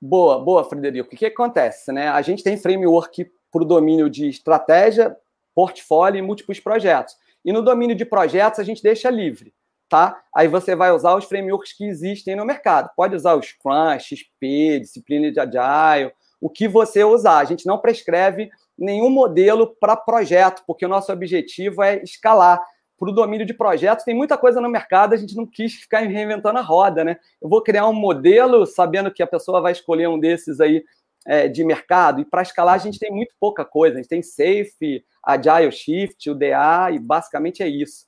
Boa, 0.00 0.38
boa, 0.38 0.64
Frederico. 0.64 1.08
O 1.08 1.10
que, 1.10 1.16
que 1.16 1.26
acontece, 1.26 1.92
né? 1.92 2.08
A 2.08 2.22
gente 2.22 2.42
tem 2.42 2.56
framework 2.56 3.30
para 3.52 3.62
o 3.62 3.66
domínio 3.66 4.08
de 4.08 4.28
estratégia, 4.28 5.16
portfólio 5.54 6.18
e 6.18 6.22
múltiplos 6.22 6.60
projetos. 6.60 7.16
E 7.44 7.52
no 7.52 7.62
domínio 7.62 7.96
de 7.96 8.04
projetos, 8.04 8.58
a 8.58 8.64
gente 8.64 8.82
deixa 8.82 9.10
livre 9.10 9.52
tá? 9.94 10.20
Aí 10.34 10.48
você 10.48 10.74
vai 10.74 10.90
usar 10.90 11.14
os 11.14 11.24
frameworks 11.24 11.72
que 11.72 11.84
existem 11.84 12.34
no 12.34 12.44
mercado. 12.44 12.90
Pode 12.96 13.14
usar 13.14 13.34
o 13.34 13.42
Scrum, 13.42 13.96
XP, 13.98 14.80
disciplina 14.80 15.30
de 15.30 15.38
Agile, 15.38 16.12
o 16.40 16.50
que 16.50 16.66
você 16.66 17.04
usar. 17.04 17.38
A 17.38 17.44
gente 17.44 17.64
não 17.64 17.78
prescreve 17.78 18.50
nenhum 18.76 19.08
modelo 19.08 19.76
para 19.78 19.96
projeto, 19.96 20.64
porque 20.66 20.84
o 20.84 20.88
nosso 20.88 21.12
objetivo 21.12 21.80
é 21.80 22.02
escalar. 22.02 22.60
Para 22.98 23.08
o 23.08 23.12
domínio 23.12 23.46
de 23.46 23.54
projetos, 23.54 24.04
tem 24.04 24.14
muita 24.14 24.36
coisa 24.36 24.60
no 24.60 24.68
mercado, 24.68 25.14
a 25.14 25.16
gente 25.16 25.36
não 25.36 25.46
quis 25.46 25.74
ficar 25.74 26.00
reinventando 26.00 26.58
a 26.58 26.62
roda, 26.62 27.04
né? 27.04 27.16
Eu 27.40 27.48
vou 27.48 27.62
criar 27.62 27.88
um 27.88 27.92
modelo 27.92 28.66
sabendo 28.66 29.12
que 29.12 29.22
a 29.22 29.26
pessoa 29.26 29.60
vai 29.60 29.72
escolher 29.72 30.08
um 30.08 30.18
desses 30.18 30.60
aí 30.60 30.84
é, 31.26 31.48
de 31.48 31.64
mercado, 31.64 32.20
e 32.20 32.24
para 32.24 32.42
escalar 32.42 32.74
a 32.74 32.78
gente 32.78 32.98
tem 32.98 33.10
muito 33.10 33.34
pouca 33.38 33.64
coisa. 33.64 33.94
A 33.94 33.98
gente 33.98 34.08
tem 34.08 34.22
Safe, 34.22 35.04
Agile 35.26 35.72
Shift, 35.72 36.30
o 36.30 36.34
DA, 36.34 36.90
e 36.92 36.98
basicamente 36.98 37.62
é 37.62 37.68
isso. 37.68 38.06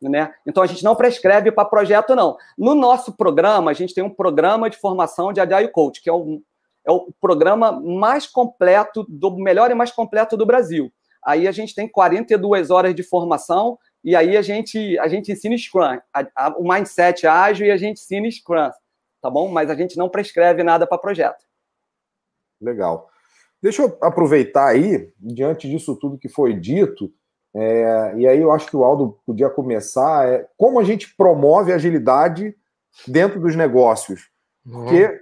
Né? 0.00 0.32
Então 0.46 0.62
a 0.62 0.66
gente 0.66 0.82
não 0.82 0.96
prescreve 0.96 1.52
para 1.52 1.68
projeto, 1.68 2.16
não. 2.16 2.36
No 2.56 2.74
nosso 2.74 3.12
programa, 3.16 3.70
a 3.70 3.74
gente 3.74 3.94
tem 3.94 4.02
um 4.02 4.14
programa 4.14 4.70
de 4.70 4.78
formação 4.78 5.32
de 5.32 5.40
Agile 5.40 5.68
Coach, 5.68 6.00
que 6.00 6.08
é 6.08 6.12
o, 6.12 6.42
é 6.86 6.90
o 6.90 7.12
programa 7.20 7.70
mais 7.72 8.26
completo, 8.26 9.04
do 9.08 9.36
melhor 9.36 9.70
e 9.70 9.74
mais 9.74 9.92
completo 9.92 10.36
do 10.36 10.46
Brasil. 10.46 10.90
Aí 11.22 11.46
a 11.46 11.52
gente 11.52 11.74
tem 11.74 11.86
42 11.86 12.70
horas 12.70 12.94
de 12.94 13.02
formação 13.02 13.78
e 14.02 14.16
aí 14.16 14.36
a 14.36 14.42
gente, 14.42 14.98
a 14.98 15.06
gente 15.06 15.30
ensina 15.30 15.56
Scrum, 15.56 16.00
a, 16.14 16.26
a, 16.34 16.48
o 16.56 16.66
mindset 16.66 17.26
ágil 17.26 17.66
e 17.66 17.70
a 17.70 17.76
gente 17.76 18.00
ensina 18.00 18.30
Scrum, 18.30 18.70
tá 19.20 19.28
bom? 19.28 19.48
Mas 19.48 19.68
a 19.68 19.74
gente 19.74 19.98
não 19.98 20.08
prescreve 20.08 20.62
nada 20.62 20.86
para 20.86 20.96
projeto. 20.96 21.44
Legal. 22.58 23.10
Deixa 23.62 23.82
eu 23.82 23.98
aproveitar 24.00 24.68
aí, 24.68 25.12
diante 25.18 25.68
disso 25.68 25.96
tudo 25.96 26.18
que 26.18 26.28
foi 26.28 26.54
dito, 26.54 27.12
é, 27.54 28.14
e 28.16 28.26
aí 28.28 28.40
eu 28.40 28.52
acho 28.52 28.68
que 28.68 28.76
o 28.76 28.84
Aldo 28.84 29.18
podia 29.26 29.50
começar. 29.50 30.28
É, 30.28 30.46
como 30.56 30.78
a 30.78 30.84
gente 30.84 31.14
promove 31.16 31.72
agilidade 31.72 32.54
dentro 33.06 33.40
dos 33.40 33.56
negócios? 33.56 34.28
Porque 34.64 35.20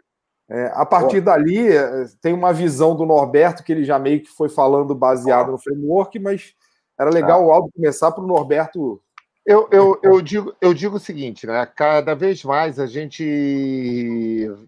é, 0.50 0.70
a 0.74 0.84
partir 0.84 1.20
dali 1.20 1.68
é, 1.68 2.06
tem 2.20 2.32
uma 2.32 2.52
visão 2.52 2.94
do 2.94 3.06
Norberto 3.06 3.62
que 3.62 3.72
ele 3.72 3.84
já 3.84 3.98
meio 3.98 4.22
que 4.22 4.30
foi 4.30 4.48
falando 4.48 4.94
baseado 4.94 5.52
no 5.52 5.58
framework, 5.58 6.18
mas 6.18 6.54
era 6.98 7.10
legal 7.10 7.44
o 7.44 7.52
Aldo 7.52 7.70
começar 7.74 8.10
para 8.10 8.24
o 8.24 8.26
Norberto. 8.26 9.00
Eu, 9.46 9.66
eu, 9.70 9.98
eu, 10.02 10.20
digo, 10.20 10.54
eu 10.60 10.74
digo 10.74 10.96
o 10.96 11.00
seguinte, 11.00 11.46
né? 11.46 11.66
Cada 11.74 12.14
vez 12.14 12.44
mais 12.44 12.78
a 12.78 12.86
gente 12.86 13.24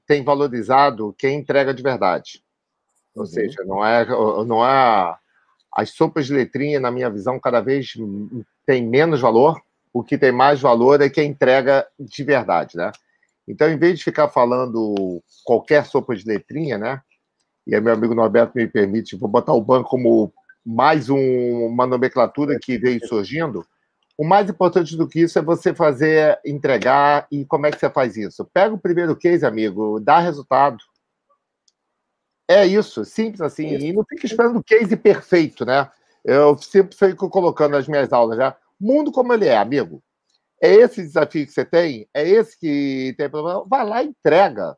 tem 0.06 0.24
valorizado 0.24 1.14
quem 1.18 1.38
entrega 1.38 1.74
de 1.74 1.82
verdade. 1.82 2.42
Ou 3.14 3.22
uhum. 3.22 3.26
seja, 3.26 3.64
não 3.64 3.84
é, 3.84 4.06
não 4.44 4.66
é 4.66 5.16
as 5.72 5.90
sopas 5.90 6.26
de 6.26 6.32
letrinha, 6.32 6.80
na 6.80 6.90
minha 6.90 7.10
visão, 7.10 7.38
cada 7.38 7.60
vez 7.60 7.94
tem 8.66 8.86
menos 8.86 9.20
valor. 9.20 9.60
O 9.92 10.02
que 10.02 10.18
tem 10.18 10.32
mais 10.32 10.60
valor 10.60 11.00
é 11.00 11.08
quem 11.08 11.30
entrega 11.30 11.86
de 11.98 12.22
verdade, 12.22 12.76
né? 12.76 12.92
Então, 13.46 13.68
em 13.68 13.76
vez 13.76 13.98
de 13.98 14.04
ficar 14.04 14.28
falando 14.28 15.20
qualquer 15.44 15.84
sopa 15.84 16.14
de 16.14 16.24
letrinha, 16.24 16.78
né? 16.78 17.00
E 17.66 17.74
aí, 17.74 17.80
meu 17.80 17.92
amigo 17.92 18.14
Norberto 18.14 18.52
me 18.56 18.66
permite, 18.66 19.16
vou 19.16 19.28
botar 19.28 19.52
o 19.52 19.60
banco 19.60 19.90
como 19.90 20.32
mais 20.64 21.08
um, 21.08 21.66
uma 21.66 21.86
nomenclatura 21.86 22.58
que 22.60 22.78
veio 22.78 23.04
surgindo. 23.06 23.64
O 24.16 24.24
mais 24.24 24.48
importante 24.48 24.96
do 24.96 25.08
que 25.08 25.20
isso 25.20 25.38
é 25.38 25.42
você 25.42 25.74
fazer, 25.74 26.38
entregar. 26.44 27.26
E 27.30 27.44
como 27.44 27.66
é 27.66 27.70
que 27.70 27.78
você 27.78 27.88
faz 27.90 28.16
isso? 28.16 28.44
Pega 28.52 28.74
o 28.74 28.78
primeiro 28.78 29.16
case, 29.16 29.46
amigo, 29.46 29.98
dá 29.98 30.18
resultado. 30.18 30.78
É 32.50 32.66
isso, 32.66 33.04
simples 33.04 33.40
assim. 33.40 33.76
E 33.76 33.92
não 33.92 34.04
fica 34.04 34.26
esperando 34.26 34.58
o 34.58 34.64
case 34.64 34.96
perfeito, 34.96 35.64
né? 35.64 35.88
Eu 36.24 36.58
sempre 36.58 36.96
fico 36.96 37.30
colocando 37.30 37.72
nas 37.72 37.86
minhas 37.86 38.12
aulas 38.12 38.36
já. 38.36 38.56
Mundo 38.78 39.12
como 39.12 39.32
ele 39.32 39.46
é, 39.46 39.56
amigo. 39.56 40.02
É 40.60 40.74
esse 40.74 41.00
desafio 41.00 41.46
que 41.46 41.52
você 41.52 41.64
tem? 41.64 42.08
É 42.12 42.28
esse 42.28 42.58
que 42.58 43.14
tem 43.16 43.30
problema? 43.30 43.64
Vai 43.68 43.86
lá 43.86 44.02
e 44.02 44.08
entrega. 44.08 44.76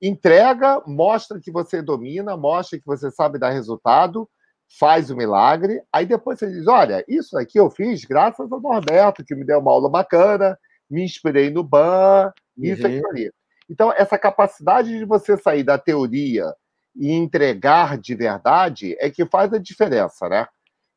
Entrega, 0.00 0.82
mostra 0.86 1.40
que 1.40 1.50
você 1.50 1.82
domina, 1.82 2.36
mostra 2.36 2.78
que 2.78 2.86
você 2.86 3.10
sabe 3.10 3.40
dar 3.40 3.50
resultado, 3.50 4.30
faz 4.78 5.10
o 5.10 5.16
milagre. 5.16 5.82
Aí 5.92 6.06
depois 6.06 6.38
você 6.38 6.48
diz: 6.48 6.68
olha, 6.68 7.04
isso 7.08 7.36
aqui 7.36 7.58
eu 7.58 7.72
fiz 7.72 8.04
graças 8.04 8.52
ao 8.52 8.60
Norberto, 8.60 9.24
que 9.24 9.34
me 9.34 9.44
deu 9.44 9.58
uma 9.58 9.72
aula 9.72 9.90
bacana, 9.90 10.56
me 10.88 11.02
inspirei 11.02 11.50
no 11.50 11.64
BAN, 11.64 12.32
isso 12.56 12.86
uhum. 12.86 12.98
aqui 12.98 13.06
ali. 13.08 13.32
Então, 13.68 13.92
essa 13.96 14.16
capacidade 14.16 14.96
de 14.96 15.04
você 15.04 15.36
sair 15.36 15.64
da 15.64 15.76
teoria 15.76 16.54
e 16.96 17.12
entregar 17.12 17.98
de 17.98 18.14
verdade 18.14 18.96
é 19.00 19.10
que 19.10 19.26
faz 19.26 19.52
a 19.52 19.58
diferença, 19.58 20.28
né? 20.28 20.46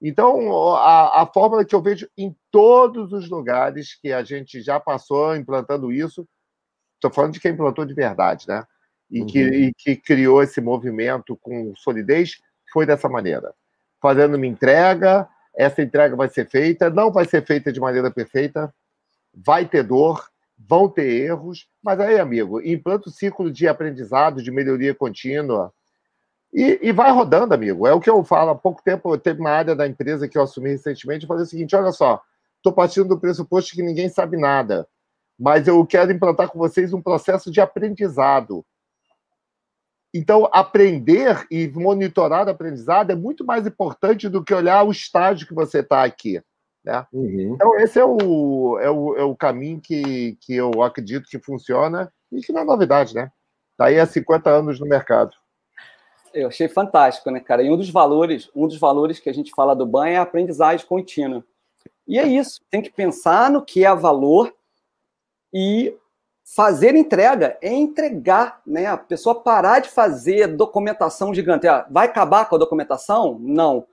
Então, 0.01 0.75
a, 0.75 1.23
a 1.23 1.25
fórmula 1.25 1.65
que 1.65 1.73
eu 1.73 1.81
vejo 1.81 2.07
em 2.15 2.35
todos 2.51 3.11
os 3.13 3.29
lugares 3.29 3.99
que 3.99 4.13
a 4.13 4.23
gente 4.23 4.61
já 4.61 4.79
passou 4.79 5.35
implantando 5.35 5.91
isso, 5.91 6.27
estou 6.95 7.11
falando 7.11 7.33
de 7.33 7.39
quem 7.39 7.51
implantou 7.51 7.83
de 7.83 7.95
verdade, 7.95 8.47
né? 8.47 8.63
E, 9.09 9.21
uhum. 9.21 9.25
que, 9.25 9.39
e 9.39 9.73
que 9.73 9.95
criou 9.95 10.43
esse 10.43 10.61
movimento 10.61 11.35
com 11.41 11.73
solidez, 11.75 12.37
foi 12.71 12.85
dessa 12.85 13.09
maneira. 13.09 13.53
Fazendo 13.99 14.35
uma 14.35 14.45
entrega, 14.45 15.27
essa 15.55 15.81
entrega 15.81 16.15
vai 16.15 16.29
ser 16.29 16.47
feita, 16.47 16.89
não 16.89 17.11
vai 17.11 17.25
ser 17.25 17.43
feita 17.43 17.71
de 17.71 17.79
maneira 17.79 18.11
perfeita, 18.11 18.71
vai 19.33 19.65
ter 19.65 19.81
dor, 19.83 20.29
vão 20.57 20.87
ter 20.89 21.07
erros, 21.07 21.67
mas 21.81 21.99
aí, 21.99 22.19
amigo, 22.19 22.61
implanta 22.61 23.09
o 23.09 23.11
ciclo 23.11 23.51
de 23.51 23.67
aprendizado, 23.67 24.43
de 24.43 24.51
melhoria 24.51 24.93
contínua, 24.93 25.73
e, 26.53 26.79
e, 26.81 26.91
vai 26.91 27.11
rodando, 27.11 27.53
amigo. 27.53 27.85
É 27.85 27.93
o 27.93 27.99
que 27.99 28.09
eu 28.09 28.23
falo. 28.23 28.51
Há 28.51 28.55
pouco 28.55 28.81
tempo, 28.83 29.17
teve 29.17 29.39
uma 29.39 29.51
área 29.51 29.75
da 29.75 29.87
empresa 29.87 30.27
que 30.27 30.37
eu 30.37 30.43
assumi 30.43 30.69
recentemente 30.69 31.25
e 31.25 31.27
falei 31.27 31.43
o 31.43 31.47
seguinte: 31.47 31.75
olha 31.75 31.91
só, 31.91 32.21
estou 32.57 32.73
partindo 32.73 33.09
do 33.09 33.19
pressuposto 33.19 33.75
que 33.75 33.83
ninguém 33.83 34.09
sabe 34.09 34.37
nada, 34.37 34.87
mas 35.37 35.67
eu 35.67 35.85
quero 35.85 36.11
implantar 36.11 36.49
com 36.49 36.57
vocês 36.57 36.93
um 36.93 37.01
processo 37.01 37.51
de 37.51 37.61
aprendizado. 37.61 38.65
Então, 40.13 40.49
aprender 40.51 41.45
e 41.51 41.67
monitorar 41.67 42.47
o 42.47 42.49
aprendizado 42.49 43.11
é 43.11 43.15
muito 43.15 43.45
mais 43.45 43.67
importante 43.67 44.29
do 44.29 44.43
que 44.43 44.53
olhar 44.53 44.83
o 44.83 44.91
estágio 44.91 45.45
que 45.45 45.53
você 45.53 45.79
está 45.79 46.03
aqui. 46.03 46.41
Né? 46.83 47.05
Uhum. 47.11 47.53
Então, 47.53 47.77
esse 47.77 47.99
é 47.99 48.05
o, 48.05 48.79
é 48.79 48.89
o, 48.89 49.15
é 49.17 49.23
o 49.23 49.35
caminho 49.35 49.81
que, 49.81 50.37
que 50.41 50.55
eu 50.55 50.81
acredito 50.81 51.27
que 51.29 51.37
funciona 51.37 52.11
e 52.31 52.39
que 52.41 52.53
não 52.53 52.61
é 52.61 52.63
novidade, 52.63 53.13
né? 53.13 53.29
Está 53.73 53.85
aí 53.85 53.99
há 53.99 54.05
50 54.05 54.49
anos 54.49 54.79
no 54.79 54.87
mercado. 54.87 55.35
Eu 56.37 56.49
achei 56.49 56.67
fantástico, 56.67 57.31
né, 57.31 57.39
cara? 57.39 57.63
E 57.63 57.71
um 57.71 57.77
dos 57.77 57.89
valores, 57.89 58.49
um 58.55 58.67
dos 58.67 58.77
valores 58.77 59.19
que 59.19 59.29
a 59.29 59.33
gente 59.33 59.51
fala 59.55 59.75
do 59.75 59.85
banho 59.85 60.13
é 60.13 60.17
a 60.17 60.21
aprendizagem 60.21 60.85
contínua. 60.85 61.43
E 62.07 62.19
é 62.19 62.27
isso, 62.27 62.61
tem 62.69 62.81
que 62.81 62.91
pensar 62.91 63.49
no 63.49 63.65
que 63.65 63.83
é 63.83 63.95
valor 63.95 64.53
e 65.53 65.95
fazer 66.55 66.95
entrega, 66.95 67.57
é 67.61 67.73
entregar, 67.73 68.61
né? 68.65 68.85
A 68.85 68.97
pessoa 68.97 69.41
parar 69.41 69.79
de 69.79 69.89
fazer 69.89 70.47
documentação 70.47 71.33
gigante. 71.33 71.67
Ah, 71.67 71.85
vai 71.89 72.05
acabar 72.05 72.47
com 72.47 72.55
a 72.55 72.59
documentação? 72.59 73.37
Não. 73.41 73.85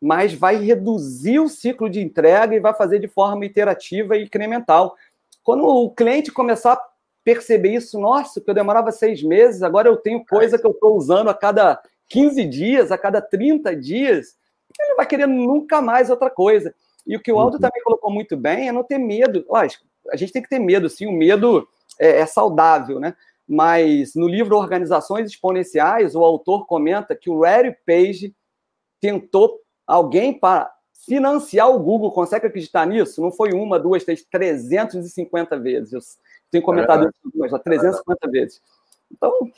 Mas 0.00 0.32
vai 0.32 0.56
reduzir 0.56 1.38
o 1.38 1.48
ciclo 1.48 1.88
de 1.88 2.00
entrega 2.00 2.54
e 2.56 2.60
vai 2.60 2.74
fazer 2.74 2.98
de 2.98 3.06
forma 3.06 3.44
iterativa 3.44 4.16
e 4.16 4.24
incremental. 4.24 4.96
Quando 5.44 5.64
o 5.64 5.90
cliente 5.90 6.32
começar 6.32 6.72
a 6.72 6.88
perceber 7.22 7.74
isso, 7.74 8.00
nossa, 8.00 8.40
que 8.40 8.50
eu 8.50 8.54
demorava 8.54 8.90
seis 8.90 9.22
meses, 9.22 9.62
agora 9.62 9.88
eu 9.88 9.96
tenho 9.96 10.24
coisa 10.24 10.58
que 10.58 10.66
eu 10.66 10.72
estou 10.72 10.96
usando 10.96 11.28
a 11.28 11.34
cada 11.34 11.80
15 12.10 12.44
dias, 12.44 12.92
a 12.92 12.98
cada 12.98 13.22
30 13.22 13.74
dias, 13.74 14.36
ele 14.78 14.90
não 14.90 14.96
vai 14.96 15.06
querer 15.06 15.26
nunca 15.26 15.80
mais 15.80 16.10
outra 16.10 16.28
coisa. 16.28 16.74
E 17.06 17.16
o 17.16 17.20
que 17.20 17.32
o 17.32 17.38
Aldo 17.38 17.54
uhum. 17.54 17.60
também 17.60 17.82
colocou 17.82 18.10
muito 18.12 18.36
bem 18.36 18.68
é 18.68 18.72
não 18.72 18.84
ter 18.84 18.98
medo. 18.98 19.44
Lógico, 19.48 19.84
a 20.10 20.16
gente 20.16 20.32
tem 20.32 20.42
que 20.42 20.48
ter 20.48 20.58
medo, 20.58 20.90
sim, 20.90 21.06
o 21.06 21.12
medo 21.12 21.66
é, 21.98 22.18
é 22.18 22.26
saudável, 22.26 23.00
né? 23.00 23.14
Mas 23.48 24.14
no 24.14 24.28
livro 24.28 24.56
Organizações 24.56 25.28
Exponenciais, 25.28 26.14
o 26.14 26.24
autor 26.24 26.66
comenta 26.66 27.16
que 27.16 27.30
o 27.30 27.38
Larry 27.38 27.76
Page 27.86 28.34
tentou 29.00 29.60
alguém 29.86 30.32
para 30.32 30.72
financiar 31.06 31.68
o 31.68 31.78
Google. 31.78 32.12
Consegue 32.12 32.46
acreditar 32.46 32.86
nisso? 32.86 33.20
Não 33.20 33.32
foi 33.32 33.52
uma, 33.52 33.78
duas, 33.78 34.04
três, 34.04 34.22
350 34.24 35.58
vezes. 35.58 35.92
Eu 35.92 36.00
tenho 36.50 36.62
comentado 36.62 37.06
é 37.06 37.08
isso 37.08 37.32
mas 37.34 37.62
350 37.62 38.18
é 38.22 38.30
vezes. 38.30 38.62
Então, 39.10 39.50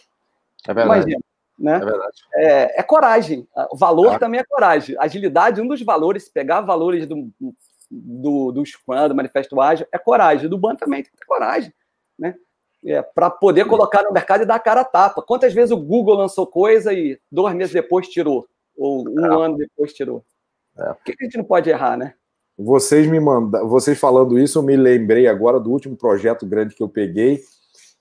é 0.69 0.71
imagina. 0.71 1.21
Né? 1.63 1.77
É 1.77 1.79
verdade. 1.79 2.17
É, 2.35 2.81
é 2.81 2.83
coragem. 2.83 3.47
O 3.71 3.77
valor 3.77 4.19
também 4.19 4.41
é 4.41 4.45
coragem. 4.45 4.97
Agilidade, 4.99 5.61
um 5.61 5.69
dos 5.69 5.81
valores, 5.81 6.29
pegar 6.29 6.61
valores 6.61 7.07
do, 7.07 7.31
do, 7.89 8.51
do 8.51 8.67
Scrum, 8.67 9.09
do 9.09 9.15
Manifesto 9.15 9.61
Ágil, 9.61 9.87
é 9.93 9.97
coragem. 9.97 10.49
Do 10.49 10.59
BAN 10.59 10.75
também 10.75 11.05
tem 11.05 11.13
que 11.13 11.19
ter 11.19 11.25
coragem. 11.25 11.73
Né? 12.19 12.35
É, 12.85 13.01
para 13.01 13.31
poder 13.31 13.65
colocar 13.67 14.03
no 14.03 14.13
mercado 14.13 14.43
e 14.43 14.47
dar 14.47 14.57
a 14.57 14.61
cara 14.61 14.81
a 14.81 14.85
tapa. 14.85 15.23
Quantas 15.23 15.55
vezes 15.55 15.71
o 15.71 15.77
Google 15.77 16.17
lançou 16.17 16.49
coisa 16.49 16.93
e 16.93 17.17
dois 17.31 17.55
meses 17.55 17.73
depois 17.73 18.09
tirou? 18.09 18.49
Ou 18.77 19.09
um 19.09 19.25
é. 19.25 19.47
ano 19.47 19.57
depois 19.57 19.93
tirou? 19.93 20.25
É. 20.77 20.93
Por 20.95 21.05
que 21.05 21.15
a 21.21 21.25
gente 21.25 21.39
não 21.39 21.45
pode 21.45 21.71
errar, 21.71 21.97
né? 21.97 22.15
Vocês 22.59 23.07
me 23.07 23.21
mandam, 23.21 23.69
vocês 23.69 23.99
falando 23.99 24.37
isso, 24.37 24.59
eu 24.59 24.63
me 24.65 24.77
lembrei 24.77 25.29
agora 25.29 25.61
do 25.61 25.71
último 25.71 25.97
projeto 25.97 26.45
grande 26.45 26.75
que 26.75 26.83
eu 26.83 26.89
peguei 26.89 27.41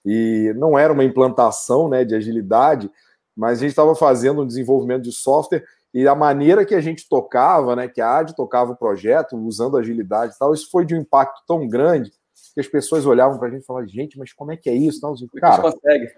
e 0.04 0.52
não 0.58 0.78
era 0.78 0.92
uma 0.92 1.04
implantação, 1.04 1.88
né, 1.88 2.04
de 2.04 2.16
agilidade, 2.16 2.90
mas 3.42 3.58
a 3.58 3.62
gente 3.62 3.72
estava 3.72 3.96
fazendo 3.96 4.44
um 4.44 4.46
desenvolvimento 4.46 5.02
de 5.02 5.12
software 5.12 5.66
e 5.92 6.08
a 6.08 6.14
maneira 6.14 6.64
que 6.64 6.76
a 6.76 6.80
gente 6.80 7.10
tocava, 7.10 7.76
né, 7.76 7.88
que 7.88 8.00
a 8.00 8.20
AD 8.20 8.36
tocava 8.36 8.74
o 8.74 8.76
projeto, 8.76 9.36
usando 9.36 9.78
agilidade 9.78 10.36
e 10.36 10.38
tal, 10.38 10.54
isso 10.54 10.70
foi 10.70 10.86
de 10.86 10.94
um 10.94 11.00
impacto 11.00 11.42
tão 11.48 11.68
grande 11.68 12.12
que 12.54 12.60
as 12.60 12.68
pessoas 12.68 13.04
olhavam 13.04 13.40
para 13.40 13.48
a 13.48 13.52
gente 13.52 13.64
e 13.64 13.66
falavam, 13.66 13.90
gente, 13.90 14.16
mas 14.20 14.32
como 14.32 14.52
é 14.52 14.58
que 14.58 14.70
é 14.70 14.76
isso? 14.76 15.00
Não, 15.02 15.16
cara, 15.40 15.60
consegue. 15.60 16.14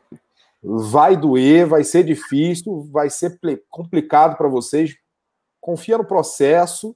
vai 0.61 1.15
doer, 1.15 1.65
vai 1.65 1.85
ser 1.85 2.03
difícil, 2.03 2.89
vai 2.91 3.09
ser 3.09 3.39
complicado 3.69 4.35
para 4.35 4.49
vocês, 4.49 4.93
confia 5.61 5.97
no 5.97 6.03
processo, 6.03 6.93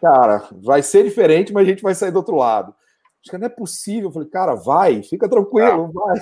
cara, 0.00 0.44
vai 0.52 0.84
ser 0.84 1.02
diferente, 1.02 1.52
mas 1.52 1.66
a 1.66 1.70
gente 1.70 1.82
vai 1.82 1.96
sair 1.96 2.12
do 2.12 2.18
outro 2.18 2.36
lado. 2.36 2.72
Acho 3.24 3.30
que 3.30 3.38
não 3.38 3.46
é 3.46 3.48
possível. 3.48 4.10
Eu 4.10 4.12
falei, 4.12 4.28
cara, 4.28 4.54
vai, 4.54 5.02
fica 5.02 5.26
tranquilo, 5.26 5.90
vai. 5.90 6.20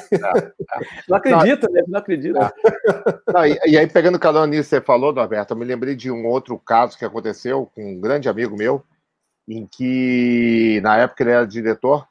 Não 1.08 1.16
acredita, 1.16 1.68
né? 1.68 1.82
Não 1.88 1.98
acredita. 1.98 2.54
E, 3.44 3.72
e, 3.72 3.76
aí, 3.76 3.88
pegando 3.88 4.14
o 4.14 4.20
canal 4.20 4.46
nisso 4.46 4.70
que 4.70 4.76
você 4.76 4.80
falou, 4.80 5.12
Norberto, 5.12 5.52
eu 5.52 5.58
me 5.58 5.64
lembrei 5.64 5.96
de 5.96 6.12
um 6.12 6.24
outro 6.26 6.56
caso 6.60 6.96
que 6.96 7.04
aconteceu 7.04 7.68
com 7.74 7.94
um 7.94 8.00
grande 8.00 8.28
amigo 8.28 8.56
meu, 8.56 8.84
em 9.48 9.66
que, 9.66 10.80
na 10.84 10.96
época, 10.98 11.24
ele 11.24 11.32
era 11.32 11.44
diretor, 11.44 12.06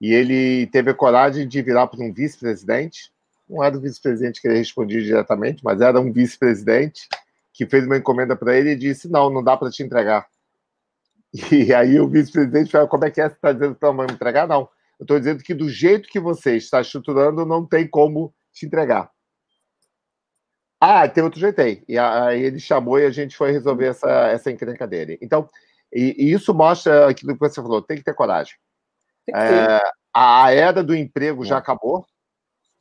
e 0.00 0.12
ele 0.14 0.68
teve 0.68 0.92
a 0.92 0.94
coragem 0.94 1.48
de 1.48 1.60
virar 1.60 1.88
para 1.88 2.04
um 2.04 2.12
vice-presidente. 2.12 3.10
Não 3.48 3.64
era 3.64 3.76
o 3.76 3.80
vice-presidente 3.80 4.40
que 4.40 4.46
ele 4.46 4.58
respondia 4.58 5.02
diretamente, 5.02 5.64
mas 5.64 5.80
era 5.80 6.00
um 6.00 6.12
vice-presidente 6.12 7.08
que 7.52 7.66
fez 7.66 7.84
uma 7.84 7.96
encomenda 7.96 8.36
para 8.36 8.56
ele 8.56 8.70
e 8.70 8.76
disse: 8.76 9.10
Não, 9.10 9.28
não 9.28 9.42
dá 9.42 9.56
para 9.56 9.70
te 9.70 9.82
entregar. 9.82 10.28
E 11.34 11.74
aí 11.74 11.98
o 11.98 12.08
vice-presidente 12.08 12.70
falou: 12.70 12.86
Como 12.86 13.04
é 13.04 13.10
que 13.10 13.20
é? 13.20 13.28
Você 13.28 13.34
está 13.34 13.52
dizendo 13.52 13.74
que 13.74 13.82
não 13.82 13.96
vai 13.96 14.06
me 14.06 14.12
entregar? 14.12 14.46
Não. 14.46 14.68
Eu 14.98 15.04
estou 15.04 15.18
dizendo 15.18 15.42
que 15.42 15.52
do 15.52 15.68
jeito 15.68 16.08
que 16.08 16.20
você 16.20 16.56
está 16.56 16.80
estruturando, 16.80 17.44
não 17.44 17.66
tem 17.66 17.88
como 17.88 18.32
te 18.52 18.64
entregar. 18.64 19.10
Ah, 20.80 21.08
tem 21.08 21.24
outro 21.24 21.40
jeito 21.40 21.60
aí. 21.60 21.82
E 21.88 21.98
aí 21.98 22.42
ele 22.42 22.60
chamou 22.60 22.98
e 22.98 23.06
a 23.06 23.10
gente 23.10 23.36
foi 23.36 23.50
resolver 23.50 23.86
essa, 23.86 24.08
essa 24.28 24.50
encrenca 24.50 24.86
dele. 24.86 25.18
Então, 25.20 25.48
e, 25.92 26.14
e 26.18 26.32
isso 26.32 26.54
mostra 26.54 27.08
aquilo 27.08 27.32
que 27.32 27.40
você 27.40 27.60
falou: 27.60 27.82
tem 27.82 27.96
que 27.96 28.04
ter 28.04 28.14
coragem. 28.14 28.54
Ter. 29.26 29.34
É, 29.34 29.80
a 30.14 30.52
era 30.52 30.84
do 30.84 30.94
emprego 30.94 31.44
já 31.44 31.56
é. 31.56 31.58
acabou 31.58 32.06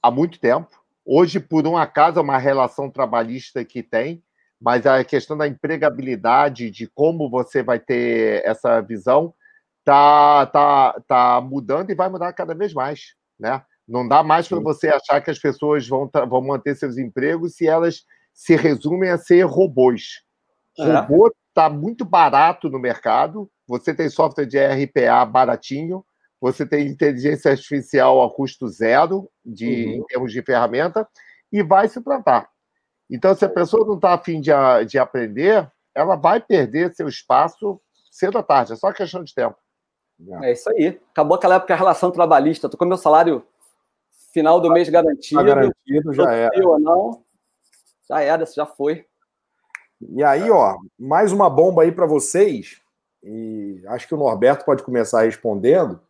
há 0.02 0.12
muito 0.12 0.40
tempo. 0.40 0.70
Hoje, 1.06 1.40
por 1.40 1.66
um 1.66 1.76
acaso, 1.76 2.20
é 2.20 2.22
uma 2.22 2.38
relação 2.38 2.90
trabalhista 2.90 3.66
que 3.66 3.82
tem, 3.82 4.24
mas 4.64 4.86
a 4.86 5.04
questão 5.04 5.38
da 5.38 5.46
empregabilidade, 5.46 6.72
de 6.72 6.88
como 6.88 7.30
você 7.30 7.62
vai 7.62 7.78
ter 7.78 8.42
essa 8.46 8.80
visão, 8.80 9.34
tá, 9.84 10.46
tá, 10.46 11.02
tá 11.06 11.42
mudando 11.42 11.90
e 11.90 11.96
vai 11.96 12.08
mudar 12.08 12.32
cada 12.32 12.56
vez 12.56 12.74
mais, 12.74 13.14
né? 13.38 13.62
Não 13.86 14.08
dá 14.08 14.24
mais 14.24 14.48
para 14.48 14.62
você 14.62 14.88
achar 14.88 15.20
que 15.20 15.30
as 15.30 15.38
pessoas 15.38 15.86
vão, 15.86 16.10
vão 16.30 16.42
manter 16.42 16.78
seus 16.78 16.98
empregos 16.98 17.58
se 17.58 17.68
elas 17.68 18.06
se 18.34 18.56
resumem 18.56 19.10
a 19.10 19.18
ser 19.18 19.44
robôs. 19.44 20.24
É. 20.80 20.86
Robô 20.86 21.30
está 21.50 21.70
muito 21.70 22.06
barato 22.06 22.70
no 22.70 22.80
mercado. 22.80 23.52
Você 23.68 23.94
tem 23.94 24.08
software 24.08 24.46
de 24.46 24.58
RPA 24.58 25.26
baratinho, 25.26 26.06
você 26.40 26.66
tem 26.66 26.88
inteligência 26.88 27.52
artificial 27.52 28.24
a 28.24 28.34
custo 28.34 28.70
zero 28.70 29.30
de, 29.46 29.66
uhum. 29.66 29.92
em 29.96 30.04
termos 30.06 30.32
de 30.32 30.42
ferramenta, 30.42 31.06
e 31.52 31.62
vai 31.62 31.90
se 31.90 32.00
plantar. 32.00 32.53
Então, 33.14 33.36
se 33.36 33.46
a 33.46 33.50
pessoa 33.50 33.86
não 33.86 33.94
está 33.94 34.16
afim 34.16 34.42
de, 34.42 34.50
de 34.88 34.98
aprender, 34.98 35.72
ela 35.94 36.16
vai 36.16 36.42
perder 36.42 36.96
seu 36.96 37.08
espaço 37.08 37.80
cedo 38.12 38.40
ou 38.40 38.44
tarde, 38.44 38.74
é 38.74 38.76
só 38.76 38.92
questão 38.92 39.24
de 39.24 39.36
tempo. 39.36 39.56
É 40.42 40.52
isso 40.52 40.68
aí. 40.72 41.00
Acabou 41.12 41.36
aquela 41.36 41.56
época 41.56 41.76
a 41.76 41.78
relação 41.78 42.10
trabalhista. 42.10 42.68
Tô 42.68 42.76
com 42.76 42.86
meu 42.86 42.98
salário 42.98 43.46
final 44.34 44.60
do 44.60 44.72
mês 44.72 44.90
garantido. 44.90 45.40
Tá 45.40 45.46
garantido, 45.46 46.12
já 46.12 46.32
era. 46.32 46.68
Ou 46.68 46.80
não, 46.80 47.24
já 48.10 48.20
era, 48.20 48.46
já 48.48 48.66
foi. 48.66 49.06
E 50.10 50.24
aí, 50.24 50.50
ó, 50.50 50.76
mais 50.98 51.32
uma 51.32 51.52
bomba 51.52 51.84
aí 51.84 51.92
para 51.92 52.08
vocês. 52.08 52.82
E 53.24 53.84
acho 53.90 54.08
que 54.08 54.16
o 54.16 54.18
Norberto 54.18 54.66
pode 54.66 54.82
começar 54.82 55.22
respondendo. 55.22 56.02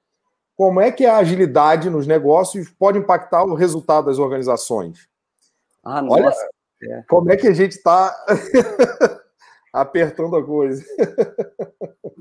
como 0.55 0.79
é 0.79 0.89
que 0.89 1.05
a 1.05 1.17
agilidade 1.17 1.89
nos 1.89 2.07
negócios 2.07 2.69
pode 2.69 2.97
impactar 2.97 3.43
o 3.43 3.55
resultado 3.55 4.05
das 4.05 4.19
organizações? 4.19 5.09
Ah, 5.83 6.01
nossa. 6.01 6.23
Olha, 6.23 6.33
é. 6.89 7.03
como 7.07 7.31
é 7.31 7.37
que 7.37 7.47
a 7.47 7.53
gente 7.53 7.71
está 7.71 8.15
apertando 9.73 10.35
a 10.35 10.43
coisa. 10.43 10.85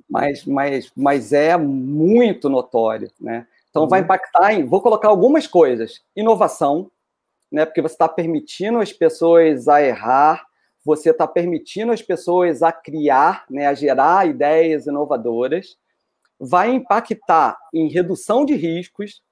mas, 0.09 0.45
mas, 0.47 0.91
mas 0.97 1.33
é 1.33 1.57
muito 1.57 2.49
notório, 2.49 3.11
né? 3.21 3.47
Então, 3.69 3.83
uhum. 3.83 3.89
vai 3.89 4.01
impactar 4.01 4.55
em. 4.55 4.65
Vou 4.65 4.81
colocar 4.81 5.09
algumas 5.09 5.47
coisas. 5.47 6.03
Inovação, 6.17 6.91
né? 7.51 7.67
Porque 7.67 7.83
você 7.83 7.95
está 7.95 8.09
permitindo 8.09 8.79
as 8.79 8.93
pessoas 8.93 9.69
a 9.69 9.83
errar, 9.83 10.45
você 10.85 11.11
está 11.11 11.27
permitindo 11.27 11.93
as 11.93 12.03
pessoas 12.03 12.63
a 12.63 12.73
criar, 12.73 13.45
né? 13.51 13.67
A 13.67 13.75
gerar 13.75 14.27
ideias 14.27 14.87
inovadoras. 14.87 15.77
Vai 16.41 16.73
impactar 16.73 17.57
em 17.73 17.89
redução 17.89 18.45
de 18.45 18.55
riscos, 18.55 19.23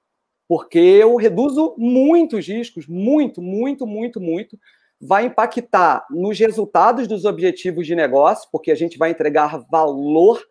porque 0.46 0.78
eu 0.78 1.16
reduzo 1.16 1.74
muitos 1.76 2.46
riscos, 2.46 2.86
muito, 2.86 3.42
muito, 3.42 3.86
muito, 3.86 4.20
muito 4.20 4.58
vai 5.00 5.24
impactar 5.26 6.06
nos 6.10 6.38
resultados 6.38 7.08
dos 7.08 7.24
objetivos 7.24 7.86
de 7.86 7.96
negócio, 7.96 8.48
porque 8.52 8.70
a 8.70 8.74
gente 8.74 8.98
vai 8.98 9.10
entregar 9.10 9.64
valor, 9.70 10.42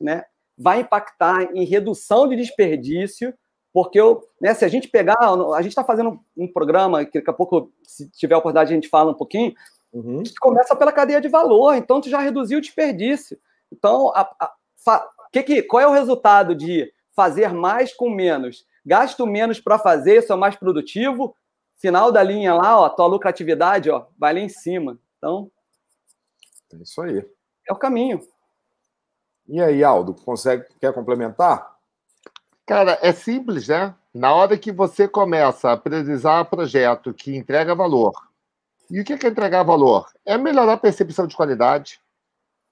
né? 0.00 0.24
vai 0.56 0.80
impactar 0.80 1.54
em 1.54 1.64
redução 1.64 2.28
de 2.28 2.36
desperdício, 2.36 3.34
porque 3.72 4.00
eu, 4.00 4.22
né, 4.40 4.52
se 4.52 4.64
a 4.64 4.68
gente 4.68 4.88
pegar, 4.88 5.16
a 5.18 5.62
gente 5.62 5.70
está 5.70 5.84
fazendo 5.84 6.20
um 6.36 6.50
programa 6.50 7.04
que 7.04 7.18
daqui 7.18 7.30
a 7.30 7.34
pouco, 7.34 7.72
se 7.82 8.10
tiver 8.10 8.36
oportunidade, 8.36 8.72
a 8.72 8.74
gente 8.74 8.88
fala 8.88 9.12
um 9.12 9.16
pouquinho, 9.16 9.54
uhum. 9.92 10.22
que 10.22 10.34
começa 10.40 10.74
pela 10.76 10.92
cadeia 10.92 11.20
de 11.20 11.28
valor, 11.28 11.74
então 11.74 12.00
tu 12.00 12.10
já 12.10 12.18
reduziu 12.18 12.58
o 12.58 12.60
desperdício. 12.60 13.38
Então, 13.72 14.08
a, 14.14 14.22
a, 14.38 14.52
fa, 14.84 15.08
que 15.32 15.42
que, 15.42 15.62
qual 15.62 15.82
é 15.82 15.86
o 15.86 15.92
resultado 15.92 16.54
de 16.54 16.92
fazer 17.14 17.52
mais 17.52 17.94
com 17.94 18.10
menos? 18.10 18.66
Gasto 18.84 19.26
menos 19.26 19.60
para 19.60 19.78
fazer, 19.78 20.22
sou 20.22 20.36
mais 20.36 20.56
produtivo, 20.56 21.34
final 21.80 22.12
da 22.12 22.22
linha 22.22 22.54
lá, 22.54 22.78
ó, 22.78 22.88
tua 22.88 23.06
lucratividade, 23.06 23.90
ó, 23.90 24.06
vai 24.18 24.34
lá 24.34 24.40
em 24.40 24.48
cima. 24.48 24.98
Então, 25.16 25.50
é 26.72 26.76
isso 26.76 27.00
aí. 27.00 27.26
É 27.68 27.72
o 27.72 27.76
caminho. 27.76 28.20
E 29.48 29.60
aí, 29.60 29.82
Aldo, 29.82 30.14
consegue 30.14 30.66
quer 30.80 30.92
complementar? 30.92 31.76
Cara, 32.66 32.98
é 33.02 33.12
simples, 33.12 33.66
né? 33.66 33.94
Na 34.14 34.32
hora 34.34 34.58
que 34.58 34.70
você 34.70 35.08
começa 35.08 35.72
a 35.72 35.76
priorizar 35.76 36.48
projeto 36.48 37.14
que 37.14 37.36
entrega 37.36 37.74
valor. 37.74 38.12
E 38.88 39.00
o 39.00 39.04
que 39.04 39.12
é 39.12 39.28
entregar 39.28 39.62
valor? 39.62 40.06
É 40.24 40.36
melhorar 40.36 40.74
a 40.74 40.78
percepção 40.78 41.26
de 41.26 41.36
qualidade. 41.36 42.00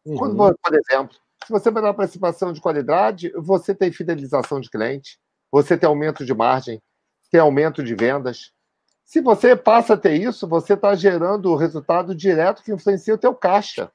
Uhum. 0.04 0.16
Quando, 0.16 0.36
por 0.36 0.74
exemplo, 0.74 1.16
se 1.44 1.50
você 1.50 1.70
melhorar 1.70 1.90
a 1.90 1.94
percepção 1.94 2.52
de 2.52 2.60
qualidade, 2.60 3.32
você 3.36 3.74
tem 3.74 3.90
fidelização 3.90 4.60
de 4.60 4.70
cliente, 4.70 5.18
você 5.50 5.76
tem 5.76 5.88
aumento 5.88 6.24
de 6.24 6.34
margem, 6.34 6.82
tem 7.30 7.40
aumento 7.40 7.82
de 7.82 7.94
vendas, 7.94 8.52
se 9.08 9.22
você 9.22 9.56
passa 9.56 9.94
a 9.94 9.96
ter 9.96 10.20
isso, 10.20 10.46
você 10.46 10.74
está 10.74 10.94
gerando 10.94 11.50
o 11.50 11.56
resultado 11.56 12.14
direto 12.14 12.62
que 12.62 12.70
influencia 12.70 13.14
o 13.14 13.18
teu 13.18 13.34
caixa. 13.34 13.90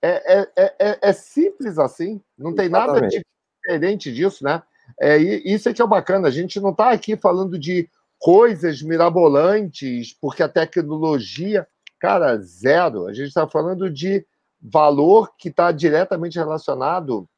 É, 0.00 0.38
é, 0.38 0.52
é, 0.56 0.74
é, 0.78 0.98
é 1.02 1.12
simples 1.12 1.76
assim, 1.76 2.22
não 2.38 2.54
tem 2.54 2.66
Exatamente. 2.66 3.16
nada 3.16 3.24
diferente 3.64 4.12
disso, 4.12 4.44
né? 4.44 4.62
É, 5.00 5.16
isso 5.16 5.68
é 5.68 5.74
que 5.74 5.82
é 5.82 5.86
bacana, 5.88 6.28
a 6.28 6.30
gente 6.30 6.60
não 6.60 6.70
está 6.70 6.92
aqui 6.92 7.16
falando 7.16 7.58
de 7.58 7.90
coisas 8.16 8.80
mirabolantes, 8.80 10.16
porque 10.20 10.44
a 10.44 10.48
tecnologia, 10.48 11.66
cara, 11.98 12.38
zero. 12.38 13.08
A 13.08 13.12
gente 13.12 13.26
está 13.26 13.48
falando 13.48 13.90
de 13.90 14.24
valor 14.60 15.34
que 15.36 15.48
está 15.48 15.72
diretamente 15.72 16.38
relacionado 16.38 17.28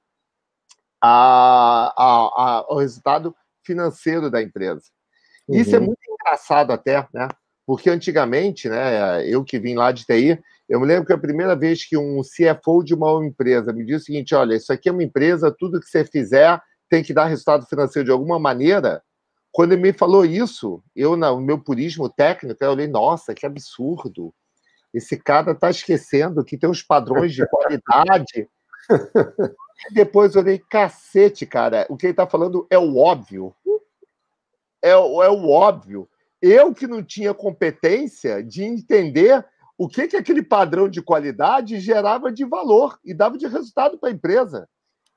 a, 1.02 1.94
a, 1.96 2.04
a, 2.04 2.64
ao 2.68 2.76
resultado 2.76 3.34
financeiro 3.62 4.30
da 4.30 4.42
empresa. 4.42 4.84
Uhum. 5.48 5.56
Isso 5.56 5.74
é 5.74 5.78
uhum. 5.78 5.86
muito 5.86 6.13
engraçado 6.24 6.72
até, 6.72 7.06
né? 7.12 7.28
Porque 7.66 7.88
antigamente, 7.88 8.68
né, 8.68 9.26
eu 9.26 9.44
que 9.44 9.58
vim 9.58 9.74
lá 9.74 9.92
de 9.92 10.04
TI, 10.04 10.38
eu 10.68 10.80
me 10.80 10.86
lembro 10.86 11.06
que 11.06 11.12
a 11.12 11.18
primeira 11.18 11.54
vez 11.54 11.86
que 11.86 11.96
um 11.96 12.20
CFO 12.20 12.82
de 12.82 12.94
uma 12.94 13.24
empresa 13.24 13.72
me 13.72 13.84
disse 13.84 13.96
o 13.96 14.04
seguinte: 14.04 14.34
olha, 14.34 14.54
isso 14.54 14.72
aqui 14.72 14.88
é 14.88 14.92
uma 14.92 15.02
empresa, 15.02 15.54
tudo 15.56 15.80
que 15.80 15.86
você 15.86 16.04
fizer 16.04 16.60
tem 16.90 17.02
que 17.02 17.14
dar 17.14 17.26
resultado 17.26 17.66
financeiro 17.66 18.06
de 18.06 18.12
alguma 18.12 18.38
maneira. 18.38 19.02
Quando 19.50 19.72
ele 19.72 19.82
me 19.82 19.92
falou 19.92 20.24
isso, 20.24 20.82
eu, 20.96 21.16
no 21.16 21.40
meu 21.40 21.58
purismo 21.58 22.08
técnico, 22.08 22.62
eu 22.62 22.72
olhei, 22.72 22.88
nossa, 22.88 23.34
que 23.34 23.46
absurdo. 23.46 24.34
Esse 24.92 25.16
cara 25.16 25.52
está 25.52 25.70
esquecendo 25.70 26.44
que 26.44 26.58
tem 26.58 26.68
os 26.68 26.82
padrões 26.82 27.32
de 27.32 27.46
qualidade. 27.46 28.48
Depois 29.92 30.34
eu 30.34 30.42
olhei, 30.42 30.58
cacete, 30.58 31.46
cara, 31.46 31.86
o 31.88 31.96
que 31.96 32.06
ele 32.06 32.12
está 32.12 32.26
falando 32.26 32.66
é 32.68 32.78
o 32.78 32.96
óbvio 32.96 33.54
é, 34.84 34.90
é 34.90 34.96
o 34.96 35.48
óbvio. 35.48 36.06
Eu 36.46 36.74
que 36.74 36.86
não 36.86 37.02
tinha 37.02 37.32
competência 37.32 38.44
de 38.44 38.62
entender 38.62 39.42
o 39.78 39.88
que, 39.88 40.06
que 40.06 40.16
aquele 40.16 40.42
padrão 40.42 40.90
de 40.90 41.00
qualidade 41.00 41.80
gerava 41.80 42.30
de 42.30 42.44
valor 42.44 42.98
e 43.02 43.14
dava 43.14 43.38
de 43.38 43.46
resultado 43.46 43.96
para 43.98 44.10
a 44.10 44.12
empresa. 44.12 44.68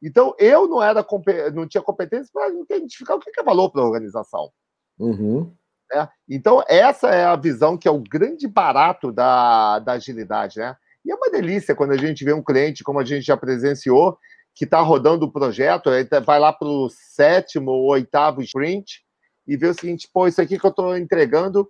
Então, 0.01 0.33
eu 0.39 0.69
não 0.69 0.81
era 0.81 1.05
não 1.53 1.67
tinha 1.67 1.81
competência 1.81 2.31
para 2.31 2.47
identificar 2.73 3.15
o 3.15 3.19
que 3.19 3.37
é 3.37 3.43
valor 3.43 3.69
para 3.69 3.81
a 3.81 3.85
organização. 3.85 4.49
Uhum. 4.97 5.53
É? 5.91 6.07
Então, 6.29 6.63
essa 6.65 7.09
é 7.09 7.25
a 7.25 7.35
visão 7.35 7.77
que 7.77 7.89
é 7.89 7.91
o 7.91 7.99
grande 7.99 8.47
barato 8.47 9.11
da, 9.11 9.79
da 9.79 9.93
agilidade. 9.93 10.59
Né? 10.59 10.77
E 11.03 11.11
é 11.11 11.15
uma 11.15 11.29
delícia 11.29 11.75
quando 11.75 11.91
a 11.91 11.97
gente 11.97 12.23
vê 12.23 12.31
um 12.31 12.43
cliente, 12.43 12.85
como 12.85 13.01
a 13.01 13.03
gente 13.03 13.25
já 13.25 13.35
presenciou, 13.35 14.17
que 14.55 14.63
está 14.63 14.79
rodando 14.79 15.25
o 15.25 15.31
projeto, 15.31 15.89
vai 16.25 16.39
lá 16.39 16.53
para 16.53 16.69
o 16.69 16.89
sétimo 16.89 17.71
ou 17.71 17.91
oitavo 17.91 18.41
sprint, 18.41 19.05
e 19.47 19.55
ver 19.55 19.69
o 19.69 19.73
seguinte, 19.73 20.09
pô, 20.11 20.27
isso 20.27 20.41
aqui 20.41 20.59
que 20.59 20.65
eu 20.65 20.69
estou 20.69 20.97
entregando 20.97 21.69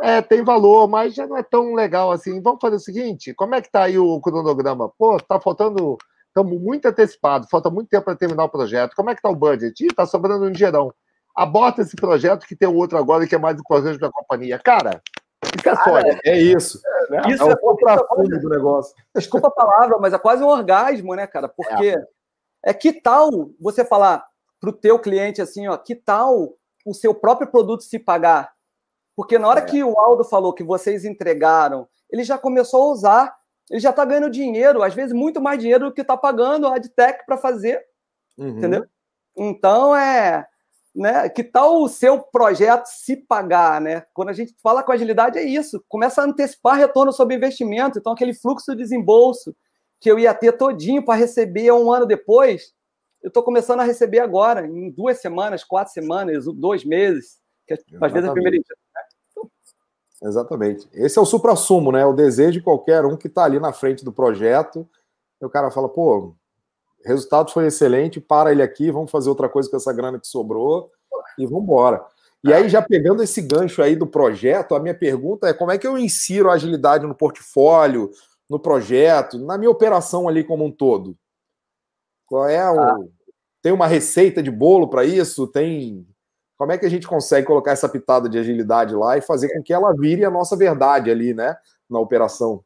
é, 0.00 0.22
tem 0.22 0.42
valor, 0.42 0.88
mas 0.88 1.14
já 1.14 1.26
não 1.26 1.36
é 1.36 1.42
tão 1.42 1.74
legal 1.74 2.10
assim. 2.10 2.40
Vamos 2.40 2.60
fazer 2.60 2.76
o 2.76 2.80
seguinte, 2.80 3.34
como 3.34 3.54
é 3.54 3.60
que 3.60 3.68
está 3.68 3.84
aí 3.84 3.98
o 3.98 4.20
cronograma? 4.20 4.90
Pô, 4.98 5.16
está 5.16 5.40
faltando, 5.40 5.98
estamos 6.28 6.60
muito 6.60 6.86
antecipados, 6.86 7.48
falta 7.50 7.68
muito 7.68 7.88
tempo 7.88 8.04
para 8.04 8.16
terminar 8.16 8.44
o 8.44 8.48
projeto. 8.48 8.94
Como 8.96 9.10
é 9.10 9.14
que 9.14 9.18
está 9.18 9.28
o 9.28 9.36
budget? 9.36 9.84
Ih, 9.84 9.94
tá 9.94 10.06
sobrando 10.06 10.46
um 10.46 10.50
dinheirão. 10.50 10.92
Aborta 11.36 11.82
esse 11.82 11.96
projeto 11.96 12.46
que 12.46 12.56
tem 12.56 12.68
um 12.68 12.76
outro 12.76 12.98
agora 12.98 13.26
que 13.26 13.34
é 13.34 13.38
mais 13.38 13.58
importante 13.58 13.98
para 13.98 14.08
a 14.08 14.12
companhia. 14.12 14.58
Cara, 14.58 15.02
fica 15.44 15.76
só. 15.76 15.98
É 16.24 16.38
isso. 16.38 16.80
É, 16.84 17.10
né? 17.10 17.22
Isso 17.28 17.44
é, 17.44 17.52
é 17.52 17.54
o 17.62 17.76
profundo 17.76 18.40
do 18.40 18.48
negócio. 18.48 18.94
Desculpa 19.14 19.48
a 19.48 19.50
palavra, 19.50 19.98
mas 19.98 20.12
é 20.12 20.18
quase 20.18 20.42
um 20.42 20.48
orgasmo, 20.48 21.14
né, 21.14 21.26
cara? 21.26 21.48
Porque 21.48 21.88
é, 21.88 22.06
é 22.66 22.74
que 22.74 22.92
tal 22.92 23.50
você 23.60 23.84
falar 23.84 24.24
para 24.60 24.70
o 24.70 24.72
teu 24.72 24.98
cliente 24.98 25.40
assim, 25.42 25.66
ó, 25.68 25.76
que 25.76 25.94
tal 25.94 26.54
o 26.84 26.94
seu 26.94 27.14
próprio 27.14 27.50
produto 27.50 27.82
se 27.82 27.98
pagar. 27.98 28.52
Porque 29.16 29.38
na 29.38 29.48
hora 29.48 29.60
é. 29.60 29.64
que 29.64 29.84
o 29.84 29.98
Aldo 29.98 30.24
falou 30.24 30.52
que 30.52 30.64
vocês 30.64 31.04
entregaram, 31.04 31.86
ele 32.10 32.24
já 32.24 32.38
começou 32.38 32.82
a 32.82 32.92
usar, 32.92 33.36
ele 33.70 33.80
já 33.80 33.90
está 33.90 34.04
ganhando 34.04 34.30
dinheiro, 34.30 34.82
às 34.82 34.94
vezes 34.94 35.12
muito 35.12 35.40
mais 35.40 35.58
dinheiro 35.58 35.86
do 35.86 35.94
que 35.94 36.00
está 36.00 36.16
pagando 36.16 36.66
a 36.66 36.76
AdTech 36.76 37.24
para 37.26 37.36
fazer. 37.36 37.80
Uhum. 38.36 38.48
Entendeu? 38.48 38.86
Então 39.36 39.96
é. 39.96 40.46
Né, 40.94 41.26
que 41.30 41.42
tal 41.42 41.80
o 41.80 41.88
seu 41.88 42.20
projeto 42.20 42.84
se 42.84 43.16
pagar, 43.16 43.80
né? 43.80 44.04
Quando 44.12 44.28
a 44.28 44.34
gente 44.34 44.54
fala 44.62 44.82
com 44.82 44.92
agilidade 44.92 45.38
é 45.38 45.42
isso, 45.42 45.82
começa 45.88 46.20
a 46.20 46.26
antecipar 46.26 46.76
retorno 46.76 47.10
sobre 47.10 47.34
investimento, 47.34 47.98
então 47.98 48.12
aquele 48.12 48.34
fluxo 48.34 48.72
de 48.72 48.82
desembolso 48.82 49.56
que 49.98 50.10
eu 50.10 50.18
ia 50.18 50.34
ter 50.34 50.52
todinho 50.52 51.02
para 51.02 51.18
receber 51.18 51.72
um 51.72 51.90
ano 51.90 52.04
depois, 52.04 52.74
eu 53.22 53.28
estou 53.28 53.42
começando 53.42 53.80
a 53.80 53.84
receber 53.84 54.18
agora, 54.18 54.66
em 54.66 54.90
duas 54.90 55.20
semanas, 55.20 55.62
quatro 55.62 55.92
semanas, 55.92 56.44
dois 56.44 56.84
meses, 56.84 57.38
que 57.66 57.74
Exatamente. 57.74 58.04
às 58.04 58.12
vezes 58.12 58.26
é 58.26 58.30
a 58.30 58.32
primeira. 58.32 58.58
Exatamente. 60.24 60.88
Esse 60.92 61.18
é 61.18 61.22
o 61.22 61.26
supra-sumo, 61.26 61.90
né? 61.90 62.04
O 62.04 62.12
desejo 62.12 62.52
de 62.52 62.62
qualquer 62.62 63.04
um 63.04 63.16
que 63.16 63.26
está 63.26 63.44
ali 63.44 63.58
na 63.58 63.72
frente 63.72 64.04
do 64.04 64.12
projeto. 64.12 64.88
E 65.40 65.44
o 65.44 65.50
cara 65.50 65.70
fala, 65.70 65.88
pô, 65.88 66.34
resultado 67.04 67.50
foi 67.50 67.66
excelente, 67.66 68.20
para 68.20 68.52
ele 68.52 68.62
aqui, 68.62 68.90
vamos 68.90 69.10
fazer 69.10 69.28
outra 69.28 69.48
coisa 69.48 69.68
com 69.68 69.76
essa 69.76 69.92
grana 69.92 70.20
que 70.20 70.26
sobrou 70.26 70.90
e 71.38 71.44
vamos 71.46 71.64
embora. 71.64 72.04
E 72.44 72.52
aí, 72.52 72.68
já 72.68 72.82
pegando 72.82 73.22
esse 73.22 73.40
gancho 73.40 73.82
aí 73.82 73.94
do 73.94 74.06
projeto, 74.06 74.74
a 74.74 74.80
minha 74.80 74.94
pergunta 74.94 75.46
é 75.46 75.52
como 75.52 75.70
é 75.70 75.78
que 75.78 75.86
eu 75.86 75.96
insiro 75.96 76.50
a 76.50 76.54
agilidade 76.54 77.06
no 77.06 77.14
portfólio, 77.14 78.10
no 78.50 78.58
projeto, 78.58 79.38
na 79.38 79.56
minha 79.56 79.70
operação 79.70 80.28
ali 80.28 80.42
como 80.42 80.64
um 80.64 80.70
todo? 80.70 81.16
Qual 82.32 82.48
é 82.48 82.70
o. 82.70 82.80
Ah. 82.80 82.98
Tem 83.60 83.72
uma 83.72 83.86
receita 83.86 84.42
de 84.42 84.50
bolo 84.50 84.88
para 84.88 85.04
isso? 85.04 85.46
Tem. 85.46 86.06
Como 86.56 86.72
é 86.72 86.78
que 86.78 86.86
a 86.86 86.88
gente 86.88 87.06
consegue 87.06 87.46
colocar 87.46 87.72
essa 87.72 87.90
pitada 87.90 88.26
de 88.26 88.38
agilidade 88.38 88.94
lá 88.94 89.18
e 89.18 89.20
fazer 89.20 89.52
com 89.52 89.62
que 89.62 89.70
ela 89.70 89.92
vire 89.92 90.24
a 90.24 90.30
nossa 90.30 90.56
verdade 90.56 91.10
ali, 91.10 91.34
né? 91.34 91.54
Na 91.90 92.00
operação? 92.00 92.64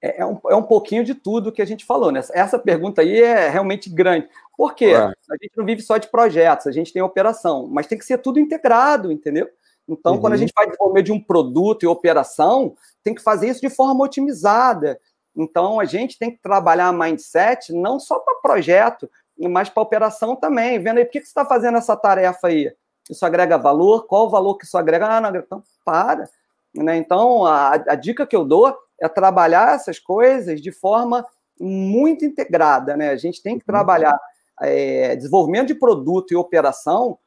É, 0.00 0.22
é 0.22 0.26
um, 0.26 0.40
é 0.48 0.56
um 0.56 0.62
pouquinho 0.62 1.04
de 1.04 1.14
tudo 1.14 1.52
que 1.52 1.60
a 1.60 1.66
gente 1.66 1.84
falou, 1.84 2.10
né? 2.10 2.20
Essa 2.32 2.58
pergunta 2.58 3.02
aí 3.02 3.20
é 3.20 3.50
realmente 3.50 3.90
grande. 3.90 4.26
Por 4.56 4.74
quê? 4.74 4.86
É. 4.86 4.96
A 4.96 5.36
gente 5.42 5.52
não 5.54 5.66
vive 5.66 5.82
só 5.82 5.98
de 5.98 6.08
projetos, 6.08 6.66
a 6.66 6.72
gente 6.72 6.90
tem 6.90 7.02
operação, 7.02 7.68
mas 7.70 7.86
tem 7.86 7.98
que 7.98 8.06
ser 8.06 8.16
tudo 8.16 8.40
integrado, 8.40 9.12
entendeu? 9.12 9.50
Então, 9.86 10.14
uhum. 10.14 10.20
quando 10.22 10.32
a 10.32 10.36
uhum. 10.36 10.40
gente 10.40 10.52
vai 10.56 10.64
desenvolver 10.64 11.02
de 11.02 11.12
um 11.12 11.20
produto 11.20 11.82
e 11.82 11.86
operação, 11.86 12.74
tem 13.02 13.14
que 13.14 13.20
fazer 13.20 13.50
isso 13.50 13.60
de 13.60 13.68
forma 13.68 14.02
otimizada. 14.02 14.98
Então, 15.36 15.80
a 15.80 15.84
gente 15.84 16.18
tem 16.18 16.30
que 16.30 16.40
trabalhar 16.40 16.92
mindset 16.92 17.72
não 17.72 17.98
só 17.98 18.18
para 18.20 18.36
projeto, 18.36 19.10
mas 19.38 19.68
para 19.68 19.82
operação 19.82 20.36
também, 20.36 20.78
vendo 20.78 20.98
aí, 20.98 21.04
por 21.04 21.12
que, 21.12 21.20
que 21.20 21.26
você 21.26 21.30
está 21.30 21.44
fazendo 21.44 21.76
essa 21.76 21.96
tarefa 21.96 22.48
aí? 22.48 22.72
Isso 23.10 23.26
agrega 23.26 23.58
valor? 23.58 24.06
Qual 24.06 24.26
o 24.26 24.30
valor 24.30 24.56
que 24.56 24.64
isso 24.64 24.78
agrega? 24.78 25.06
Ah, 25.06 25.20
não, 25.20 25.34
então 25.34 25.62
para. 25.84 26.28
Né? 26.74 26.96
Então, 26.96 27.44
a, 27.44 27.72
a 27.74 27.94
dica 27.94 28.26
que 28.26 28.34
eu 28.34 28.44
dou 28.44 28.74
é 29.00 29.08
trabalhar 29.08 29.74
essas 29.74 29.98
coisas 29.98 30.60
de 30.60 30.72
forma 30.72 31.26
muito 31.60 32.24
integrada. 32.24 32.96
Né? 32.96 33.10
A 33.10 33.16
gente 33.16 33.42
tem 33.42 33.58
que 33.58 33.64
trabalhar 33.64 34.18
é, 34.60 35.16
desenvolvimento 35.16 35.68
de 35.68 35.74
produto 35.74 36.32
e 36.32 36.36
operação 36.36 37.18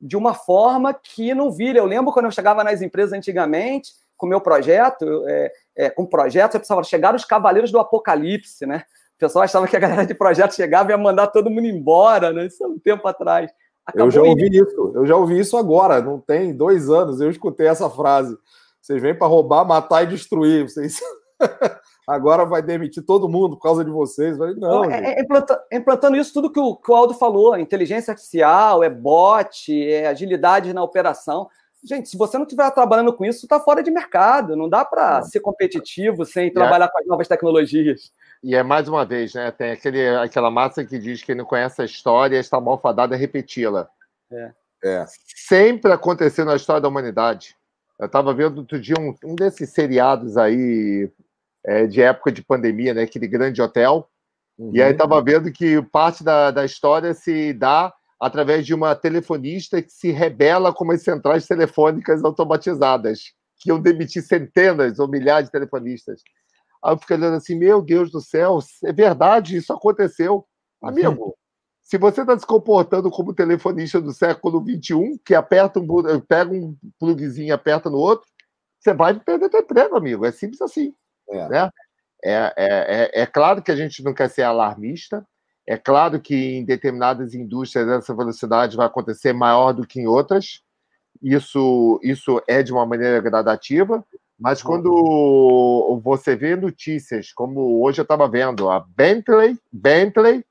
de 0.00 0.16
uma 0.16 0.34
forma 0.34 0.94
que 0.94 1.34
não 1.34 1.50
vire. 1.50 1.78
Eu 1.78 1.84
lembro 1.84 2.12
quando 2.12 2.26
eu 2.26 2.30
chegava 2.30 2.64
nas 2.64 2.80
empresas 2.80 3.12
antigamente, 3.12 3.92
com 4.20 4.26
o 4.26 4.28
meu 4.28 4.40
projeto, 4.40 5.24
é, 5.26 5.52
é, 5.76 5.90
com 5.90 6.06
projeto, 6.06 6.54
eu 6.54 6.60
precisava 6.60 6.84
chegar 6.84 7.14
os 7.14 7.24
cavaleiros 7.24 7.72
do 7.72 7.78
apocalipse, 7.78 8.66
né? 8.66 8.84
O 9.16 9.18
pessoal 9.18 9.44
achava 9.44 9.66
que 9.66 9.76
a 9.76 9.80
galera 9.80 10.06
de 10.06 10.14
projeto 10.14 10.54
chegava 10.54 10.90
e 10.90 10.92
ia 10.92 10.98
mandar 10.98 11.28
todo 11.28 11.50
mundo 11.50 11.66
embora, 11.66 12.32
né? 12.32 12.46
Isso 12.46 12.62
é 12.62 12.66
um 12.66 12.78
tempo 12.78 13.08
atrás. 13.08 13.50
Acabou 13.84 14.06
eu 14.06 14.10
já 14.10 14.22
ouvi 14.22 14.48
isso, 14.52 14.92
eu 14.94 15.06
já 15.06 15.16
ouvi 15.16 15.40
isso 15.40 15.56
agora, 15.56 16.00
não 16.00 16.20
tem 16.20 16.54
dois 16.54 16.90
anos, 16.90 17.20
eu 17.20 17.30
escutei 17.30 17.66
essa 17.66 17.88
frase. 17.88 18.36
Vocês 18.80 19.00
vêm 19.00 19.14
para 19.14 19.26
roubar, 19.26 19.64
matar 19.64 20.04
e 20.04 20.06
destruir. 20.06 20.68
Vocês... 20.68 21.00
agora 22.06 22.44
vai 22.44 22.62
demitir 22.62 23.04
todo 23.04 23.28
mundo 23.28 23.56
por 23.56 23.62
causa 23.62 23.84
de 23.84 23.90
vocês. 23.90 24.36
Não, 24.56 24.84
é, 24.84 25.14
é 25.14 25.22
implantando, 25.22 25.60
implantando, 25.72 26.16
isso 26.16 26.32
tudo 26.32 26.52
que 26.52 26.60
o, 26.60 26.76
que 26.76 26.90
o 26.90 26.94
Aldo 26.94 27.14
falou: 27.14 27.58
inteligência 27.58 28.12
artificial, 28.12 28.82
é 28.82 28.90
bot, 28.90 29.70
é 29.70 30.06
agilidade 30.06 30.72
na 30.72 30.82
operação. 30.82 31.48
Gente, 31.82 32.10
se 32.10 32.16
você 32.16 32.36
não 32.36 32.44
estiver 32.44 32.70
trabalhando 32.72 33.12
com 33.12 33.24
isso, 33.24 33.46
está 33.46 33.58
fora 33.58 33.82
de 33.82 33.90
mercado. 33.90 34.54
Não 34.54 34.68
dá 34.68 34.84
para 34.84 35.22
ser 35.22 35.40
competitivo 35.40 36.26
sem 36.26 36.52
trabalhar 36.52 36.88
com 36.88 36.98
as 36.98 37.06
novas 37.06 37.26
tecnologias. 37.26 38.12
E 38.42 38.54
é 38.54 38.62
mais 38.62 38.86
uma 38.86 39.04
vez, 39.04 39.34
né? 39.34 39.50
Tem 39.50 39.70
aquele, 39.70 40.08
aquela 40.16 40.50
massa 40.50 40.84
que 40.84 40.98
diz 40.98 41.22
que 41.22 41.34
não 41.34 41.44
conhece 41.44 41.80
a 41.80 41.84
história 41.84 42.38
está 42.38 42.60
mal 42.60 42.78
fadado 42.78 43.14
a 43.14 43.16
repeti-la. 43.16 43.88
É. 44.30 44.52
é. 44.84 45.06
Sempre 45.46 45.90
aconteceu 45.90 46.44
na 46.44 46.56
história 46.56 46.82
da 46.82 46.88
humanidade. 46.88 47.56
Eu 47.98 48.06
estava 48.06 48.32
vendo 48.34 48.58
outro 48.58 48.78
dia 48.78 48.96
um, 48.98 49.14
um 49.24 49.34
desses 49.34 49.70
seriados 49.70 50.36
aí 50.36 51.10
é, 51.64 51.86
de 51.86 52.02
época 52.02 52.30
de 52.30 52.42
pandemia, 52.42 52.92
né? 52.92 53.02
Aquele 53.02 53.26
grande 53.26 53.60
hotel. 53.60 54.08
Uhum. 54.58 54.70
E 54.74 54.82
aí 54.82 54.92
estava 54.92 55.16
uhum. 55.16 55.24
vendo 55.24 55.52
que 55.52 55.80
parte 55.82 56.22
da, 56.22 56.50
da 56.50 56.64
história 56.64 57.14
se 57.14 57.54
dá 57.54 57.92
através 58.20 58.66
de 58.66 58.74
uma 58.74 58.94
telefonista 58.94 59.80
que 59.80 59.90
se 59.90 60.10
rebela 60.10 60.74
com 60.74 60.90
as 60.92 61.02
centrais 61.02 61.46
telefônicas 61.46 62.22
automatizadas, 62.22 63.32
que 63.58 63.70
iam 63.70 63.80
demitir 63.80 64.22
centenas 64.22 64.98
ou 64.98 65.08
milhares 65.08 65.46
de 65.46 65.52
telefonistas. 65.52 66.22
Aí 66.84 66.92
eu 66.92 66.98
fico 66.98 67.14
olhando 67.14 67.36
assim, 67.36 67.54
meu 67.54 67.80
Deus 67.80 68.10
do 68.10 68.20
céu, 68.20 68.58
é 68.84 68.92
verdade, 68.92 69.56
isso 69.56 69.72
aconteceu. 69.72 70.46
Amigo, 70.82 71.36
se 71.80 71.98
você 71.98 72.20
está 72.20 72.38
se 72.38 72.46
comportando 72.46 73.10
como 73.10 73.34
telefonista 73.34 74.00
do 74.00 74.12
século 74.12 74.62
XXI, 74.64 75.18
que 75.24 75.34
aperta 75.34 75.80
um, 75.80 75.86
pega 76.20 76.52
um 76.52 76.76
plugzinho 76.98 77.48
e 77.48 77.52
aperta 77.52 77.90
no 77.90 77.98
outro, 77.98 78.28
você 78.78 78.94
vai 78.94 79.18
perder 79.18 79.50
seu 79.50 79.60
emprego, 79.60 79.96
amigo. 79.96 80.24
É 80.24 80.32
simples 80.32 80.60
assim. 80.62 80.94
É. 81.28 81.48
Né? 81.48 81.70
É, 82.24 82.32
é, 82.32 82.52
é, 82.56 83.22
é, 83.22 83.26
claro 83.26 83.62
que 83.62 83.70
a 83.70 83.76
gente 83.76 84.02
não 84.02 84.14
quer 84.14 84.28
ser 84.28 84.42
alarmista, 84.42 85.26
é 85.70 85.76
claro 85.76 86.20
que 86.20 86.34
em 86.34 86.64
determinadas 86.64 87.32
indústrias 87.32 87.86
essa 87.86 88.12
velocidade 88.12 88.76
vai 88.76 88.86
acontecer 88.86 89.32
maior 89.32 89.72
do 89.72 89.86
que 89.86 90.00
em 90.00 90.06
outras, 90.08 90.62
isso, 91.22 92.00
isso 92.02 92.42
é 92.48 92.60
de 92.60 92.72
uma 92.72 92.84
maneira 92.84 93.20
gradativa, 93.20 94.04
mas 94.36 94.64
quando 94.64 96.00
você 96.02 96.34
vê 96.34 96.56
notícias, 96.56 97.32
como 97.32 97.84
hoje 97.84 98.00
eu 98.00 98.02
estava 98.02 98.28
vendo, 98.28 98.68
a 98.68 98.80
Bentley, 98.80 99.56
Bentley, 99.70 100.44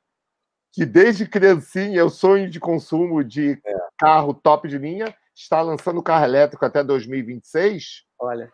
que 0.72 0.86
desde 0.86 1.28
criancinha 1.28 2.00
é 2.00 2.04
o 2.04 2.10
sonho 2.10 2.50
de 2.50 2.58
consumo 2.58 3.22
de 3.22 3.60
é. 3.66 3.74
carro 3.98 4.34
top 4.34 4.70
de 4.70 4.78
linha, 4.78 5.14
está 5.36 5.62
lançando 5.62 6.02
carro 6.02 6.24
elétrico 6.24 6.64
até 6.64 6.82
2026. 6.82 8.06
Olha. 8.18 8.50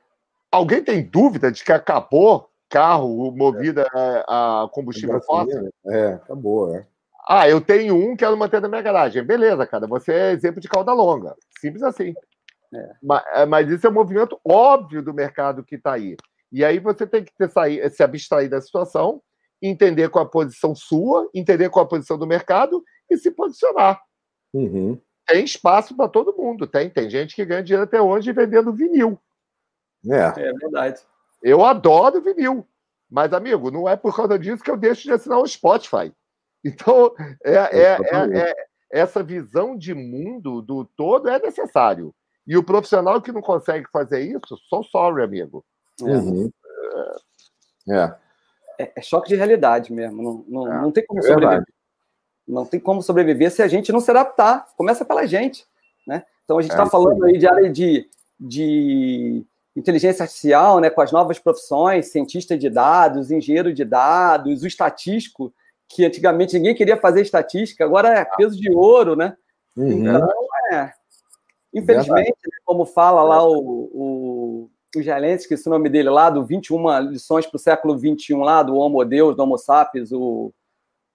Alguém 0.51 0.83
tem 0.83 1.03
dúvida 1.03 1.51
de 1.51 1.63
que 1.63 1.71
acabou 1.71 2.49
carro 2.69 3.31
movido 3.31 3.81
é. 3.81 3.87
a, 4.27 4.63
a 4.63 4.69
combustível 4.69 5.21
fóssil? 5.21 5.69
É, 5.87 6.13
acabou, 6.13 6.75
é. 6.75 6.85
Ah, 7.27 7.49
eu 7.49 7.59
tenho 7.59 7.95
um, 7.95 8.15
quero 8.15 8.37
manter 8.37 8.61
na 8.61 8.67
minha 8.67 8.81
garagem. 8.81 9.23
Beleza, 9.23 9.65
cara, 9.65 9.87
você 9.87 10.13
é 10.13 10.31
exemplo 10.31 10.61
de 10.61 10.69
cauda 10.69 10.93
longa. 10.93 11.35
Simples 11.59 11.81
assim. 11.81 12.13
É. 12.73 12.91
Mas, 13.01 13.23
é, 13.33 13.45
mas, 13.45 13.69
isso 13.69 13.87
é 13.87 13.89
um 13.89 13.93
movimento 13.93 14.39
óbvio 14.45 15.01
do 15.01 15.13
mercado 15.13 15.63
que 15.63 15.75
está 15.75 15.93
aí. 15.93 16.15
E 16.51 16.63
aí 16.63 16.77
você 16.77 17.07
tem 17.07 17.23
que 17.23 17.33
ter, 17.35 17.49
sair, 17.49 17.89
se 17.89 18.03
abstrair 18.03 18.49
da 18.49 18.61
situação, 18.61 19.21
entender 19.61 20.09
qual 20.09 20.25
a 20.25 20.29
posição 20.29 20.75
sua, 20.75 21.27
entender 21.33 21.69
qual 21.69 21.85
a 21.85 21.89
posição 21.89 22.17
do 22.17 22.27
mercado 22.27 22.83
e 23.09 23.17
se 23.17 23.31
posicionar. 23.31 23.99
Uhum. 24.53 24.99
Tem 25.25 25.43
espaço 25.43 25.95
para 25.95 26.07
todo 26.07 26.37
mundo, 26.37 26.67
tem. 26.67 26.89
Tem 26.89 27.09
gente 27.09 27.35
que 27.35 27.43
ganha 27.43 27.63
dinheiro 27.63 27.83
até 27.83 27.99
hoje 27.99 28.31
vendendo 28.31 28.71
vinil. 28.71 29.19
É, 30.07 30.41
é 30.41 30.53
verdade. 30.53 31.01
Eu 31.45 31.63
adoro 31.63 32.19
vinil. 32.21 32.67
Mas, 33.07 33.31
amigo, 33.31 33.69
não 33.69 33.87
é 33.87 33.95
por 33.95 34.15
causa 34.15 34.37
disso 34.37 34.63
que 34.63 34.71
eu 34.71 34.75
deixo 34.75 35.03
de 35.03 35.11
assinar 35.11 35.39
o 35.39 35.47
Spotify. 35.47 36.11
Então, 36.63 37.13
é, 37.43 37.53
é, 37.53 37.97
é, 38.01 38.39
é 38.39 38.55
essa 38.89 39.21
visão 39.21 39.77
de 39.77 39.93
mundo 39.93 40.59
do 40.63 40.83
todo 40.83 41.29
é 41.29 41.39
necessário. 41.39 42.11
E 42.47 42.57
o 42.57 42.63
profissional 42.63 43.21
que 43.21 43.31
não 43.31 43.41
consegue 43.41 43.85
fazer 43.91 44.21
isso, 44.21 44.57
sou 44.67 44.83
sorry, 44.83 45.23
amigo. 45.23 45.63
Uhum. 46.01 46.49
É. 47.89 48.15
é. 48.79 48.93
é. 48.95 49.01
choque 49.03 49.29
de 49.29 49.35
realidade 49.35 49.93
mesmo. 49.93 50.23
Não, 50.23 50.45
não, 50.47 50.73
é. 50.73 50.81
não 50.81 50.91
tem 50.91 51.05
como 51.05 51.19
é 51.19 51.23
sobreviver. 51.23 51.65
Não 52.47 52.65
tem 52.65 52.79
como 52.79 53.03
sobreviver 53.03 53.51
se 53.51 53.61
a 53.61 53.67
gente 53.67 53.91
não 53.91 53.99
se 53.99 54.09
adaptar. 54.09 54.65
Começa 54.75 55.05
pela 55.05 55.27
gente. 55.27 55.63
Né? 56.07 56.25
Então 56.43 56.57
a 56.57 56.61
gente 56.63 56.71
está 56.71 56.85
é, 56.85 56.89
falando 56.89 57.23
aí 57.25 57.37
de 57.37 57.47
área 57.47 57.71
de, 57.71 58.09
de 58.39 59.45
inteligência 59.75 60.23
artificial, 60.23 60.79
né, 60.79 60.89
com 60.89 61.01
as 61.01 61.11
novas 61.11 61.37
profissões, 61.37 62.11
cientista 62.11 62.57
de 62.57 62.69
dados, 62.69 63.31
engenheiro 63.31 63.73
de 63.73 63.83
dados, 63.83 64.63
o 64.63 64.67
estatístico, 64.67 65.53
que 65.87 66.05
antigamente 66.05 66.55
ninguém 66.55 66.73
queria 66.73 66.97
fazer 66.97 67.21
estatística, 67.21 67.83
agora 67.83 68.09
é 68.09 68.25
peso 68.37 68.59
de 68.59 68.71
ouro, 68.71 69.15
né? 69.15 69.35
Uhum. 69.75 69.91
Então, 69.91 70.29
é, 70.71 70.91
Infelizmente, 71.75 72.29
né, 72.29 72.57
como 72.63 72.85
fala 72.85 73.21
lá 73.21 73.45
o, 73.45 73.59
o, 73.59 74.69
o 74.95 75.01
Gelensky, 75.01 75.53
esse 75.53 75.69
nome 75.69 75.89
dele 75.89 76.09
lá, 76.09 76.29
do 76.29 76.45
21 76.45 76.99
lições 77.01 77.45
para 77.45 77.57
o 77.57 77.59
século 77.59 77.99
XXI, 77.99 78.35
lá, 78.35 78.63
do 78.63 78.77
Homo 78.77 79.03
Deus, 79.03 79.35
do 79.35 79.43
Homo 79.43 79.57
Sapiens, 79.57 80.13
o, 80.13 80.53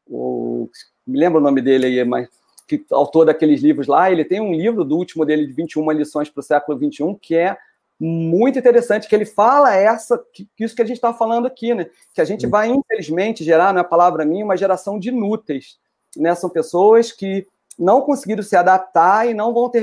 o, 0.07 0.69
me 1.07 1.19
lembro 1.19 1.41
o 1.41 1.43
nome 1.43 1.63
dele 1.63 1.87
aí, 1.87 2.05
mas 2.05 2.29
que, 2.69 2.85
autor 2.91 3.25
daqueles 3.25 3.63
livros 3.63 3.87
lá, 3.87 4.13
ele 4.13 4.23
tem 4.23 4.39
um 4.39 4.53
livro 4.53 4.85
do 4.85 4.99
último 4.99 5.25
dele, 5.25 5.47
de 5.47 5.53
21 5.55 5.91
lições 5.93 6.29
para 6.29 6.41
o 6.41 6.45
século 6.45 6.79
XXI, 6.79 7.17
que 7.19 7.35
é 7.35 7.57
muito 8.01 8.59
interessante, 8.59 9.07
que 9.07 9.15
ele 9.15 9.27
fala 9.27 9.75
essa, 9.75 10.19
que, 10.33 10.49
isso 10.59 10.75
que 10.75 10.81
a 10.81 10.87
gente 10.87 10.97
está 10.97 11.13
falando 11.13 11.47
aqui, 11.47 11.75
né? 11.75 11.91
Que 12.15 12.23
a 12.23 12.25
gente 12.25 12.47
vai, 12.47 12.69
infelizmente, 12.69 13.45
gerar, 13.45 13.75
não 13.75 13.81
é 13.83 13.85
palavra 13.85 14.25
minha, 14.25 14.45
uma 14.45 14.57
geração 14.57 14.99
de 14.99 15.11
inúteis. 15.11 15.79
Né? 16.17 16.35
São 16.35 16.49
pessoas 16.49 17.13
que 17.13 17.47
não 17.79 18.01
conseguiram 18.01 18.43
se 18.43 18.57
adaptar 18.57 19.29
e 19.29 19.35
não 19.35 19.53
vão 19.53 19.69
ter 19.69 19.83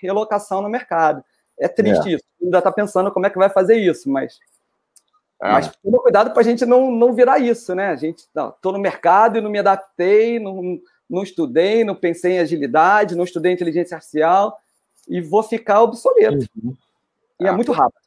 relocação 0.00 0.62
no 0.62 0.68
mercado. 0.68 1.24
É 1.58 1.66
triste 1.66 2.10
é. 2.10 2.12
isso. 2.12 2.24
Ainda 2.40 2.58
está 2.58 2.70
pensando 2.70 3.10
como 3.10 3.26
é 3.26 3.30
que 3.30 3.38
vai 3.38 3.50
fazer 3.50 3.76
isso, 3.76 4.08
mas. 4.08 4.38
É. 5.42 5.52
Mas 5.52 5.72
toma 5.82 5.98
cuidado 5.98 6.30
para 6.30 6.40
a 6.40 6.44
gente 6.44 6.64
não, 6.64 6.92
não 6.92 7.12
virar 7.12 7.40
isso, 7.40 7.74
né? 7.74 7.88
A 7.88 7.96
gente 7.96 8.20
estou 8.20 8.72
no 8.72 8.78
mercado 8.78 9.38
e 9.38 9.40
não 9.40 9.50
me 9.50 9.58
adaptei, 9.58 10.38
não, 10.38 10.80
não 11.10 11.22
estudei, 11.24 11.82
não 11.82 11.94
pensei 11.94 12.34
em 12.34 12.38
agilidade, 12.38 13.16
não 13.16 13.24
estudei 13.24 13.52
inteligência 13.52 13.96
artificial 13.96 14.60
e 15.08 15.20
vou 15.20 15.42
ficar 15.42 15.82
obsoleto. 15.82 16.48
Uhum. 16.62 16.76
E 17.40 17.46
é. 17.46 17.48
é 17.48 17.52
muito 17.52 17.72
rápido. 17.72 18.00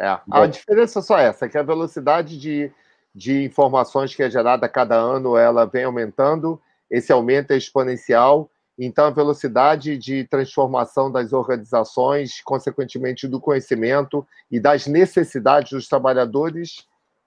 É. 0.00 0.18
A 0.30 0.46
diferença 0.46 1.00
é 1.00 1.02
só 1.02 1.18
essa, 1.18 1.48
que 1.48 1.58
a 1.58 1.62
velocidade 1.62 2.38
de, 2.38 2.72
de 3.14 3.44
informações 3.44 4.14
que 4.14 4.22
é 4.22 4.30
gerada 4.30 4.66
a 4.66 4.68
cada 4.68 4.94
ano 4.94 5.36
ela 5.36 5.64
vem 5.64 5.84
aumentando, 5.84 6.60
esse 6.88 7.12
aumento 7.12 7.50
é 7.50 7.56
exponencial 7.56 8.48
então, 8.78 9.06
a 9.06 9.10
velocidade 9.10 9.98
de 9.98 10.24
transformação 10.24 11.10
das 11.10 11.32
organizações, 11.32 12.40
consequentemente 12.42 13.26
do 13.26 13.40
conhecimento 13.40 14.24
e 14.48 14.60
das 14.60 14.86
necessidades 14.86 15.72
dos 15.72 15.88
trabalhadores, 15.88 16.86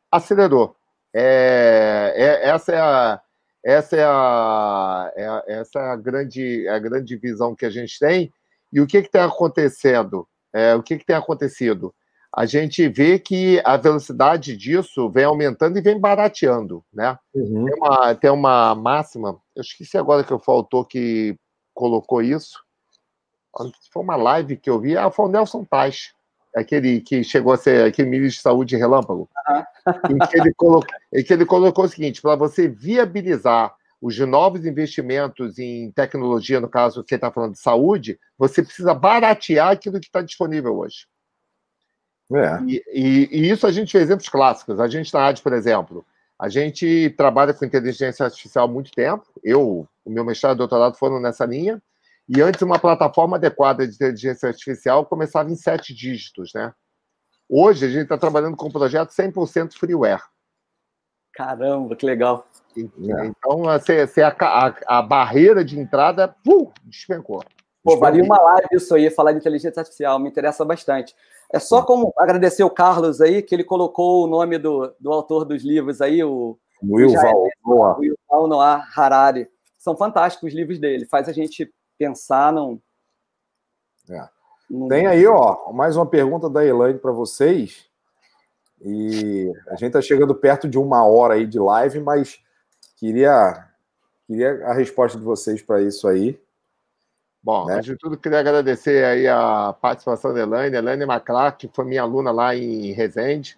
acelerou. 0.09 0.77
É, 1.13 2.13
é, 2.15 2.49
essa 2.49 2.71
é 2.71 2.79
a, 2.79 3.21
essa 3.65 3.97
é 3.97 4.03
a, 4.05 5.11
é, 5.13 5.59
essa 5.59 5.79
é 5.79 5.89
a 5.89 5.95
grande, 5.97 6.65
a 6.69 6.79
grande 6.79 7.17
visão 7.17 7.53
que 7.53 7.65
a 7.65 7.69
gente 7.69 7.99
tem. 7.99 8.31
E 8.71 8.79
o 8.79 8.87
que 8.87 8.99
está 8.99 9.25
acontecendo? 9.25 10.25
É, 10.53 10.75
o 10.75 10.83
que, 10.83 10.97
que 10.97 11.05
tem 11.05 11.15
acontecido? 11.15 11.93
A 12.33 12.45
gente 12.45 12.87
vê 12.87 13.19
que 13.19 13.61
a 13.65 13.75
velocidade 13.75 14.55
disso 14.55 15.09
vem 15.09 15.25
aumentando 15.25 15.77
e 15.77 15.81
vem 15.81 15.99
barateando, 15.99 16.83
né? 16.93 17.17
Uhum. 17.33 17.65
Tem, 17.65 17.75
uma, 17.75 18.15
tem 18.15 18.29
uma 18.31 18.73
máxima, 18.73 19.37
eu 19.53 19.61
esqueci 19.61 19.97
agora 19.97 20.23
que 20.23 20.29
foi 20.29 20.55
o 20.55 20.57
autor 20.57 20.85
que 20.85 21.37
colocou 21.73 22.21
isso. 22.21 22.63
Foi 23.91 24.01
uma 24.01 24.15
live 24.15 24.55
que 24.55 24.69
eu 24.69 24.79
vi, 24.79 24.97
ah, 24.97 25.11
foi 25.11 25.25
o 25.25 25.29
Nelson 25.29 25.65
Tais, 25.65 26.13
aquele 26.55 27.01
que 27.01 27.21
chegou 27.21 27.51
a 27.51 27.57
ser 27.57 27.85
aquele 27.85 28.09
ministro 28.09 28.37
de 28.37 28.43
saúde 28.43 28.77
relâmpago, 28.77 29.29
uhum. 29.49 30.15
em, 30.15 30.19
que 30.19 30.39
ele 30.39 30.53
colocou, 30.53 30.97
em 31.13 31.23
que 31.23 31.33
ele 31.33 31.45
colocou 31.45 31.83
o 31.83 31.89
seguinte: 31.89 32.21
para 32.21 32.37
você 32.37 32.65
viabilizar 32.65 33.75
os 34.01 34.17
novos 34.19 34.65
investimentos 34.65 35.59
em 35.59 35.91
tecnologia, 35.91 36.59
no 36.59 36.67
caso, 36.67 37.03
quem 37.03 37.17
está 37.17 37.31
falando 37.31 37.53
de 37.53 37.59
saúde, 37.59 38.19
você 38.35 38.63
precisa 38.63 38.95
baratear 38.95 39.69
aquilo 39.69 39.99
que 39.99 40.07
está 40.07 40.21
disponível 40.23 40.75
hoje. 40.79 41.05
É. 42.33 42.63
E, 42.65 42.83
e, 42.93 43.29
e, 43.31 43.49
isso 43.51 43.67
a 43.67 43.71
gente 43.71 43.95
vê 43.95 44.03
exemplos 44.03 44.27
clássicos. 44.27 44.79
A 44.79 44.87
gente 44.87 45.13
na 45.13 45.27
AD, 45.27 45.41
por 45.41 45.53
exemplo, 45.53 46.03
a 46.39 46.49
gente 46.49 47.13
trabalha 47.15 47.53
com 47.53 47.63
inteligência 47.63 48.25
artificial 48.25 48.65
há 48.65 48.71
muito 48.71 48.89
tempo. 48.91 49.25
Eu, 49.43 49.87
o 50.03 50.09
meu 50.09 50.25
mestrado 50.25 50.55
e 50.55 50.57
doutorado 50.57 50.97
foram 50.97 51.19
nessa 51.19 51.45
linha. 51.45 51.81
E 52.27 52.41
antes, 52.41 52.61
uma 52.61 52.79
plataforma 52.79 53.37
adequada 53.37 53.87
de 53.87 53.93
inteligência 53.93 54.47
artificial 54.47 55.05
começava 55.05 55.51
em 55.51 55.55
sete 55.55 55.93
dígitos, 55.93 56.51
né? 56.55 56.73
Hoje, 57.47 57.85
a 57.85 57.89
gente 57.89 58.03
está 58.03 58.17
trabalhando 58.17 58.55
com 58.55 58.67
um 58.67 58.71
projeto 58.71 59.09
100% 59.09 59.73
freeware. 59.73 60.23
Caramba, 61.33 61.95
que 61.95 62.05
legal. 62.05 62.47
É. 62.77 63.25
Então, 63.25 63.67
assim, 63.69 63.93
assim, 63.93 64.21
a, 64.21 64.35
a, 64.39 64.99
a, 64.99 65.01
barreira 65.01 65.63
de 65.63 65.79
entrada 65.79 66.27
pum, 66.27 66.71
despencou. 66.83 67.43
Pô, 67.83 67.97
valia 67.97 68.23
uma 68.23 68.39
live 68.39 68.67
isso 68.73 68.93
aí, 68.93 69.09
falar 69.09 69.31
de 69.31 69.39
inteligência 69.39 69.79
artificial, 69.79 70.19
me 70.19 70.29
interessa 70.29 70.63
bastante. 70.63 71.15
É 71.51 71.59
só 71.59 71.81
como 71.81 72.13
agradecer 72.17 72.63
o 72.63 72.69
Carlos 72.69 73.19
aí, 73.19 73.41
que 73.41 73.53
ele 73.53 73.63
colocou 73.63 74.23
o 74.23 74.27
nome 74.27 74.57
do, 74.57 74.93
do 74.99 75.11
autor 75.11 75.43
dos 75.43 75.63
livros 75.63 75.99
aí, 75.99 76.23
o 76.23 76.57
Wilval 76.83 77.47
Noah. 77.65 77.97
Wilval 77.97 78.47
Noah 78.47 78.87
Harari. 78.95 79.49
São 79.77 79.97
fantásticos 79.97 80.49
os 80.49 80.55
livros 80.55 80.79
dele, 80.79 81.05
faz 81.05 81.27
a 81.27 81.33
gente 81.33 81.73
pensar 81.97 82.53
num... 82.53 82.79
É. 84.09 84.29
num... 84.69 84.87
Tem 84.87 85.07
aí, 85.07 85.25
ó, 85.25 85.71
mais 85.73 85.97
uma 85.97 86.05
pergunta 86.05 86.49
da 86.49 86.65
Elaine 86.65 86.99
para 86.99 87.11
vocês. 87.11 87.89
E 88.83 89.51
a 89.67 89.71
gente 89.71 89.87
está 89.87 90.01
chegando 90.01 90.33
perto 90.33 90.67
de 90.67 90.77
uma 90.77 91.05
hora 91.05 91.33
aí 91.33 91.45
de 91.45 91.59
live, 91.59 91.99
mas 91.99 92.39
queria, 93.01 93.67
queria 94.27 94.67
a 94.67 94.73
resposta 94.73 95.17
de 95.17 95.25
vocês 95.25 95.59
para 95.59 95.81
isso 95.81 96.07
aí. 96.07 96.39
Bom, 97.43 97.65
né? 97.65 97.73
antes 97.73 97.87
de 97.87 97.97
tudo, 97.97 98.15
queria 98.15 98.39
agradecer 98.39 99.03
aí 99.03 99.27
a 99.27 99.73
participação 99.81 100.31
da 100.31 100.41
Elaine. 100.41 100.77
Elaine 100.77 101.07
Maclac, 101.07 101.67
que 101.67 101.75
foi 101.75 101.83
minha 101.85 102.03
aluna 102.03 102.31
lá 102.31 102.55
em 102.55 102.91
Resende. 102.91 103.57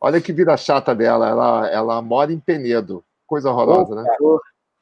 Olha 0.00 0.20
que 0.20 0.32
vida 0.32 0.56
chata 0.56 0.94
dela. 0.94 1.28
Ela, 1.28 1.68
ela 1.68 2.02
mora 2.02 2.32
em 2.32 2.38
Penedo. 2.38 3.02
Coisa 3.26 3.50
horrorosa, 3.50 3.94
Opa, 3.94 4.02
né? 4.02 4.16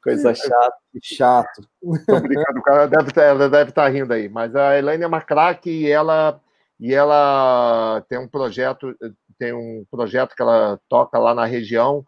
Coisa 0.03 0.35
chata. 0.35 0.77
Chato. 1.01 1.67
Tô 2.05 2.19
brincando, 2.19 2.61
ela 2.67 2.87
deve, 2.87 3.19
ela 3.19 3.49
deve 3.49 3.69
estar 3.71 3.87
rindo 3.89 4.13
aí. 4.13 4.29
Mas 4.29 4.55
a 4.55 4.77
Elaine 4.77 5.03
é 5.03 5.07
uma 5.07 5.21
craque 5.21 5.71
e 5.71 5.89
ela, 5.89 6.39
e 6.79 6.93
ela 6.93 8.05
tem 8.07 8.19
um 8.19 8.27
projeto, 8.27 8.95
tem 9.39 9.51
um 9.51 9.83
projeto 9.89 10.35
que 10.35 10.43
ela 10.43 10.79
toca 10.87 11.17
lá 11.17 11.33
na 11.33 11.45
região, 11.45 12.05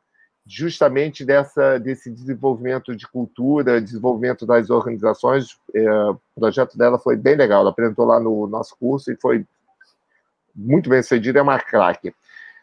justamente 0.47 1.25
dessa, 1.25 1.77
desse 1.77 2.09
desenvolvimento 2.09 2.95
de 2.95 3.05
cultura, 3.07 3.81
desenvolvimento 3.81 4.45
das 4.45 4.69
organizações. 4.69 5.59
É, 5.75 5.91
o 6.09 6.19
projeto 6.35 6.77
dela 6.77 6.97
foi 6.97 7.17
bem 7.17 7.35
legal, 7.35 7.61
ela 7.61 7.71
apresentou 7.71 8.05
lá 8.05 8.19
no 8.19 8.47
nosso 8.47 8.75
curso 8.77 9.11
e 9.11 9.17
foi 9.17 9.45
muito 10.55 10.89
bem 10.89 11.01
sucedido, 11.01 11.37
é 11.37 11.41
uma 11.41 11.59
craque. 11.59 12.13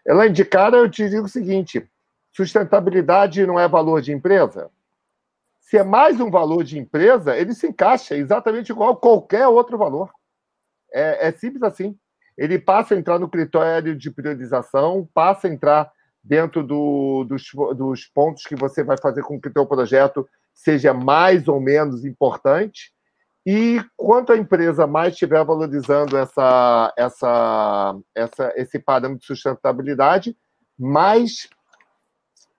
Ela 0.06 0.28
de 0.28 0.44
cara, 0.44 0.78
eu 0.78 0.90
te 0.90 1.08
digo 1.08 1.26
o 1.26 1.28
seguinte: 1.28 1.86
sustentabilidade 2.32 3.46
não 3.46 3.60
é 3.60 3.68
valor 3.68 4.00
de 4.00 4.12
empresa? 4.12 4.70
Se 5.60 5.78
é 5.78 5.84
mais 5.84 6.20
um 6.20 6.30
valor 6.30 6.64
de 6.64 6.78
empresa, 6.78 7.36
ele 7.36 7.54
se 7.54 7.66
encaixa 7.66 8.16
exatamente 8.16 8.70
igual 8.70 8.92
a 8.92 8.96
qualquer 8.96 9.46
outro 9.46 9.76
valor. 9.76 10.10
É, 10.92 11.28
é 11.28 11.32
simples 11.32 11.62
assim. 11.62 11.98
Ele 12.36 12.58
passa 12.58 12.94
a 12.94 12.98
entrar 12.98 13.18
no 13.18 13.28
critério 13.28 13.96
de 13.96 14.10
priorização, 14.10 15.08
passa 15.14 15.46
a 15.46 15.50
entrar 15.50 15.92
dentro 16.24 16.62
do, 16.62 17.24
dos, 17.24 17.44
dos 17.76 18.06
pontos 18.06 18.44
que 18.44 18.56
você 18.56 18.82
vai 18.82 18.96
fazer 18.96 19.22
com 19.22 19.38
que 19.38 19.48
o 19.48 19.52
teu 19.52 19.66
projeto 19.66 20.26
seja 20.54 20.94
mais 20.94 21.46
ou 21.46 21.60
menos 21.60 22.04
importante. 22.04 22.92
E 23.46 23.84
quanto 23.94 24.32
a 24.32 24.38
empresa 24.38 24.86
mais 24.86 25.12
estiver 25.12 25.44
valorizando 25.44 26.16
essa, 26.16 26.94
essa, 26.96 27.94
essa, 28.14 28.52
esse 28.56 28.78
parâmetro 28.78 29.20
de 29.20 29.26
sustentabilidade, 29.26 30.34
mais, 30.78 31.46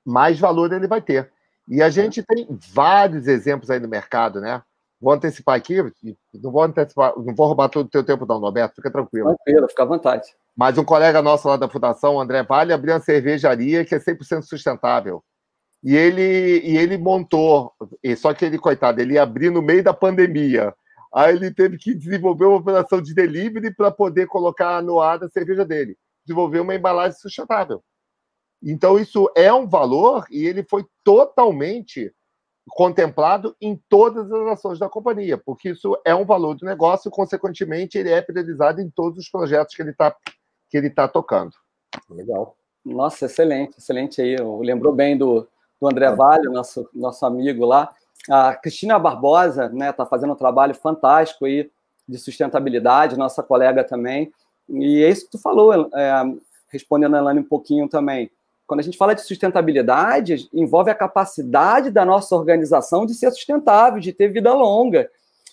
mais 0.05 0.39
valor 0.39 0.72
ele 0.72 0.88
vai 0.88 1.01
ter. 1.01 1.32
E 1.68 1.82
a 1.82 1.89
gente 1.89 2.22
tem 2.22 2.47
vários 2.72 3.28
exemplos 3.28 3.72
aí 3.72 3.80
no 3.80 3.88
mercado, 3.88 4.39
né? 4.39 4.61
Vou 5.01 5.11
antecipar 5.11 5.55
aqui, 5.55 5.78
não 6.36 6.51
vou 6.51 6.61
antecipar, 6.61 7.13
não 7.18 7.34
vou 7.34 7.47
roubar 7.47 7.70
todo 7.70 7.88
o 7.88 7.89
teu 7.89 8.03
tempo, 8.03 8.26
não, 8.28 8.39
Roberto, 8.39 8.76
fica 8.76 8.91
tranquilo. 8.91 9.36
Tranquilo, 9.36 9.68
fica 9.68 9.84
à 9.84 9.88
vontade. 9.88 10.36
Mas 10.56 10.78
um 10.78 10.86
colega 10.86 11.22
nosso 11.22 11.47
lá 11.47 11.58
da 11.58 11.68
Fundação, 11.68 12.20
André 12.20 12.43
Vale, 12.43 12.72
abriu 12.72 12.93
uma 12.93 13.01
cervejaria 13.01 13.84
que 13.84 13.93
é 13.93 13.99
100% 13.99 14.43
sustentável. 14.43 15.24
E 15.84 15.95
ele, 15.95 16.62
e 16.64 16.78
ele 16.78 16.97
montou, 16.97 17.74
só 18.18 18.34
que 18.34 18.45
ele, 18.45 18.58
coitado, 18.58 19.01
ele 19.01 19.16
ia 19.16 19.24
abrir 19.24 19.51
no 19.51 19.62
meio 19.62 19.84
da 19.84 19.93
pandemia. 19.93 20.74
Aí 21.14 21.36
ele 21.36 21.53
teve 21.53 21.78
que 21.78 21.93
desenvolver 21.93 22.45
uma 22.45 22.58
operação 22.58 23.01
de 23.01 23.14
delivery 23.14 23.74
para 23.74 23.91
poder 23.91 24.28
colocar 24.28 24.82
no 24.82 24.99
ar 24.99 25.24
a 25.24 25.30
cerveja 25.30 25.64
dele. 25.64 25.97
Desenvolver 26.26 26.62
uma 26.62 26.74
embalagem 26.74 27.20
sustentável. 27.20 27.84
Então, 28.64 28.97
isso 28.97 29.30
é 29.36 29.53
um 29.53 29.68
valor 29.68 30.26
e 30.32 30.45
ele 30.45 30.64
foi 30.64 30.86
totalmente 31.03 32.12
contemplado 32.70 33.56
em 33.62 33.80
todas 33.88 34.32
as 34.32 34.47
ações 34.47 34.80
da 34.80 34.89
companhia, 34.89 35.38
porque 35.38 35.70
isso 35.70 35.95
é 36.03 36.16
um 36.16 36.26
valor 36.26 36.56
do 36.56 36.66
negócio 36.66 37.10
e, 37.10 37.12
consequentemente, 37.12 37.97
ele 37.97 38.10
é 38.10 38.22
priorizado 38.22 38.82
em 38.82 38.89
todos 38.89 39.20
os 39.20 39.30
projetos 39.30 39.76
que 39.76 39.84
ele 39.84 39.91
está 39.91 40.16
que 40.76 40.80
ele 40.80 40.88
está 40.88 41.07
tocando. 41.07 41.53
Legal. 42.09 42.55
Nossa, 42.84 43.26
excelente, 43.26 43.78
excelente 43.78 44.21
aí. 44.21 44.36
Lembrou 44.59 44.93
bem 44.93 45.17
do, 45.17 45.47
do 45.80 45.88
André 45.88 46.11
Vale, 46.11 46.49
nosso, 46.49 46.89
nosso 46.93 47.26
amigo 47.26 47.65
lá. 47.65 47.93
A 48.30 48.53
Cristina 48.55 48.99
Barbosa 48.99 49.69
né, 49.69 49.89
está 49.89 50.05
fazendo 50.05 50.34
um 50.34 50.38
trabalho 50.38 50.76
fantástico 50.76 51.45
aí 51.45 51.71
de 52.07 52.17
sustentabilidade, 52.17 53.17
nossa 53.17 53.41
colega 53.41 53.84
também. 53.84 54.32
E 54.67 55.01
é 55.01 55.09
isso 55.09 55.26
que 55.26 55.32
tu 55.32 55.39
falou, 55.39 55.89
é, 55.95 56.23
respondendo 56.69 57.15
a 57.15 57.19
Elane 57.19 57.39
um 57.39 57.43
pouquinho 57.43 57.88
também. 57.88 58.30
Quando 58.67 58.82
a 58.82 58.84
gente 58.84 58.97
fala 58.97 59.15
de 59.15 59.21
sustentabilidade, 59.21 60.49
envolve 60.53 60.91
a 60.91 60.95
capacidade 60.95 61.89
da 61.89 62.03
nossa 62.03 62.36
organização 62.36 63.05
de 63.05 63.13
ser 63.13 63.32
sustentável, 63.32 63.99
de 63.99 64.11
ter 64.11 64.28
vida 64.28 64.53
longa. 64.53 65.09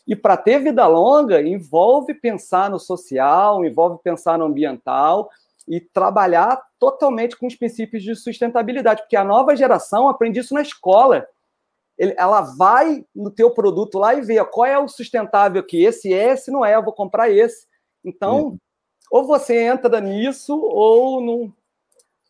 E 0.06 0.16
para 0.16 0.36
ter 0.36 0.58
vida 0.58 0.86
longa, 0.86 1.40
envolve 1.40 2.14
pensar 2.14 2.68
no 2.70 2.78
social, 2.78 3.64
envolve 3.64 4.02
pensar 4.02 4.36
no 4.38 4.44
ambiental 4.44 5.30
e 5.68 5.80
trabalhar 5.80 6.60
totalmente 6.78 7.36
com 7.36 7.46
os 7.46 7.54
princípios 7.54 8.02
de 8.02 8.16
sustentabilidade, 8.16 9.02
porque 9.02 9.16
a 9.16 9.24
nova 9.24 9.54
geração 9.54 10.08
aprende 10.08 10.40
isso 10.40 10.54
na 10.54 10.62
escola. 10.62 11.26
ela 11.96 12.40
vai 12.40 13.04
no 13.14 13.30
teu 13.30 13.50
produto 13.50 13.98
lá 13.98 14.14
e 14.14 14.22
vê 14.22 14.44
qual 14.44 14.66
é 14.66 14.78
o 14.78 14.88
sustentável 14.88 15.62
que 15.62 15.82
esse 15.84 16.12
é, 16.12 16.32
esse 16.32 16.50
não 16.50 16.64
é, 16.64 16.74
eu 16.74 16.82
vou 16.82 16.92
comprar 16.92 17.30
esse. 17.30 17.66
Então, 18.04 18.48
hum. 18.48 18.58
ou 19.10 19.24
você 19.24 19.62
entra 19.62 20.00
nisso 20.00 20.58
ou 20.58 21.20
não, 21.20 21.52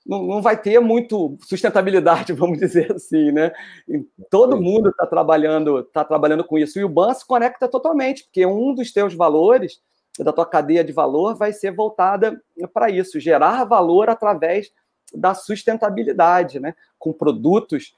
não, 0.07 0.27
não 0.27 0.43
vai 0.43 0.61
ter 0.61 0.81
muito 0.81 1.37
sustentabilidade, 1.43 2.33
vamos 2.35 2.59
dizer 2.59 2.93
assim, 2.93 3.33
né? 3.33 3.53
E 3.89 4.05
todo 4.31 4.61
mundo 4.61 4.91
está 4.91 5.07
trabalhando, 5.07 5.83
tá 5.85 6.05
trabalhando 6.05 6.45
com 6.45 6.59
isso. 6.59 6.79
E 6.79 6.85
o 6.85 6.89
BAN 6.89 7.15
se 7.15 7.27
conecta 7.27 7.69
totalmente, 7.69 8.25
porque 8.25 8.45
um 8.45 8.75
dos 8.75 8.93
teus 8.93 9.15
valores, 9.15 9.81
da 10.19 10.33
tua 10.33 10.45
cadeia 10.45 10.85
de 10.85 10.93
valor, 10.93 11.35
vai 11.35 11.53
ser 11.53 11.71
voltada 11.73 12.41
para 12.73 12.91
isso, 12.91 13.21
gerar 13.21 13.65
valor 13.65 14.11
através 14.11 14.71
da 15.15 15.35
sustentabilidade, 15.35 16.59
né? 16.59 16.75
Com 16.99 17.13
produtos 17.13 17.95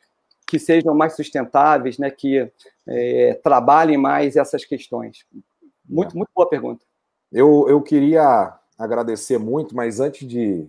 que 0.47 0.59
sejam 0.59 0.95
mais 0.95 1.17
sustentáveis, 1.17 1.99
né? 1.99 2.11
Que 2.11 2.51
é, 2.87 3.41
trabalhem 3.43 3.97
mais 3.97 4.37
essas 4.37 4.65
questões. 4.65 5.25
Muito, 5.89 6.17
muito 6.17 6.31
boa 6.35 6.49
pergunta. 6.49 6.85
Eu, 7.33 7.67
eu 7.69 7.83
queria 7.83 8.55
agradecer 8.79 9.39
muito, 9.39 9.75
mas 9.75 10.01
antes 10.01 10.27
de, 10.27 10.69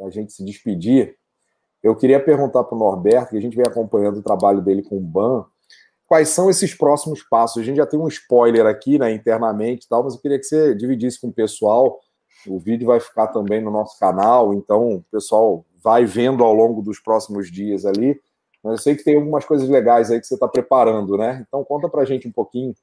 a 0.00 0.10
gente 0.10 0.32
se 0.32 0.44
despedir, 0.44 1.16
eu 1.82 1.94
queria 1.94 2.18
perguntar 2.22 2.64
para 2.64 2.76
o 2.76 2.78
Norberto, 2.78 3.30
que 3.30 3.36
a 3.36 3.40
gente 3.40 3.56
vem 3.56 3.66
acompanhando 3.66 4.18
o 4.18 4.22
trabalho 4.22 4.60
dele 4.60 4.82
com 4.82 4.96
o 4.96 5.00
BAN, 5.00 5.44
quais 6.06 6.30
são 6.30 6.50
esses 6.50 6.74
próximos 6.74 7.22
passos? 7.22 7.62
A 7.62 7.64
gente 7.64 7.76
já 7.76 7.86
tem 7.86 8.00
um 8.00 8.08
spoiler 8.08 8.66
aqui, 8.66 8.98
né, 8.98 9.12
internamente 9.12 9.84
e 9.84 9.88
tal, 9.88 10.02
mas 10.02 10.14
eu 10.14 10.20
queria 10.20 10.38
que 10.38 10.44
você 10.44 10.74
dividisse 10.74 11.20
com 11.20 11.28
o 11.28 11.32
pessoal. 11.32 12.00
O 12.46 12.58
vídeo 12.58 12.86
vai 12.86 12.98
ficar 12.98 13.28
também 13.28 13.60
no 13.60 13.70
nosso 13.70 13.98
canal, 13.98 14.54
então 14.54 14.96
o 14.96 15.02
pessoal 15.10 15.64
vai 15.82 16.04
vendo 16.04 16.42
ao 16.42 16.54
longo 16.54 16.82
dos 16.82 16.98
próximos 16.98 17.50
dias 17.50 17.84
ali. 17.84 18.18
Mas 18.62 18.72
eu 18.72 18.78
sei 18.78 18.96
que 18.96 19.04
tem 19.04 19.16
algumas 19.16 19.44
coisas 19.44 19.68
legais 19.68 20.10
aí 20.10 20.20
que 20.20 20.26
você 20.26 20.34
está 20.34 20.48
preparando, 20.48 21.16
né? 21.16 21.44
Então 21.46 21.62
conta 21.64 21.88
para 21.88 22.02
a 22.02 22.04
gente 22.04 22.26
um 22.26 22.32
pouquinho. 22.32 22.74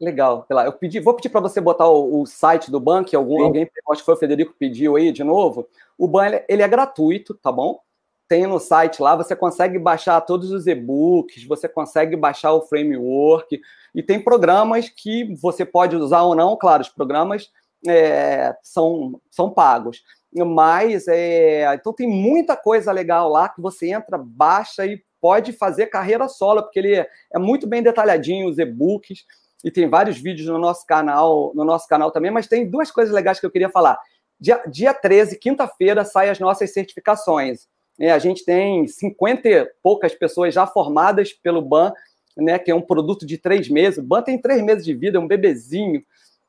Legal. 0.00 0.46
Eu 0.50 0.72
pedi, 0.72 1.00
vou 1.00 1.14
pedir 1.14 1.30
para 1.30 1.40
você 1.40 1.60
botar 1.60 1.88
o, 1.88 2.20
o, 2.20 2.26
site 2.26 2.70
do 2.70 2.78
banco, 2.78 3.10
que 3.10 3.16
algum, 3.16 3.42
alguém, 3.42 3.68
acho 3.90 4.02
que 4.02 4.04
foi 4.04 4.14
o 4.14 4.18
Federico 4.18 4.54
pediu 4.58 4.96
aí 4.96 5.10
de 5.10 5.24
novo. 5.24 5.66
O 5.96 6.06
ban 6.06 6.26
ele, 6.26 6.44
ele 6.48 6.62
é 6.62 6.68
gratuito, 6.68 7.34
tá 7.34 7.50
bom? 7.50 7.80
Tem 8.28 8.46
no 8.46 8.58
site 8.58 9.00
lá, 9.00 9.16
você 9.16 9.34
consegue 9.34 9.78
baixar 9.78 10.20
todos 10.20 10.50
os 10.50 10.66
e-books, 10.66 11.46
você 11.46 11.68
consegue 11.68 12.14
baixar 12.14 12.52
o 12.52 12.62
framework, 12.62 13.58
e 13.94 14.02
tem 14.02 14.20
programas 14.20 14.90
que 14.90 15.34
você 15.36 15.64
pode 15.64 15.96
usar 15.96 16.22
ou 16.22 16.34
não, 16.34 16.56
claro, 16.56 16.82
os 16.82 16.88
programas 16.88 17.50
é, 17.86 18.54
são, 18.62 19.18
são 19.30 19.48
pagos. 19.48 20.02
Mas, 20.34 21.08
é, 21.08 21.72
então 21.74 21.94
tem 21.94 22.06
muita 22.06 22.56
coisa 22.56 22.92
legal 22.92 23.30
lá 23.30 23.48
que 23.48 23.62
você 23.62 23.90
entra, 23.90 24.18
baixa 24.18 24.84
e 24.84 25.02
pode 25.20 25.52
fazer 25.52 25.86
carreira 25.86 26.28
solo, 26.28 26.62
porque 26.62 26.80
ele 26.80 26.96
é, 26.96 27.08
é 27.32 27.38
muito 27.38 27.66
bem 27.66 27.82
detalhadinho, 27.82 28.48
os 28.48 28.58
e-books, 28.58 29.24
e 29.64 29.70
tem 29.70 29.88
vários 29.88 30.18
vídeos 30.18 30.48
no 30.48 30.58
nosso 30.58 30.86
canal, 30.86 31.52
no 31.54 31.64
nosso 31.64 31.88
canal 31.88 32.10
também, 32.10 32.30
mas 32.30 32.46
tem 32.46 32.68
duas 32.68 32.90
coisas 32.90 33.14
legais 33.14 33.40
que 33.40 33.46
eu 33.46 33.50
queria 33.50 33.70
falar. 33.70 33.98
Dia, 34.38 34.62
dia 34.70 34.92
13, 34.92 35.38
quinta-feira, 35.38 36.04
saem 36.04 36.30
as 36.30 36.38
nossas 36.38 36.72
certificações. 36.72 37.66
É, 37.98 38.10
a 38.10 38.18
gente 38.18 38.44
tem 38.44 38.86
50 38.86 39.48
e 39.48 39.64
poucas 39.82 40.14
pessoas 40.14 40.52
já 40.52 40.66
formadas 40.66 41.32
pelo 41.32 41.62
BAN, 41.62 41.92
né, 42.36 42.58
que 42.58 42.70
é 42.70 42.74
um 42.74 42.82
produto 42.82 43.24
de 43.24 43.38
três 43.38 43.68
meses. 43.68 43.98
O 43.98 44.02
BAN 44.02 44.22
tem 44.22 44.38
três 44.38 44.62
meses 44.62 44.84
de 44.84 44.94
vida, 44.94 45.16
é 45.16 45.20
um 45.20 45.26
bebezinho. 45.26 46.02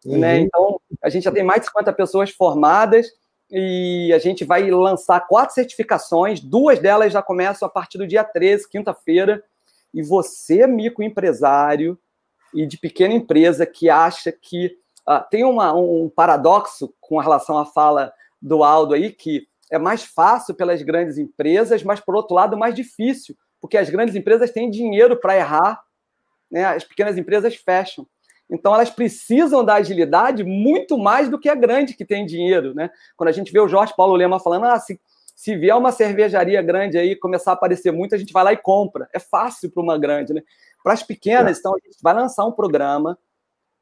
Uhum. 0.05 0.17
Né? 0.17 0.39
Então, 0.39 0.79
a 1.01 1.09
gente 1.09 1.23
já 1.23 1.31
tem 1.31 1.43
mais 1.43 1.61
de 1.61 1.67
50 1.67 1.93
pessoas 1.93 2.29
formadas 2.31 3.07
e 3.49 4.11
a 4.13 4.19
gente 4.19 4.43
vai 4.43 4.69
lançar 4.69 5.21
quatro 5.21 5.55
certificações, 5.55 6.41
duas 6.41 6.79
delas 6.79 7.13
já 7.13 7.21
começam 7.21 7.65
a 7.65 7.71
partir 7.71 7.97
do 7.97 8.05
dia 8.05 8.23
13, 8.23 8.69
quinta-feira. 8.69 9.41
E 9.93 10.03
você, 10.03 10.67
microempresário 10.67 11.97
e 12.53 12.65
de 12.65 12.77
pequena 12.77 13.13
empresa 13.13 13.65
que 13.65 13.89
acha 13.89 14.31
que 14.31 14.77
ah, 15.05 15.21
tem 15.21 15.45
uma, 15.45 15.73
um 15.73 16.09
paradoxo 16.13 16.93
com 16.99 17.17
relação 17.17 17.57
à 17.57 17.65
fala 17.65 18.11
do 18.41 18.63
Aldo 18.63 18.93
aí, 18.93 19.11
que 19.11 19.47
é 19.71 19.77
mais 19.77 20.03
fácil 20.03 20.53
pelas 20.53 20.81
grandes 20.81 21.17
empresas, 21.17 21.83
mas, 21.83 21.99
por 21.99 22.15
outro 22.15 22.35
lado, 22.35 22.57
mais 22.57 22.75
difícil, 22.75 23.35
porque 23.59 23.77
as 23.77 23.89
grandes 23.89 24.15
empresas 24.15 24.51
têm 24.51 24.69
dinheiro 24.69 25.17
para 25.17 25.35
errar, 25.35 25.81
né? 26.49 26.65
as 26.65 26.83
pequenas 26.83 27.17
empresas 27.17 27.55
fecham. 27.55 28.07
Então, 28.49 28.73
elas 28.73 28.89
precisam 28.89 29.63
da 29.63 29.75
agilidade 29.75 30.43
muito 30.43 30.97
mais 30.97 31.27
do 31.27 31.39
que 31.39 31.49
a 31.49 31.55
grande 31.55 31.93
que 31.93 32.05
tem 32.05 32.25
dinheiro. 32.25 32.73
Né? 32.73 32.89
Quando 33.17 33.29
a 33.29 33.33
gente 33.33 33.51
vê 33.51 33.59
o 33.59 33.67
Jorge 33.67 33.93
Paulo 33.95 34.15
Lema 34.15 34.39
falando, 34.39 34.65
ah, 34.65 34.79
se, 34.79 34.99
se 35.35 35.55
vier 35.57 35.75
uma 35.75 35.91
cervejaria 35.91 36.61
grande 36.61 36.97
aí 36.97 37.15
começar 37.15 37.51
a 37.51 37.53
aparecer 37.55 37.91
muito, 37.91 38.15
a 38.15 38.17
gente 38.17 38.31
vai 38.31 38.45
lá 38.45 38.53
e 38.53 38.57
compra. 38.57 39.09
É 39.13 39.19
fácil 39.19 39.69
para 39.69 39.83
uma 39.83 39.97
grande. 39.97 40.33
Né? 40.33 40.41
Para 40.87 40.93
as 40.93 41.03
pequenas, 41.03 41.59
então, 41.59 41.75
a 41.75 41.79
gente 41.85 41.97
vai 42.01 42.13
lançar 42.13 42.45
um 42.45 42.51
programa 42.53 43.19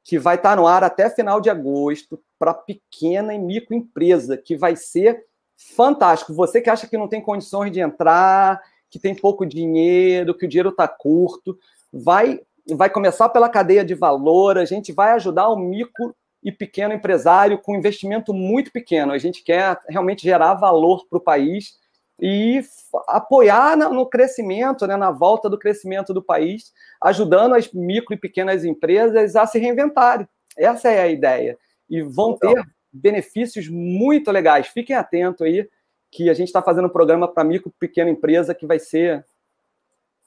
que 0.04 0.18
vai 0.18 0.38
estar 0.38 0.56
no 0.56 0.66
ar 0.66 0.84
até 0.84 1.08
final 1.08 1.40
de 1.40 1.52
agosto 1.52 2.20
para 2.40 2.52
pequena 2.52 3.32
e 3.32 3.38
microempresa, 3.38 4.36
que 4.36 4.58
vai 4.58 4.76
ser 4.76 5.24
fantástico. 5.56 6.34
Você 6.34 6.60
que 6.60 6.68
acha 6.68 6.88
que 6.88 6.98
não 6.98 7.08
tem 7.08 7.22
condições 7.22 7.72
de 7.72 7.80
entrar, 7.80 8.60
que 8.90 8.98
tem 8.98 9.14
pouco 9.14 9.46
dinheiro, 9.46 10.36
que 10.36 10.48
o 10.48 10.50
dinheiro 10.50 10.70
está 10.70 10.88
curto, 10.88 11.56
vai 11.94 12.42
vai 12.76 12.90
começar 12.90 13.30
pela 13.30 13.50
cadeia 13.50 13.86
de 13.86 13.94
valor, 13.94 14.58
a 14.58 14.66
gente 14.66 14.92
vai 14.92 15.12
ajudar 15.12 15.50
o 15.50 15.56
micro 15.56 16.16
e 16.44 16.52
pequeno 16.52 16.96
empresário 16.96 17.60
com 17.60 17.76
investimento 17.76 18.34
muito 18.34 18.72
pequeno. 18.72 19.14
A 19.14 19.20
gente 19.20 19.44
quer 19.44 19.80
realmente 19.88 20.24
gerar 20.24 20.56
valor 20.56 21.06
para 21.08 21.20
o 21.20 21.24
país 21.24 21.78
e 22.20 22.62
apoiar 23.10 23.76
no 23.76 24.06
crescimento, 24.06 24.88
né, 24.88 24.96
na 24.96 25.12
volta 25.12 25.50
do 25.50 25.60
crescimento 25.60 26.14
do 26.14 26.24
país, 26.24 26.72
ajudando 27.02 27.56
as 27.56 27.72
micro 27.74 28.14
e 28.14 28.20
pequenas 28.20 28.64
empresas 28.64 29.36
a 29.36 29.46
se 29.46 29.60
reinventarem. 29.60 30.28
Essa 30.58 30.90
é 30.90 31.02
a 31.02 31.08
ideia. 31.08 31.58
E 31.90 32.02
vão 32.02 32.38
ter 32.38 32.64
benefícios 32.92 33.68
muito 33.68 34.32
legais. 34.32 34.68
Fiquem 34.68 34.96
atentos 34.96 35.46
aí, 35.46 35.70
que 36.10 36.30
a 36.30 36.34
gente 36.34 36.48
está 36.48 36.62
fazendo 36.62 36.86
um 36.86 36.90
programa 36.90 37.28
para 37.28 37.44
micro 37.44 37.70
e 37.70 37.80
pequena 37.80 38.10
empresa 38.10 38.56
que 38.56 38.66
vai 38.66 38.80
ser 38.80 39.26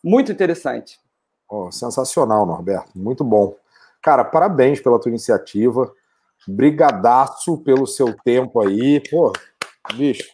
muito 0.05 0.31
interessante. 0.31 0.99
Oh, 1.49 1.73
sensacional, 1.73 2.45
Norberto. 2.45 2.91
Muito 2.95 3.25
bom. 3.25 3.57
Cara, 4.03 4.23
parabéns 4.23 4.81
pela 4.81 5.01
tua 5.01 5.09
iniciativa. 5.09 5.91
Brigadaço 6.47 7.57
pelo 7.59 7.87
seu 7.87 8.15
tempo 8.23 8.61
aí. 8.61 9.01
Pô, 9.09 9.33
bicho, 9.95 10.31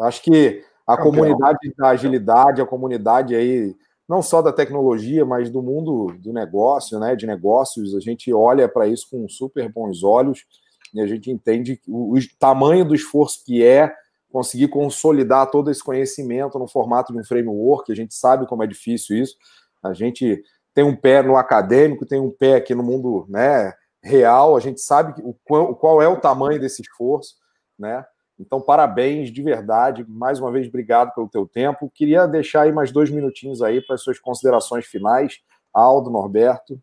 acho 0.00 0.22
que 0.22 0.62
a 0.86 0.96
comunidade 0.96 1.58
da 1.76 1.88
agilidade, 1.88 2.62
a 2.62 2.66
comunidade 2.66 3.34
aí, 3.34 3.74
não 4.08 4.22
só 4.22 4.40
da 4.40 4.52
tecnologia, 4.52 5.24
mas 5.24 5.50
do 5.50 5.62
mundo 5.62 6.16
do 6.18 6.32
negócio, 6.32 6.98
né, 7.00 7.16
de 7.16 7.26
negócios, 7.26 7.94
a 7.94 8.00
gente 8.00 8.32
olha 8.32 8.68
para 8.68 8.86
isso 8.86 9.08
com 9.10 9.28
super 9.28 9.70
bons 9.70 10.04
olhos 10.04 10.46
e 10.94 11.00
a 11.00 11.06
gente 11.06 11.30
entende 11.30 11.80
o, 11.88 12.16
o 12.16 12.20
tamanho 12.38 12.84
do 12.84 12.94
esforço 12.94 13.44
que 13.44 13.64
é 13.64 13.92
conseguir 14.30 14.68
consolidar 14.68 15.50
todo 15.50 15.70
esse 15.70 15.82
conhecimento 15.82 16.58
no 16.58 16.68
formato 16.68 17.12
de 17.12 17.18
um 17.18 17.24
framework, 17.24 17.90
a 17.90 17.96
gente 17.96 18.14
sabe 18.14 18.46
como 18.46 18.62
é 18.62 18.66
difícil 18.66 19.16
isso, 19.16 19.36
a 19.82 19.92
gente 19.92 20.42
tem 20.74 20.84
um 20.84 20.94
pé 20.94 21.22
no 21.22 21.36
acadêmico, 21.36 22.06
tem 22.06 22.20
um 22.20 22.30
pé 22.30 22.56
aqui 22.56 22.74
no 22.74 22.82
mundo 22.82 23.26
né, 23.28 23.72
real, 24.02 24.56
a 24.56 24.60
gente 24.60 24.80
sabe 24.80 25.20
o 25.22 25.34
qual, 25.44 25.74
qual 25.74 26.02
é 26.02 26.06
o 26.06 26.20
tamanho 26.20 26.60
desse 26.60 26.82
esforço, 26.82 27.36
né? 27.78 28.04
Então, 28.38 28.60
parabéns 28.60 29.30
de 29.32 29.42
verdade. 29.42 30.04
Mais 30.08 30.38
uma 30.38 30.50
vez, 30.52 30.68
obrigado 30.68 31.14
pelo 31.14 31.28
teu 31.28 31.46
tempo. 31.46 31.90
Queria 31.94 32.26
deixar 32.26 32.62
aí 32.62 32.72
mais 32.72 32.92
dois 32.92 33.10
minutinhos 33.10 33.62
aí 33.62 33.80
para 33.80 33.94
as 33.94 34.02
suas 34.02 34.18
considerações 34.18 34.86
finais. 34.86 35.40
Aldo, 35.72 36.10
Norberto. 36.10 36.80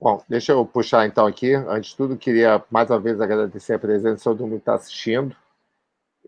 Bom, 0.00 0.22
deixa 0.28 0.52
eu 0.52 0.64
puxar 0.64 1.06
então 1.06 1.26
aqui. 1.26 1.54
Antes 1.54 1.90
de 1.90 1.96
tudo, 1.96 2.16
queria 2.16 2.62
mais 2.70 2.88
uma 2.88 3.00
vez 3.00 3.20
agradecer 3.20 3.74
a 3.74 3.78
presença 3.78 4.16
de 4.16 4.22
todo 4.22 4.42
mundo 4.42 4.52
que 4.52 4.58
está 4.58 4.74
assistindo. 4.74 5.34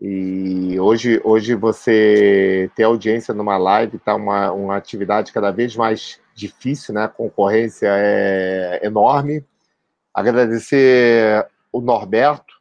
E 0.00 0.80
hoje, 0.80 1.20
hoje 1.24 1.54
você 1.54 2.70
ter 2.74 2.84
audiência 2.84 3.34
numa 3.34 3.56
live 3.58 3.96
está 3.96 4.14
uma, 4.16 4.50
uma 4.50 4.76
atividade 4.76 5.32
cada 5.32 5.50
vez 5.50 5.76
mais 5.76 6.18
difícil, 6.34 6.94
né? 6.94 7.04
A 7.04 7.08
concorrência 7.08 7.86
é 7.90 8.80
enorme. 8.82 9.44
Agradecer 10.12 11.46
o 11.70 11.80
Norberto, 11.80 12.59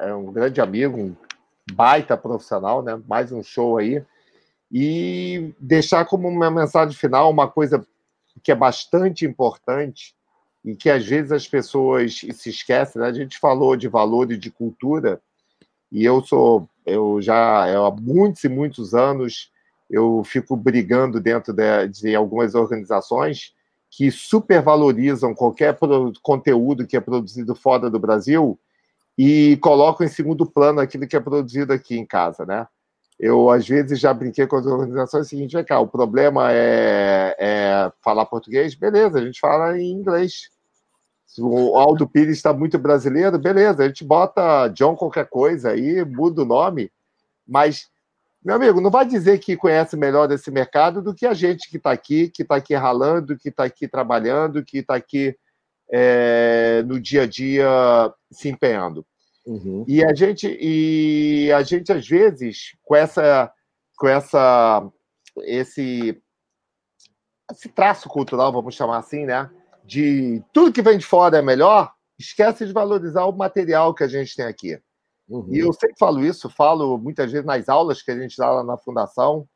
é 0.00 0.14
um 0.14 0.32
grande 0.32 0.60
amigo, 0.60 0.98
um 0.98 1.16
baita 1.72 2.16
profissional, 2.16 2.82
né? 2.82 3.00
Mais 3.06 3.32
um 3.32 3.42
show 3.42 3.78
aí. 3.78 4.02
E 4.70 5.54
deixar 5.58 6.04
como 6.04 6.28
uma 6.28 6.50
mensagem 6.50 6.94
final 6.94 7.30
uma 7.30 7.48
coisa 7.48 7.86
que 8.42 8.52
é 8.52 8.54
bastante 8.54 9.24
importante 9.24 10.14
e 10.64 10.76
que 10.76 10.90
às 10.90 11.06
vezes 11.06 11.32
as 11.32 11.48
pessoas 11.48 12.20
se 12.32 12.50
esquecem, 12.50 13.00
né? 13.00 13.08
A 13.08 13.12
gente 13.12 13.38
falou 13.38 13.76
de 13.76 13.88
valor 13.88 14.30
e 14.30 14.36
de 14.36 14.50
cultura, 14.50 15.20
e 15.90 16.04
eu 16.04 16.22
sou, 16.22 16.68
eu 16.84 17.20
já 17.22 17.68
eu, 17.68 17.86
há 17.86 17.90
muitos 17.90 18.44
e 18.44 18.48
muitos 18.48 18.94
anos 18.94 19.50
eu 19.88 20.22
fico 20.24 20.54
brigando 20.54 21.18
dentro 21.18 21.52
de, 21.52 21.88
de 21.88 22.14
algumas 22.14 22.54
organizações 22.54 23.54
que 23.90 24.10
supervalorizam 24.10 25.34
qualquer 25.34 25.78
conteúdo 26.22 26.86
que 26.86 26.96
é 26.96 27.00
produzido 27.00 27.54
fora 27.54 27.88
do 27.88 27.98
Brasil 27.98 28.58
e 29.18 29.56
colocam 29.56 30.06
em 30.06 30.10
segundo 30.10 30.46
plano 30.46 30.78
aquilo 30.78 31.04
que 31.08 31.16
é 31.16 31.20
produzido 31.20 31.72
aqui 31.72 31.98
em 31.98 32.06
casa, 32.06 32.46
né? 32.46 32.68
Eu, 33.18 33.50
às 33.50 33.66
vezes, 33.66 33.98
já 33.98 34.14
brinquei 34.14 34.46
com 34.46 34.54
as 34.54 34.64
organizações 34.64 35.26
o 35.26 35.28
seguinte, 35.28 35.60
cá, 35.64 35.80
o 35.80 35.88
problema 35.88 36.52
é, 36.52 37.34
é 37.36 37.92
falar 38.00 38.26
português? 38.26 38.76
Beleza, 38.76 39.18
a 39.18 39.24
gente 39.24 39.40
fala 39.40 39.76
em 39.76 39.90
inglês. 39.90 40.48
Se 41.26 41.42
o 41.42 41.76
Aldo 41.76 42.08
Pires 42.08 42.36
está 42.36 42.52
muito 42.52 42.78
brasileiro, 42.78 43.36
beleza, 43.40 43.82
a 43.82 43.88
gente 43.88 44.04
bota 44.04 44.68
John 44.68 44.94
qualquer 44.94 45.28
coisa 45.28 45.70
aí, 45.70 46.04
muda 46.04 46.42
o 46.42 46.46
nome, 46.46 46.92
mas, 47.44 47.88
meu 48.42 48.54
amigo, 48.54 48.80
não 48.80 48.90
vai 48.90 49.04
dizer 49.04 49.38
que 49.38 49.56
conhece 49.56 49.96
melhor 49.96 50.30
esse 50.30 50.48
mercado 50.52 51.02
do 51.02 51.12
que 51.12 51.26
a 51.26 51.34
gente 51.34 51.68
que 51.68 51.76
está 51.76 51.90
aqui, 51.90 52.28
que 52.28 52.42
está 52.42 52.54
aqui 52.54 52.74
ralando, 52.76 53.36
que 53.36 53.48
está 53.48 53.64
aqui 53.64 53.88
trabalhando, 53.88 54.64
que 54.64 54.78
está 54.78 54.94
aqui 54.94 55.36
é, 55.90 56.82
no 56.86 57.00
dia 57.00 57.22
a 57.22 57.26
dia 57.26 57.68
se 58.30 58.48
empenhando. 58.48 59.06
Uhum. 59.46 59.84
E 59.88 60.04
a 60.04 60.14
gente, 60.14 60.46
e 60.60 61.50
a 61.52 61.62
gente 61.62 61.90
às 61.92 62.06
vezes 62.06 62.76
com 62.84 62.94
essa, 62.94 63.50
com 63.96 64.08
essa, 64.08 64.86
esse, 65.44 66.20
esse 67.50 67.68
traço 67.70 68.08
cultural, 68.08 68.52
vamos 68.52 68.74
chamar 68.74 68.98
assim, 68.98 69.24
né? 69.24 69.50
de 69.88 70.44
tudo 70.52 70.70
que 70.70 70.82
vem 70.82 70.98
de 70.98 71.06
fora 71.06 71.38
é 71.38 71.42
melhor, 71.42 71.90
esquece 72.18 72.66
de 72.66 72.74
valorizar 72.74 73.24
o 73.24 73.32
material 73.32 73.94
que 73.94 74.04
a 74.04 74.06
gente 74.06 74.36
tem 74.36 74.44
aqui. 74.44 74.78
Uhum. 75.26 75.48
E 75.50 75.60
eu 75.60 75.72
sempre 75.72 75.96
falo 75.98 76.22
isso, 76.22 76.50
falo 76.50 76.98
muitas 76.98 77.32
vezes 77.32 77.46
nas 77.46 77.70
aulas 77.70 78.02
que 78.02 78.10
a 78.10 78.18
gente 78.18 78.36
dá 78.36 78.50
lá 78.50 78.62
na 78.62 78.76
Fundação. 78.76 79.48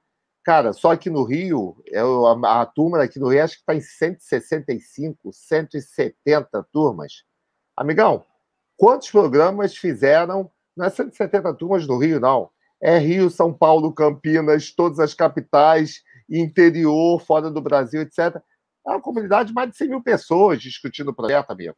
Cara, 0.45 0.73
só 0.73 0.91
aqui 0.91 1.09
no 1.09 1.23
Rio, 1.23 1.77
eu, 1.87 2.27
a, 2.27 2.63
a 2.63 2.67
turma 2.67 3.03
aqui 3.03 3.19
no 3.19 3.29
Rio 3.29 3.45
acho 3.45 3.55
que 3.55 3.61
está 3.61 3.75
em 3.75 3.81
165, 3.81 5.33
170 5.33 6.67
turmas. 6.73 7.25
Amigão, 7.77 8.25
quantos 8.77 9.11
programas 9.11 9.77
fizeram? 9.77 10.51
Não 10.77 10.87
é 10.87 10.91
170 10.91 11.55
turmas 11.55 11.87
no 11.87 11.97
Rio, 11.97 12.19
não. 12.19 12.51
É 12.81 12.99
Rio, 12.99 13.31
São 13.31 13.53
Paulo, 13.53 13.93
Campinas, 13.93 14.73
todas 14.73 14.99
as 14.99 15.15
capitais, 15.15 16.03
interior, 16.29 17.21
fora 17.21 17.49
do 17.49 17.61
Brasil, 17.61 18.03
etc. 18.03 18.43
É 18.85 18.91
uma 18.91 19.01
comunidade 19.01 19.51
de 19.51 19.55
mais 19.55 19.71
de 19.71 19.77
100 19.77 19.89
mil 19.89 20.03
pessoas 20.03 20.61
discutindo 20.61 21.11
o 21.11 21.15
projeto, 21.15 21.53
amigo. 21.53 21.77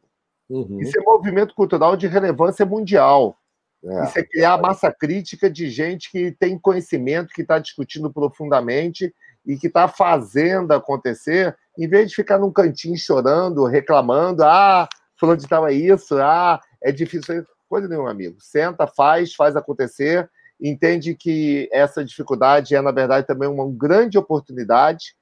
Uhum. 0.49 0.79
Isso 0.79 0.97
é 0.99 1.03
movimento 1.03 1.53
cultural 1.53 1.95
de 1.95 2.07
relevância 2.07 2.65
mundial. 2.65 3.37
É. 3.85 4.03
Isso 4.05 4.19
é 4.19 4.23
criar 4.23 4.57
massa 4.57 4.91
crítica 4.91 5.49
de 5.49 5.69
gente 5.69 6.09
que 6.11 6.31
tem 6.31 6.57
conhecimento, 6.57 7.33
que 7.33 7.41
está 7.41 7.59
discutindo 7.59 8.11
profundamente 8.11 9.13
e 9.45 9.57
que 9.57 9.67
está 9.67 9.87
fazendo 9.87 10.71
acontecer, 10.71 11.55
em 11.77 11.87
vez 11.87 12.09
de 12.09 12.15
ficar 12.15 12.39
num 12.39 12.51
cantinho 12.51 12.97
chorando, 12.97 13.65
reclamando, 13.65 14.43
ah, 14.43 14.89
falando 15.19 15.39
de 15.39 15.47
tal 15.47 15.67
é 15.67 15.73
isso, 15.73 16.17
ah, 16.17 16.59
é 16.81 16.91
difícil. 16.91 17.45
Coisa 17.69 17.87
nenhuma, 17.87 18.11
amigo. 18.11 18.37
Senta, 18.39 18.87
faz, 18.87 19.33
faz 19.33 19.55
acontecer 19.55 20.29
entende 20.59 21.15
que 21.15 21.69
essa 21.71 22.03
dificuldade 22.03 22.75
é, 22.75 22.81
na 22.81 22.91
verdade, 22.91 23.27
também 23.27 23.49
uma 23.49 23.69
grande 23.69 24.17
oportunidade. 24.17 25.15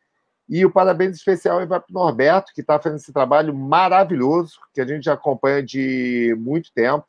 E 0.48 0.66
o 0.66 0.72
parabéns 0.72 1.18
especial 1.18 1.66
vai 1.66 1.80
para 1.80 1.90
o 1.90 1.94
Norberto, 1.94 2.52
que 2.54 2.62
está 2.62 2.80
fazendo 2.80 3.00
esse 3.00 3.14
trabalho 3.14 3.56
maravilhoso, 3.56 4.60
que 4.74 4.82
a 4.82 4.86
gente 4.86 5.10
acompanha 5.10 5.64
de 5.64 6.36
muito 6.38 6.72
tempo. 6.74 7.06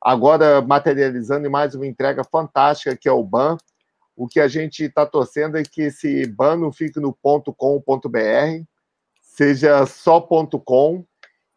Agora 0.00 0.62
materializando 0.62 1.46
em 1.46 1.50
mais 1.50 1.74
uma 1.74 1.86
entrega 1.86 2.22
fantástica, 2.24 2.96
que 2.96 3.08
é 3.08 3.12
o 3.12 3.24
BAN. 3.24 3.56
O 4.16 4.26
que 4.26 4.40
a 4.40 4.48
gente 4.48 4.84
está 4.84 5.06
torcendo 5.06 5.56
é 5.56 5.62
que 5.62 5.82
esse 5.82 6.26
BAN 6.26 6.56
não 6.56 6.72
fique 6.72 6.98
no 6.98 7.12
.com.br, 7.14 8.64
seja 9.22 9.86
só 9.86 10.20
.com, 10.20 11.04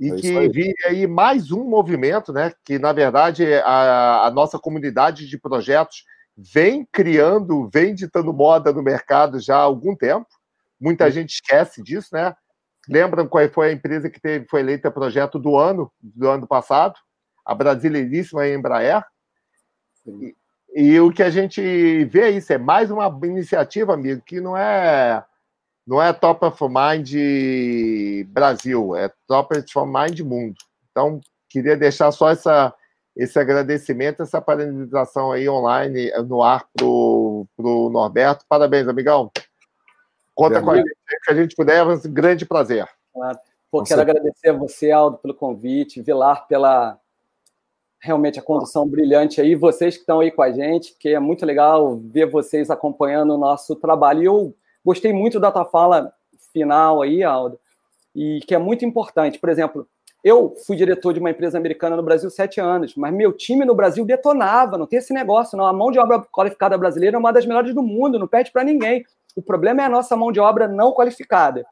e 0.01 0.09
é 0.09 0.15
que 0.15 0.49
vire 0.49 0.73
aí 0.87 1.05
mais 1.05 1.51
um 1.51 1.63
movimento, 1.63 2.33
né? 2.33 2.51
Que 2.65 2.79
na 2.79 2.91
verdade 2.91 3.53
a, 3.53 4.25
a, 4.25 4.31
nossa 4.31 4.57
comunidade 4.57 5.27
de 5.27 5.37
projetos 5.37 6.03
vem 6.35 6.87
criando, 6.91 7.69
vem 7.71 7.93
ditando 7.93 8.33
moda 8.33 8.73
no 8.73 8.81
mercado 8.81 9.39
já 9.39 9.57
há 9.57 9.61
algum 9.61 9.95
tempo. 9.95 10.25
Muita 10.79 11.05
Sim. 11.05 11.11
gente 11.11 11.33
esquece 11.33 11.83
disso, 11.83 12.09
né? 12.13 12.35
Lembram 12.89 13.27
qual 13.27 13.47
foi 13.49 13.69
a 13.69 13.73
empresa 13.73 14.09
que 14.09 14.19
teve, 14.19 14.47
foi 14.49 14.61
eleita 14.61 14.89
projeto 14.89 15.37
do 15.37 15.55
ano, 15.55 15.91
do 16.01 16.27
ano 16.27 16.47
passado? 16.47 16.95
A 17.45 17.55
brasileiríssima 17.55 18.47
Embraer. 18.47 19.03
E, 20.05 20.35
e 20.73 20.99
o 20.99 21.11
que 21.11 21.23
a 21.23 21.29
gente 21.29 22.05
vê 22.05 22.21
é 22.21 22.29
isso, 22.31 22.53
é 22.53 22.57
mais 22.57 22.89
uma 22.89 23.07
iniciativa, 23.23 23.93
amigo, 23.93 24.21
que 24.25 24.39
não 24.39 24.55
é 24.55 25.23
não 25.85 26.01
é 26.01 26.13
Top 26.13 26.45
of 26.45 26.63
Mind 26.63 27.11
Brasil, 28.27 28.95
é 28.95 29.11
Top 29.27 29.57
of 29.57 29.65
Mind 29.87 30.19
Mundo. 30.21 30.55
Então, 30.89 31.19
queria 31.49 31.75
deixar 31.75 32.11
só 32.11 32.29
essa, 32.29 32.73
esse 33.15 33.37
agradecimento, 33.37 34.23
essa 34.23 34.41
paralisação 34.41 35.31
aí 35.31 35.49
online 35.49 36.11
no 36.27 36.43
ar 36.43 36.65
para 36.73 36.85
o 36.85 37.47
Norberto. 37.91 38.45
Parabéns, 38.47 38.87
amigão. 38.87 39.31
Conta 40.33 40.61
com 40.61 40.71
a 40.71 40.77
gente, 40.77 40.89
que 41.25 41.31
a 41.31 41.35
gente 41.35 41.55
puder, 41.55 41.77
é 41.77 41.83
um 41.83 41.99
grande 42.05 42.45
prazer. 42.45 42.87
Claro. 43.13 43.37
Pô, 43.69 43.83
quero 43.83 44.01
agradecer 44.01 44.49
a 44.49 44.53
você, 44.53 44.91
Aldo, 44.91 45.17
pelo 45.17 45.33
convite, 45.33 46.01
Vilar, 46.01 46.47
pela 46.47 46.99
realmente 48.02 48.39
a 48.39 48.43
condução 48.43 48.88
brilhante 48.88 49.39
aí, 49.39 49.56
vocês 49.56 49.95
que 49.95 50.02
estão 50.02 50.20
aí 50.20 50.32
com 50.32 50.41
a 50.41 50.52
gente, 50.52 50.95
que 50.99 51.10
é 51.10 51.20
muito 51.20 51.45
legal 51.45 51.95
ver 51.97 52.26
vocês 52.26 52.70
acompanhando 52.70 53.36
o 53.36 53.38
nosso 53.38 53.76
trabalho. 53.76 54.22
E 54.22 54.26
eu 54.26 54.56
Gostei 54.84 55.14
muito 55.14 55.39
da 55.39 55.52
tua 55.52 55.66
fala 55.66 56.12
final 56.52 57.02
aí, 57.02 57.24
Aldo, 57.24 57.60
e 58.16 58.39
que 58.47 58.56
é 58.56 58.58
muito 58.58 58.84
importante. 58.84 59.38
Por 59.38 59.49
exemplo, 59.49 59.88
eu 60.24 60.56
fui 60.66 60.76
diretor 60.76 61.14
de 61.14 61.20
uma 61.20 61.30
empresa 61.30 61.58
americana 61.58 61.95
no 61.95 62.04
Brasil 62.04 62.30
sete 62.30 62.60
anos, 62.60 62.95
mas 62.95 63.14
meu 63.14 63.32
time 63.32 63.64
no 63.64 63.76
Brasil 63.76 64.04
detonava, 64.06 64.78
não 64.78 64.88
tem 64.88 64.99
esse 64.99 65.14
negócio, 65.14 65.58
não. 65.58 65.66
A 65.66 65.74
mão 65.74 65.91
de 65.91 65.99
obra 65.99 66.20
qualificada 66.32 66.78
brasileira 66.78 67.16
é 67.16 67.20
uma 67.20 67.32
das 67.32 67.45
melhores 67.45 67.74
do 67.76 67.84
mundo, 67.84 68.18
não 68.18 68.28
pede 68.28 68.52
para 68.52 68.64
ninguém. 68.64 69.06
O 69.36 69.41
problema 69.41 69.84
é 69.84 69.86
a 69.86 69.89
nossa 69.89 70.16
mão 70.16 70.32
de 70.32 70.39
obra 70.39 70.68
não 70.68 70.91
qualificada. 70.91 71.64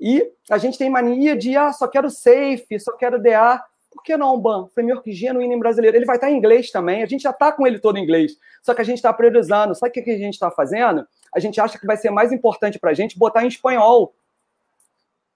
E 0.00 0.24
a 0.50 0.58
gente 0.58 0.78
tem 0.78 0.88
mania 0.88 1.36
de, 1.36 1.56
ah, 1.56 1.72
só 1.72 1.88
quero 1.88 2.10
safe, 2.10 2.78
só 2.78 2.92
quero 2.96 3.20
DA. 3.20 3.62
Por 3.94 4.02
que 4.02 4.16
não, 4.16 4.38
BAN? 4.38 4.68
Framework 4.74 5.10
genuíno 5.12 5.54
em 5.54 5.58
brasileiro. 5.58 5.96
Ele 5.96 6.04
vai 6.04 6.16
estar 6.16 6.28
em 6.28 6.36
inglês 6.36 6.70
também. 6.72 7.04
A 7.04 7.06
gente 7.06 7.22
já 7.22 7.30
está 7.30 7.52
com 7.52 7.64
ele 7.64 7.78
todo 7.78 7.96
em 7.96 8.02
inglês. 8.02 8.36
Só 8.60 8.74
que 8.74 8.80
a 8.80 8.84
gente 8.84 8.96
está 8.96 9.12
priorizando. 9.12 9.74
Sabe 9.74 9.90
o 9.90 10.04
que 10.04 10.10
a 10.10 10.18
gente 10.18 10.34
está 10.34 10.50
fazendo? 10.50 11.06
A 11.32 11.38
gente 11.38 11.60
acha 11.60 11.78
que 11.78 11.86
vai 11.86 11.96
ser 11.96 12.10
mais 12.10 12.32
importante 12.32 12.78
para 12.78 12.90
a 12.90 12.94
gente 12.94 13.16
botar 13.16 13.44
em 13.44 13.48
espanhol. 13.48 14.12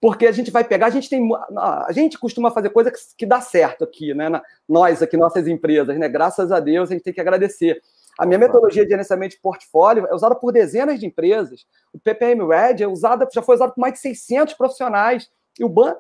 Porque 0.01 0.27
a 0.27 0.33
gente 0.33 0.51
vai 0.51 0.65
pegar, 0.65 0.87
a 0.87 0.91
gente 0.91 1.09
tem. 1.09 1.29
A 1.57 1.93
gente 1.93 2.19
costuma 2.19 2.51
fazer 2.51 2.71
coisa 2.71 2.91
que, 2.91 2.99
que 3.17 3.27
dá 3.27 3.41
certo 3.41 3.85
aqui, 3.85 4.13
né? 4.13 4.29
Nós 4.69 5.03
aqui, 5.03 5.17
nossas 5.17 5.47
empresas, 5.47 5.97
né? 5.97 6.09
Graças 6.09 6.51
a 6.51 6.59
Deus, 6.59 6.91
a 6.91 6.95
gente 6.95 7.05
tem 7.05 7.13
que 7.13 7.21
agradecer. 7.21 7.81
A 8.19 8.27
minha 8.27 8.39
metodologia 8.39 8.85
de 8.85 8.91
gerenciamento 8.91 9.37
de 9.37 9.41
portfólio 9.41 10.07
é 10.09 10.15
usada 10.15 10.35
por 10.35 10.53
dezenas 10.53 10.99
de 10.99 11.07
empresas. 11.07 11.65
O 11.93 11.99
PPM 12.01 12.45
Red 12.47 12.83
é 12.83 12.89
usada, 12.89 13.29
já 13.33 13.41
foi 13.41 13.55
usado 13.55 13.73
por 13.75 13.81
mais 13.81 13.95
de 13.95 14.01
600 14.01 14.55
profissionais. 14.55 15.31
E 15.59 15.65
o 15.65 15.69
BAN 15.69 15.97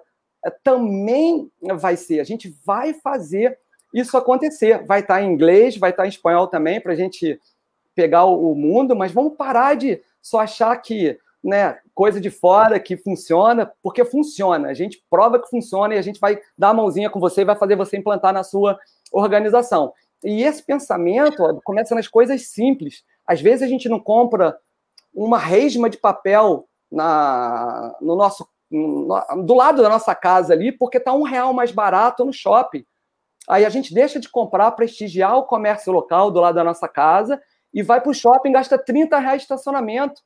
também 0.50 1.50
vai 1.76 1.96
ser. 1.96 2.20
A 2.20 2.24
gente 2.24 2.54
vai 2.64 2.94
fazer 2.94 3.58
isso 3.94 4.16
acontecer. 4.16 4.84
Vai 4.86 5.00
estar 5.00 5.22
em 5.22 5.32
inglês, 5.32 5.76
vai 5.76 5.90
estar 5.90 6.06
em 6.06 6.10
espanhol 6.10 6.46
também, 6.46 6.80
para 6.80 6.92
a 6.92 6.96
gente 6.96 7.40
pegar 7.94 8.24
o 8.26 8.54
mundo, 8.54 8.94
mas 8.94 9.10
vamos 9.10 9.36
parar 9.36 9.74
de 9.74 10.00
só 10.22 10.40
achar 10.40 10.76
que 10.76 11.18
né, 11.42 11.78
coisa 11.94 12.20
de 12.20 12.30
fora 12.30 12.78
que 12.78 12.96
funciona, 12.96 13.72
porque 13.82 14.04
funciona. 14.04 14.68
A 14.68 14.74
gente 14.74 15.02
prova 15.10 15.40
que 15.40 15.48
funciona 15.48 15.94
e 15.94 15.98
a 15.98 16.02
gente 16.02 16.20
vai 16.20 16.38
dar 16.56 16.70
a 16.70 16.74
mãozinha 16.74 17.10
com 17.10 17.20
você 17.20 17.40
e 17.40 17.44
vai 17.44 17.56
fazer 17.56 17.76
você 17.76 17.96
implantar 17.96 18.32
na 18.32 18.44
sua 18.44 18.78
organização. 19.12 19.92
E 20.22 20.42
esse 20.42 20.62
pensamento 20.62 21.42
ó, 21.42 21.54
começa 21.64 21.94
nas 21.94 22.08
coisas 22.08 22.48
simples. 22.48 23.04
Às 23.26 23.40
vezes 23.40 23.62
a 23.62 23.68
gente 23.68 23.88
não 23.88 24.00
compra 24.00 24.56
uma 25.14 25.38
resma 25.38 25.88
de 25.88 25.96
papel 25.96 26.68
na, 26.90 27.96
no 28.00 28.16
nosso 28.16 28.48
do 28.70 29.54
lado 29.54 29.82
da 29.82 29.88
nossa 29.88 30.14
casa 30.14 30.52
ali, 30.52 30.70
porque 30.70 30.98
está 30.98 31.12
um 31.12 31.22
real 31.22 31.52
mais 31.52 31.72
barato 31.72 32.24
no 32.24 32.32
shopping. 32.32 32.84
Aí 33.48 33.64
a 33.64 33.70
gente 33.70 33.94
deixa 33.94 34.20
de 34.20 34.28
comprar, 34.28 34.70
prestigiar 34.72 35.36
o 35.36 35.44
comércio 35.44 35.90
local 35.92 36.30
do 36.30 36.40
lado 36.40 36.56
da 36.56 36.64
nossa 36.64 36.86
casa 36.86 37.40
e 37.72 37.82
vai 37.82 38.00
para 38.00 38.10
o 38.10 38.14
shopping, 38.14 38.52
gasta 38.52 38.78
30 38.78 39.18
reais 39.18 39.38
de 39.38 39.44
estacionamento. 39.44 40.20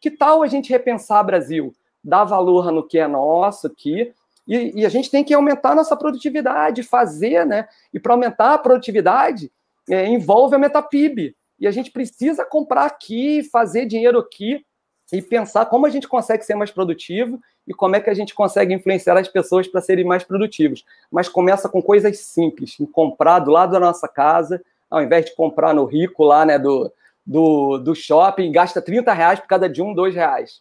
Que 0.00 0.10
tal 0.10 0.42
a 0.42 0.46
gente 0.46 0.70
repensar 0.70 1.24
Brasil? 1.24 1.74
Dar 2.04 2.24
valor 2.24 2.70
no 2.70 2.86
que 2.86 2.98
é 2.98 3.06
nosso 3.06 3.66
aqui. 3.66 4.12
E, 4.46 4.80
e 4.80 4.86
a 4.86 4.88
gente 4.88 5.10
tem 5.10 5.24
que 5.24 5.34
aumentar 5.34 5.74
nossa 5.74 5.96
produtividade, 5.96 6.82
fazer, 6.82 7.46
né? 7.46 7.66
E 7.92 7.98
para 7.98 8.12
aumentar 8.12 8.54
a 8.54 8.58
produtividade, 8.58 9.50
é, 9.90 10.06
envolve 10.06 10.54
aumentar 10.54 10.82
PIB. 10.82 11.34
E 11.58 11.66
a 11.66 11.70
gente 11.70 11.90
precisa 11.90 12.44
comprar 12.44 12.84
aqui, 12.84 13.42
fazer 13.44 13.86
dinheiro 13.86 14.18
aqui 14.18 14.64
e 15.12 15.22
pensar 15.22 15.66
como 15.66 15.86
a 15.86 15.90
gente 15.90 16.06
consegue 16.06 16.44
ser 16.44 16.54
mais 16.54 16.70
produtivo 16.70 17.40
e 17.66 17.74
como 17.74 17.96
é 17.96 18.00
que 18.00 18.08
a 18.08 18.14
gente 18.14 18.34
consegue 18.34 18.72
influenciar 18.72 19.16
as 19.18 19.28
pessoas 19.28 19.66
para 19.66 19.80
serem 19.80 20.04
mais 20.04 20.22
produtivos. 20.22 20.84
Mas 21.10 21.28
começa 21.28 21.68
com 21.68 21.82
coisas 21.82 22.18
simples, 22.18 22.78
em 22.78 22.86
comprar 22.86 23.40
do 23.40 23.50
lado 23.50 23.72
da 23.72 23.80
nossa 23.80 24.06
casa, 24.06 24.62
ao 24.88 25.02
invés 25.02 25.24
de 25.24 25.34
comprar 25.34 25.74
no 25.74 25.84
rico 25.84 26.22
lá, 26.24 26.46
né, 26.46 26.58
do, 26.58 26.92
do, 27.24 27.78
do 27.78 27.94
shopping, 27.94 28.52
gasta 28.52 28.80
30 28.80 29.12
reais 29.12 29.40
por 29.40 29.48
cada 29.48 29.68
de 29.68 29.82
um, 29.82 29.92
dois 29.92 30.14
reais. 30.14 30.60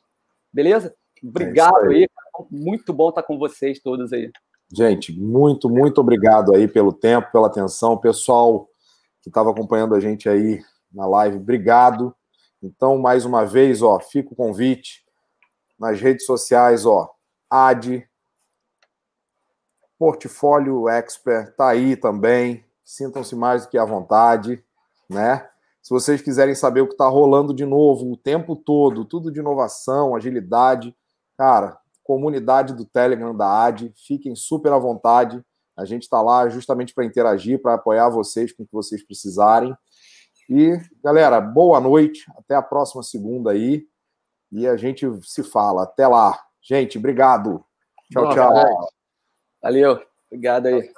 Beleza? 0.52 0.96
Obrigado 1.24 1.92
é 1.92 1.96
aí. 1.96 1.96
aí. 2.02 2.08
Muito 2.50 2.92
bom 2.92 3.10
estar 3.10 3.24
com 3.24 3.38
vocês 3.38 3.80
todos 3.80 4.12
aí. 4.12 4.32
Gente, 4.74 5.14
muito, 5.14 5.70
muito 5.70 6.02
obrigado 6.02 6.56
aí 6.56 6.68
pelo 6.68 6.92
tempo, 6.92 7.32
pela 7.32 7.48
atenção. 7.48 7.98
Pessoal 7.98 8.68
que 9.22 9.30
estava 9.30 9.52
acompanhando 9.52 9.94
a 9.94 10.00
gente 10.00 10.28
aí 10.28 10.60
na 10.92 11.06
live, 11.06 11.38
obrigado. 11.38 12.16
Então, 12.64 12.98
mais 12.98 13.26
uma 13.26 13.46
vez, 13.46 13.84
ó, 13.84 14.00
fica 14.00 14.34
o 14.34 14.36
convite 14.36 15.05
nas 15.80 16.00
redes 16.00 16.26
sociais, 16.26 16.86
ó, 16.86 17.10
AD, 17.50 18.08
Portfólio 19.98 20.90
Expert, 20.90 21.56
tá 21.56 21.70
aí 21.70 21.96
também. 21.96 22.66
Sintam-se 22.84 23.36
mais 23.36 23.66
do 23.66 23.70
que 23.70 23.78
à 23.78 23.86
vontade, 23.86 24.64
né? 25.10 25.48
Se 25.82 25.90
vocês 25.90 26.22
quiserem 26.22 26.56
saber 26.56 26.82
o 26.82 26.88
que 26.88 26.94
está 26.94 27.08
rolando 27.08 27.54
de 27.54 27.66
novo 27.66 28.12
o 28.12 28.18
tempo 28.18 28.56
todo, 28.56 29.06
tudo 29.06 29.32
de 29.32 29.40
inovação, 29.40 30.16
agilidade, 30.16 30.96
cara, 31.38 31.78
comunidade 32.04 32.74
do 32.74 32.86
Telegram 32.86 33.36
da 33.36 33.66
AD, 33.66 33.94
fiquem 33.96 34.36
super 34.36 34.72
à 34.72 34.78
vontade. 34.78 35.44
A 35.76 35.86
gente 35.86 36.04
está 36.04 36.22
lá 36.22 36.48
justamente 36.50 36.94
para 36.94 37.06
interagir, 37.06 37.62
para 37.62 37.74
apoiar 37.74 38.10
vocês 38.10 38.52
com 38.52 38.64
o 38.64 38.66
que 38.66 38.74
vocês 38.74 39.04
precisarem. 39.04 39.76
E, 40.50 40.80
galera, 41.04 41.42
boa 41.42 41.80
noite. 41.80 42.26
Até 42.38 42.56
a 42.56 42.62
próxima 42.62 43.02
segunda 43.02 43.52
aí. 43.52 43.88
E 44.52 44.68
a 44.68 44.78
gente 44.78 45.06
se 45.24 45.44
fala. 45.44 45.84
Até 45.84 46.08
lá. 46.08 46.40
Gente, 46.62 46.98
obrigado. 46.98 47.64
Tchau, 48.12 48.30
tchau. 48.30 48.90
Valeu. 49.62 50.02
Obrigado 50.30 50.68
aí. 50.68 50.92